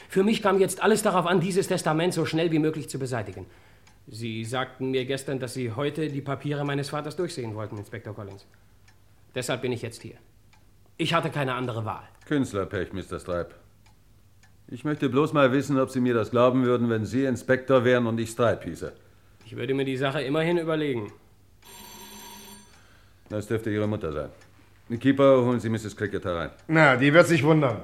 Für 0.07 0.23
mich 0.23 0.41
kam 0.41 0.59
jetzt 0.59 0.81
alles 0.81 1.03
darauf 1.03 1.27
an, 1.27 1.39
dieses 1.39 1.67
Testament 1.67 2.13
so 2.13 2.25
schnell 2.25 2.51
wie 2.51 2.59
möglich 2.59 2.89
zu 2.89 2.97
beseitigen. 2.97 3.45
Sie 4.07 4.43
sagten 4.43 4.89
mir 4.89 5.05
gestern, 5.05 5.39
dass 5.39 5.53
Sie 5.53 5.71
heute 5.73 6.07
die 6.07 6.21
Papiere 6.21 6.65
meines 6.65 6.89
Vaters 6.89 7.15
durchsehen 7.15 7.53
wollten, 7.53 7.77
Inspektor 7.77 8.15
Collins. 8.15 8.47
Deshalb 9.35 9.61
bin 9.61 9.71
ich 9.71 9.83
jetzt 9.83 10.01
hier. 10.01 10.15
Ich 10.97 11.13
hatte 11.13 11.29
keine 11.29 11.53
andere 11.53 11.85
Wahl. 11.85 12.07
Künstlerpech, 12.25 12.91
Mr. 12.91 13.19
Stripe. 13.19 13.53
Ich 14.71 14.83
möchte 14.83 15.09
bloß 15.09 15.33
mal 15.33 15.51
wissen, 15.51 15.79
ob 15.79 15.89
Sie 15.89 15.99
mir 15.99 16.13
das 16.13 16.29
glauben 16.29 16.63
würden, 16.63 16.91
wenn 16.91 17.03
Sie 17.03 17.25
Inspektor 17.25 17.83
wären 17.85 18.05
und 18.05 18.19
ich 18.19 18.29
Stripe 18.29 18.63
hieße. 18.65 18.93
Ich 19.45 19.55
würde 19.55 19.73
mir 19.73 19.83
die 19.83 19.97
Sache 19.97 20.21
immerhin 20.21 20.59
überlegen. 20.59 21.11
Das 23.29 23.47
dürfte 23.47 23.71
Ihre 23.71 23.87
Mutter 23.87 24.13
sein. 24.13 24.29
Keeper, 24.99 25.43
holen 25.43 25.59
Sie 25.59 25.69
Mrs. 25.69 25.95
Cricket 25.95 26.23
herein. 26.23 26.51
Na, 26.67 26.95
die 26.95 27.11
wird 27.11 27.27
sich 27.27 27.43
wundern. 27.43 27.81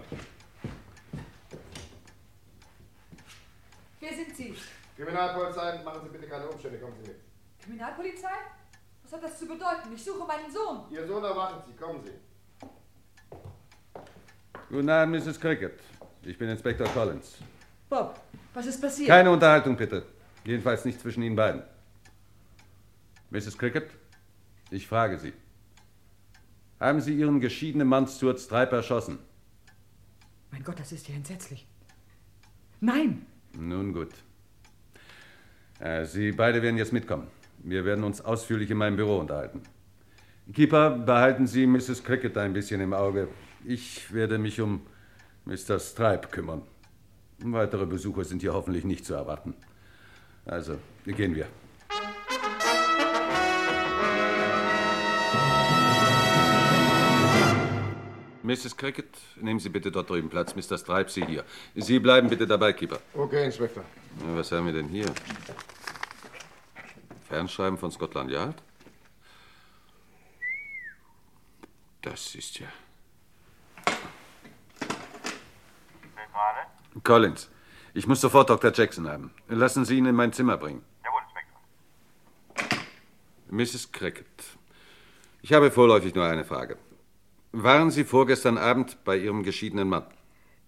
Wer 4.00 4.14
sind 4.14 4.36
Sie? 4.36 4.54
Kriminalpolizei, 4.96 5.82
machen 5.84 6.02
Sie 6.04 6.10
bitte 6.10 6.28
keine 6.28 6.48
Umstände, 6.48 6.78
kommen 6.78 6.94
Sie 7.02 7.10
mit. 7.10 7.18
Kriminalpolizei? 7.64 8.38
Was 9.04 9.14
hat 9.14 9.24
das 9.24 9.40
zu 9.40 9.48
bedeuten? 9.48 9.90
Ich 9.96 10.04
suche 10.04 10.28
meinen 10.28 10.52
Sohn. 10.52 10.82
Ihr 10.92 11.08
Sohn 11.08 11.24
erwartet 11.24 11.64
Sie, 11.66 11.74
kommen 11.84 12.04
Sie. 12.04 12.12
Guten 14.70 14.90
Abend, 14.90 15.26
Mrs. 15.26 15.40
Cricket. 15.40 15.80
Ich 16.26 16.38
bin 16.40 16.50
Inspektor 16.50 16.88
Collins. 16.88 17.38
Bob, 17.88 18.20
was 18.54 18.66
ist 18.66 18.82
passiert? 18.82 19.10
Keine 19.10 19.30
Unterhaltung, 19.30 19.78
bitte. 19.78 20.04
Jedenfalls 20.44 20.84
nicht 20.84 21.00
zwischen 21.00 21.22
Ihnen 21.22 21.36
beiden. 21.36 21.62
Mrs. 23.30 23.58
Cricket, 23.58 23.92
ich 24.72 24.88
frage 24.88 25.20
Sie. 25.20 25.34
Haben 26.80 27.00
Sie 27.00 27.14
Ihren 27.14 27.40
geschiedenen 27.40 27.88
Mann 27.88 28.08
Stuart 28.08 28.40
Stripe 28.40 28.76
erschossen? 28.76 29.20
Mein 30.52 30.64
Gott, 30.64 30.80
das 30.80 30.92
ist 30.92 31.08
ja 31.08 31.16
entsetzlich. 31.16 31.68
Nein, 32.82 33.26
Nun 33.58 33.94
gut. 33.94 34.10
Äh, 35.80 36.06
Sie 36.06 36.32
beide 36.32 36.62
werden 36.62 36.78
jetzt 36.78 36.92
mitkommen. 36.94 37.28
Wir 37.60 37.86
werden 37.86 38.04
uns 38.04 38.22
ausführlich 38.22 38.70
in 38.72 38.78
meinem 38.78 38.96
Büro 38.96 39.20
unterhalten. 39.20 39.62
Keeper, 40.54 40.92
behalten 40.92 41.48
Sie 41.48 41.66
Mrs. 41.68 42.04
Cricket 42.04 42.38
ein 42.38 42.54
bisschen 42.54 42.82
im 42.82 42.94
Auge. 42.94 43.28
Ich 43.64 44.14
werde 44.14 44.38
mich 44.38 44.60
um 44.62 44.82
Mr. 45.46 45.80
Stripe 45.80 46.28
kümmern. 46.30 46.64
Weitere 47.40 47.86
Besucher 47.86 48.24
sind 48.24 48.42
hier 48.42 48.54
hoffentlich 48.54 48.84
nicht 48.84 49.06
zu 49.06 49.14
erwarten. 49.14 49.54
Also, 50.46 50.78
gehen 51.06 51.36
wir. 51.36 51.48
Mrs. 58.46 58.78
Cricket, 58.78 59.18
nehmen 59.38 59.60
Sie 59.60 59.70
bitte 59.70 59.92
dort 59.92 60.10
drüben 60.10 60.30
Platz. 60.30 60.56
Mr. 60.56 60.78
Stripe, 60.78 61.10
Sie 61.10 61.26
hier. 61.26 61.44
Sie 61.74 61.98
bleiben 62.00 62.30
bitte 62.30 62.46
dabei, 62.46 62.74
Keeper. 62.74 63.00
Okay, 63.16 63.46
Inspektor. 63.46 63.84
Was 64.36 64.52
haben 64.52 64.68
wir 64.68 64.74
denn 64.74 64.88
hier? 64.88 65.12
Fernschreiben 67.28 67.78
von 67.78 67.92
Scotland 67.92 68.30
Yard? 68.30 68.62
Das 72.04 72.36
ist 72.36 72.60
ja. 72.60 72.68
Wer 76.14 76.28
gerade? 76.32 76.68
Collins, 77.04 77.50
ich 77.94 78.08
muss 78.08 78.22
sofort 78.22 78.50
Dr. 78.50 78.72
Jackson 78.74 79.08
haben. 79.08 79.32
Lassen 79.48 79.86
Sie 79.86 79.98
ihn 79.98 80.06
in 80.06 80.16
mein 80.16 80.34
Zimmer 80.34 80.58
bringen. 80.58 80.82
Jawohl, 81.04 81.22
Inspektor. 82.56 82.80
Mrs. 83.50 83.92
Cricket, 83.92 84.44
ich 85.42 85.54
habe 85.54 85.72
vorläufig 85.72 86.16
nur 86.16 86.26
eine 86.26 86.46
Frage. 86.46 86.78
Waren 87.52 87.92
Sie 87.92 88.04
vorgestern 88.04 88.58
Abend 88.58 88.98
bei 89.04 89.18
Ihrem 89.18 89.44
geschiedenen 89.44 89.88
Mann? 89.90 90.06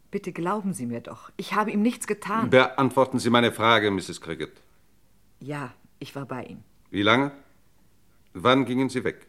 bitte 0.10 0.32
glauben 0.32 0.74
Sie 0.74 0.86
mir 0.86 1.02
doch. 1.02 1.32
Ich 1.36 1.54
habe 1.54 1.70
ihm 1.70 1.82
nichts 1.82 2.08
getan. 2.08 2.50
Beantworten 2.50 3.20
Sie 3.20 3.30
meine 3.30 3.52
Frage, 3.52 3.92
Mrs. 3.92 4.22
Cricket. 4.22 4.54
ja, 5.42 5.74
ich 6.00 6.16
war 6.16 6.26
bei 6.26 6.44
ihm. 6.46 6.64
Wie 6.92 7.02
lange? 7.02 7.32
Wann 8.34 8.66
gingen 8.66 8.88
Sie 8.90 9.04
weg? 9.04 9.28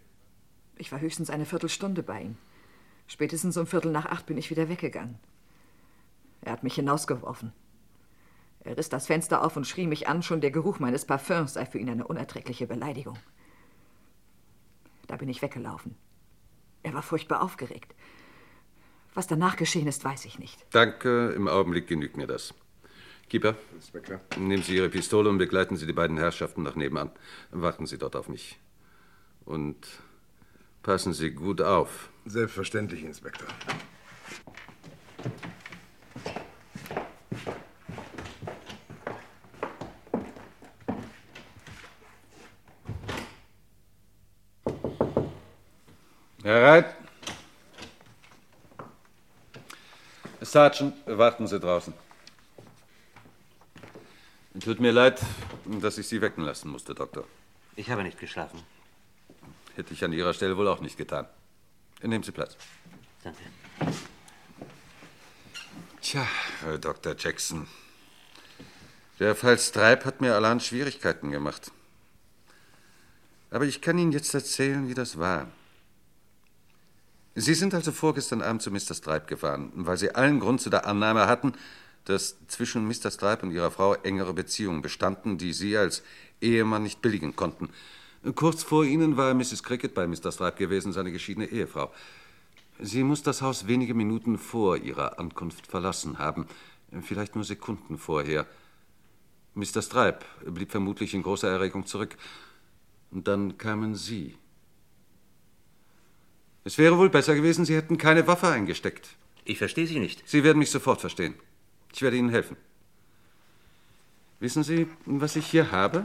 Ich 0.77 0.93
war 0.93 1.01
höchstens 1.01 1.31
eine 1.31 1.47
Viertelstunde 1.47 2.03
bei 2.03 2.23
ihm. 2.23 2.37
Spätestens 3.09 3.57
um 3.57 3.67
Viertel 3.67 3.91
nach 3.91 4.07
acht 4.07 4.27
bin 4.27 4.39
ich 4.39 4.51
wieder 4.51 4.69
weggegangen. 4.69 5.19
Er 6.41 6.53
hat 6.53 6.63
mich 6.63 6.75
hinausgeworfen. 6.75 7.53
Er 8.61 8.77
riss 8.77 8.89
das 8.89 9.07
Fenster 9.07 9.45
auf 9.45 9.57
und 9.57 9.67
schrie 9.67 9.87
mich 9.87 10.09
an, 10.09 10.23
schon 10.23 10.41
der 10.41 10.51
Geruch 10.51 10.79
meines 10.79 11.05
Parfüms 11.05 11.55
sei 11.55 11.65
für 11.67 11.79
ihn 11.79 11.89
eine 11.89 12.07
unerträgliche 12.07 12.67
Beleidigung. 12.67 13.19
Da 15.07 15.17
bin 15.17 15.29
ich 15.29 15.43
weggelaufen. 15.43 15.97
Er 16.83 16.95
war 16.95 17.03
furchtbar 17.03 17.43
aufgeregt. 17.43 17.95
Was 19.15 19.27
danach 19.27 19.57
geschehen 19.57 19.87
ist, 19.87 20.05
weiß 20.05 20.27
ich 20.27 20.39
nicht. 20.39 20.67
Danke, 20.71 21.31
im 21.31 21.49
Augenblick 21.49 21.87
genügt 21.87 22.17
mir 22.17 22.27
das. 22.27 22.55
Keeper, 23.29 23.57
Inspektor. 23.75 24.21
nehmen 24.39 24.63
Sie 24.63 24.77
Ihre 24.77 24.89
Pistole 24.89 25.29
und 25.29 25.39
begleiten 25.39 25.77
Sie 25.77 25.87
die 25.87 25.93
beiden 25.93 26.17
Herrschaften 26.17 26.63
nach 26.63 26.77
nebenan. 26.77 27.11
Warten 27.51 27.87
Sie 27.87 27.99
dort 27.99 28.17
auf 28.17 28.29
mich. 28.29 28.59
Und 29.45 29.77
passen 30.83 31.13
Sie 31.13 31.31
gut 31.31 31.61
auf. 31.61 32.11
Selbstverständlich, 32.27 33.03
Inspektor. 33.03 33.49
Bereit? 46.49 46.95
Sergeant, 50.41 50.95
warten 51.05 51.47
Sie 51.47 51.61
draußen. 51.61 51.93
Tut 54.59 54.81
mir 54.81 54.93
leid, 54.93 55.21
dass 55.67 55.99
ich 55.99 56.09
Sie 56.09 56.23
wecken 56.23 56.45
lassen 56.45 56.71
musste, 56.71 56.95
Doktor. 56.95 57.25
Ich 57.77 57.91
habe 57.91 58.03
nicht 58.03 58.19
geschlafen. 58.19 58.63
Hätte 59.77 59.93
ich 59.93 60.03
an 60.03 60.15
Ihrer 60.15 60.33
Stelle 60.33 60.57
wohl 60.57 60.69
auch 60.69 60.81
nicht 60.81 60.97
getan. 60.97 61.27
Nehmen 62.01 62.25
Sie 62.25 62.33
Platz. 62.33 62.57
Danke. 63.23 63.43
Tja, 66.01 66.27
Herr 66.63 66.79
Dr. 66.79 67.15
Jackson. 67.15 67.69
Der 69.21 69.35
Fall 69.35 69.59
Stripe 69.59 70.07
hat 70.07 70.23
mir 70.23 70.35
allein 70.35 70.61
Schwierigkeiten 70.61 71.31
gemacht. 71.31 71.71
Aber 73.51 73.67
ich 73.67 73.83
kann 73.83 73.99
Ihnen 73.99 74.13
jetzt 74.13 74.33
erzählen, 74.33 74.89
wie 74.89 74.95
das 74.95 75.19
war. 75.19 75.49
Sie 77.41 77.55
sind 77.55 77.73
also 77.73 77.93
vorgestern 77.93 78.43
Abend 78.43 78.63
zu 78.63 78.73
Mr. 78.73 78.95
Stripe 78.95 79.27
gefahren, 79.27 79.71
weil 79.77 79.97
Sie 79.97 80.13
allen 80.13 80.41
Grund 80.41 80.61
zu 80.61 80.71
der 80.71 80.87
Annahme 80.87 81.29
hatten, 81.29 81.53
dass 82.05 82.37
zwischen 82.49 82.89
Mr. 82.89 83.13
Stripe 83.13 83.47
und 83.47 83.53
Ihrer 83.53 83.71
Frau 83.71 83.95
engere 83.95 84.35
Beziehungen 84.35 84.83
bestanden, 84.83 85.39
die 85.39 85.53
Sie 85.53 85.77
als 85.77 86.03
Ehemann 86.41 86.83
nicht 86.83 87.01
billigen 87.01 87.37
konnten. 87.37 87.69
Kurz 88.35 88.65
vor 88.65 88.85
Ihnen 88.85 89.17
war 89.17 89.35
Mrs. 89.35 89.63
Cricket 89.63 89.95
bei 89.95 90.09
Mr. 90.09 90.33
Stripe 90.33 90.57
gewesen, 90.57 90.93
seine 90.93 91.13
geschiedene 91.13 91.47
Ehefrau. 91.47 91.93
Sie 92.81 93.05
muss 93.05 93.23
das 93.23 93.41
Haus 93.41 93.69
wenige 93.69 93.95
Minuten 93.95 94.37
vor 94.37 94.77
ihrer 94.77 95.21
Ankunft 95.21 95.69
verlassen 95.69 96.19
haben, 96.19 96.49
vielleicht 97.03 97.37
nur 97.37 97.45
Sekunden 97.45 97.99
vorher. 97.99 98.47
Mr. 99.55 99.81
Stripe 99.81 100.25
blieb 100.45 100.73
vermutlich 100.73 101.15
in 101.15 101.23
großer 101.23 101.49
Erregung 101.49 101.87
zurück. 101.87 102.17
Und 103.13 103.29
dann 103.29 103.59
kamen 103.59 103.95
Sie. 103.95 104.37
Es 106.69 106.77
wäre 106.77 106.99
wohl 106.99 107.09
besser 107.09 107.35
gewesen, 107.35 107.65
Sie 107.65 107.75
hätten 107.75 107.97
keine 107.97 108.27
Waffe 108.27 108.49
eingesteckt. 108.49 109.09
Ich 109.47 109.57
verstehe 109.57 109.87
Sie 109.87 109.99
nicht. 109.99 110.29
Sie 110.29 110.45
werden 110.45 110.59
mich 110.59 110.71
sofort 110.71 111.01
verstehen. 111.01 111.33
Ich 111.95 112.03
werde 112.03 112.19
Ihnen 112.19 112.29
helfen. 112.29 112.59
Wissen 114.39 114.63
Sie, 114.63 114.87
was 115.07 115.37
ich 115.37 115.47
hier 115.47 115.73
habe? 115.73 116.05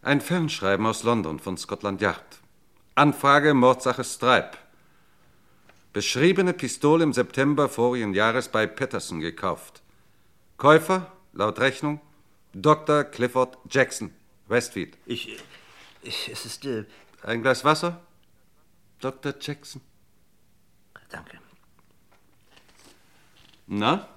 Ein 0.00 0.22
Fernschreiben 0.22 0.86
aus 0.86 1.02
London 1.02 1.38
von 1.38 1.58
Scotland 1.58 2.00
Yard. 2.00 2.40
Anfrage 2.94 3.52
Mordsache 3.52 4.04
Stripe. 4.04 4.56
Beschriebene 5.92 6.54
Pistole 6.54 7.04
im 7.04 7.12
September 7.12 7.68
vorigen 7.68 8.14
Jahres 8.14 8.48
bei 8.48 8.66
Patterson 8.66 9.20
gekauft. 9.20 9.82
Käufer, 10.56 11.12
laut 11.34 11.60
Rechnung, 11.60 12.00
Dr. 12.54 13.04
Clifford 13.04 13.58
Jackson, 13.68 14.14
Westfield. 14.48 14.96
Ich. 15.04 15.36
ich 16.00 16.30
es 16.32 16.46
ist. 16.46 16.64
Äh 16.64 16.86
Ein 17.22 17.42
Glas 17.42 17.66
Wasser? 17.66 18.00
Dr. 19.00 19.34
Jackson. 19.40 19.80
Danke. 21.08 21.38
Na? 23.66 24.08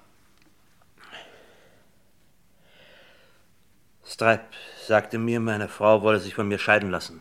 Stripe 4.04 4.44
sagte 4.86 5.18
mir, 5.18 5.40
meine 5.40 5.68
Frau 5.68 6.02
wolle 6.02 6.20
sich 6.20 6.34
von 6.34 6.46
mir 6.46 6.58
scheiden 6.58 6.90
lassen 6.90 7.20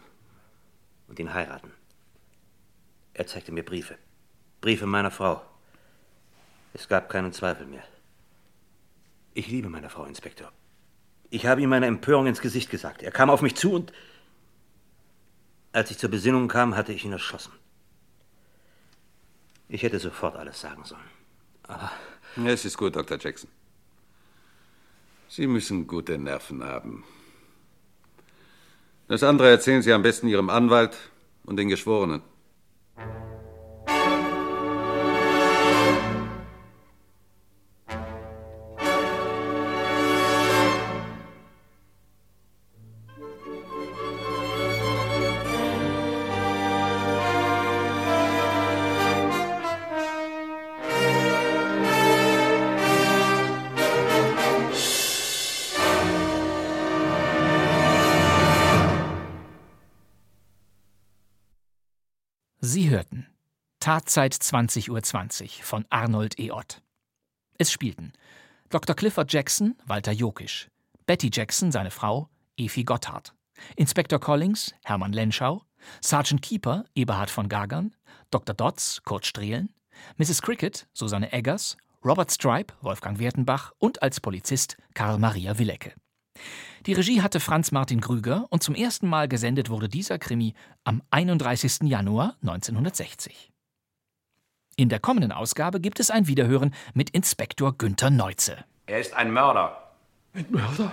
und 1.08 1.20
ihn 1.20 1.34
heiraten. 1.34 1.72
Er 3.14 3.28
zeigte 3.28 3.52
mir 3.52 3.64
Briefe. 3.64 3.98
Briefe 4.62 4.86
meiner 4.86 5.12
Frau. 5.12 5.42
Es 6.74 6.88
gab 6.88 7.10
keinen 7.10 7.34
Zweifel 7.34 7.66
mehr. 7.66 7.84
Ich 9.34 9.48
liebe 9.48 9.70
meine 9.70 9.90
Frau, 9.90 10.06
Inspektor. 10.06 10.52
Ich 11.30 11.46
habe 11.46 11.62
ihm 11.62 11.70
meine 11.70 11.88
Empörung 11.88 12.28
ins 12.28 12.42
Gesicht 12.42 12.70
gesagt. 12.70 13.02
Er 13.02 13.12
kam 13.12 13.30
auf 13.30 13.42
mich 13.42 13.56
zu 13.56 13.74
und 13.74 13.92
als 15.74 15.92
ich 15.92 15.98
zur 15.98 16.10
Besinnung 16.10 16.48
kam, 16.48 16.76
hatte 16.76 16.94
ich 16.94 17.04
ihn 17.04 17.12
erschossen. 17.12 17.52
Ich 19.68 19.84
hätte 19.84 20.00
sofort 20.00 20.36
alles 20.36 20.62
sagen 20.62 20.86
sollen. 20.86 21.02
Aber. 21.64 21.92
Es 22.46 22.66
ist 22.66 22.78
gut, 22.78 22.96
Dr. 22.96 23.18
Jackson. 23.20 23.50
Sie 25.28 25.48
müssen 25.48 25.88
gute 25.88 26.18
Nerven 26.18 26.64
haben. 26.64 27.04
Das 29.08 29.24
andere 29.24 29.50
erzählen 29.50 29.82
Sie 29.82 29.94
am 29.94 30.04
besten 30.04 30.28
Ihrem 30.28 30.50
Anwalt 30.50 30.98
und 31.44 31.58
den 31.58 31.70
Geschworenen. 31.70 32.22
Tatzeit 63.84 64.34
20.20 64.34 64.92
Uhr 64.92 65.04
20 65.04 65.64
von 65.66 65.86
Arnold 65.90 66.40
E. 66.40 66.52
Ott. 66.52 66.82
Es 67.58 67.70
spielten 67.70 68.14
Dr. 68.70 68.96
Clifford 68.96 69.34
Jackson, 69.34 69.76
Walter 69.86 70.14
Jokisch, 70.14 70.70
Betty 71.06 71.30
Jackson, 71.30 71.70
seine 71.70 71.92
Frau, 71.92 72.30
Efi 72.56 72.86
Gotthard, 72.86 73.34
Inspektor 73.76 74.22
Collins, 74.22 74.74
Hermann 74.86 75.12
Lenschau, 75.12 75.66
Sergeant 76.00 76.42
Keeper, 76.42 76.86
Eberhard 76.96 77.30
von 77.30 77.50
Gagern, 77.50 77.94
Dr. 78.32 78.56
Dodds, 78.56 79.02
Kurt 79.04 79.26
Strehlen, 79.26 79.74
Mrs. 80.16 80.42
Cricket, 80.42 80.88
Susanne 80.94 81.34
Eggers, 81.34 81.76
Robert 82.06 82.32
Stripe, 82.32 82.74
Wolfgang 82.80 83.20
Wertenbach 83.20 83.74
und 83.80 84.02
als 84.02 84.22
Polizist 84.22 84.78
Karl 84.94 85.20
Maria 85.20 85.60
Willecke. 85.60 85.92
Die 86.86 86.94
Regie 86.94 87.22
hatte 87.22 87.42
Franz 87.42 87.74
Martin 87.74 88.00
Krüger 88.00 88.46
und 88.50 88.64
zum 88.64 88.76
ersten 88.76 89.10
Mal 89.10 89.28
gesendet 89.28 89.70
wurde 89.70 89.90
dieser 89.90 90.20
Krimi 90.20 90.54
am 90.86 91.04
31. 91.12 91.82
Januar 91.82 92.38
1960. 92.44 93.53
In 94.76 94.90
der 94.90 95.00
kommenden 95.00 95.32
Ausgabe 95.32 95.80
gibt 95.80 96.00
es 96.00 96.10
ein 96.10 96.28
Wiederhören 96.28 96.74
mit 96.96 97.12
Inspektor 97.12 97.78
Günther 97.78 98.10
Neuze. 98.10 98.58
Er 98.88 99.00
ist 99.00 99.14
ein 99.14 99.32
Mörder. 99.32 99.92
Ein 100.34 100.48
Mörder? 100.50 100.92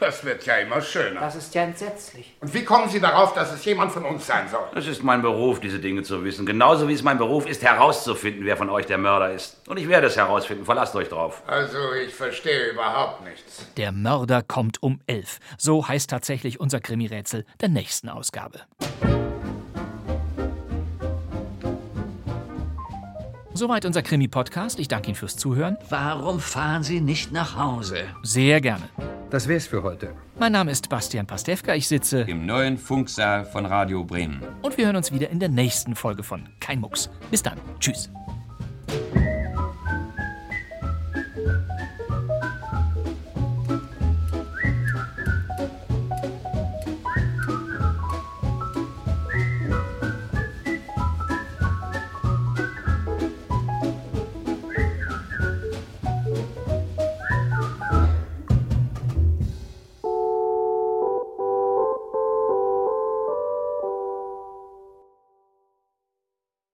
Das 0.00 0.24
wird 0.24 0.44
ja 0.46 0.56
immer 0.56 0.80
schöner. 0.80 1.20
Das 1.20 1.36
ist 1.36 1.54
ja 1.54 1.62
entsetzlich. 1.62 2.34
Und 2.40 2.52
wie 2.54 2.64
kommen 2.64 2.88
Sie 2.88 2.98
darauf, 2.98 3.34
dass 3.34 3.52
es 3.52 3.64
jemand 3.64 3.92
von 3.92 4.04
uns 4.04 4.26
sein 4.26 4.48
soll? 4.48 4.66
Es 4.74 4.88
ist 4.88 5.04
mein 5.04 5.22
Beruf, 5.22 5.60
diese 5.60 5.78
Dinge 5.78 6.02
zu 6.02 6.24
wissen. 6.24 6.44
Genauso 6.44 6.88
wie 6.88 6.94
es 6.94 7.04
mein 7.04 7.18
Beruf 7.18 7.46
ist, 7.46 7.62
herauszufinden, 7.62 8.44
wer 8.44 8.56
von 8.56 8.68
euch 8.68 8.86
der 8.86 8.98
Mörder 8.98 9.32
ist. 9.32 9.60
Und 9.68 9.76
ich 9.76 9.88
werde 9.88 10.08
es 10.08 10.16
herausfinden, 10.16 10.64
verlasst 10.64 10.96
euch 10.96 11.08
drauf. 11.08 11.42
Also, 11.46 11.78
ich 12.04 12.14
verstehe 12.14 12.70
überhaupt 12.70 13.22
nichts. 13.24 13.66
Der 13.76 13.92
Mörder 13.92 14.42
kommt 14.42 14.82
um 14.82 15.00
elf. 15.06 15.38
So 15.56 15.86
heißt 15.86 16.10
tatsächlich 16.10 16.58
unser 16.58 16.80
Krimirätsel 16.80 17.44
der 17.60 17.68
nächsten 17.68 18.08
Ausgabe. 18.08 18.62
Soweit 23.62 23.84
unser 23.84 24.02
Krimi-Podcast. 24.02 24.80
Ich 24.80 24.88
danke 24.88 25.10
Ihnen 25.10 25.14
fürs 25.14 25.36
Zuhören. 25.36 25.76
Warum 25.88 26.40
fahren 26.40 26.82
Sie 26.82 27.00
nicht 27.00 27.30
nach 27.30 27.56
Hause? 27.56 27.98
Sehr 28.24 28.60
gerne. 28.60 28.82
Das 29.30 29.46
wär's 29.46 29.68
für 29.68 29.84
heute. 29.84 30.16
Mein 30.36 30.50
Name 30.50 30.72
ist 30.72 30.88
Bastian 30.88 31.28
Pastewka. 31.28 31.72
Ich 31.76 31.86
sitze 31.86 32.22
im 32.22 32.44
neuen 32.44 32.76
Funksaal 32.76 33.44
von 33.44 33.64
Radio 33.64 34.02
Bremen. 34.02 34.42
Und 34.62 34.76
wir 34.78 34.86
hören 34.86 34.96
uns 34.96 35.12
wieder 35.12 35.30
in 35.30 35.38
der 35.38 35.48
nächsten 35.48 35.94
Folge 35.94 36.24
von 36.24 36.48
Kein 36.58 36.80
Mucks. 36.80 37.08
Bis 37.30 37.40
dann. 37.40 37.56
Tschüss. 37.78 38.10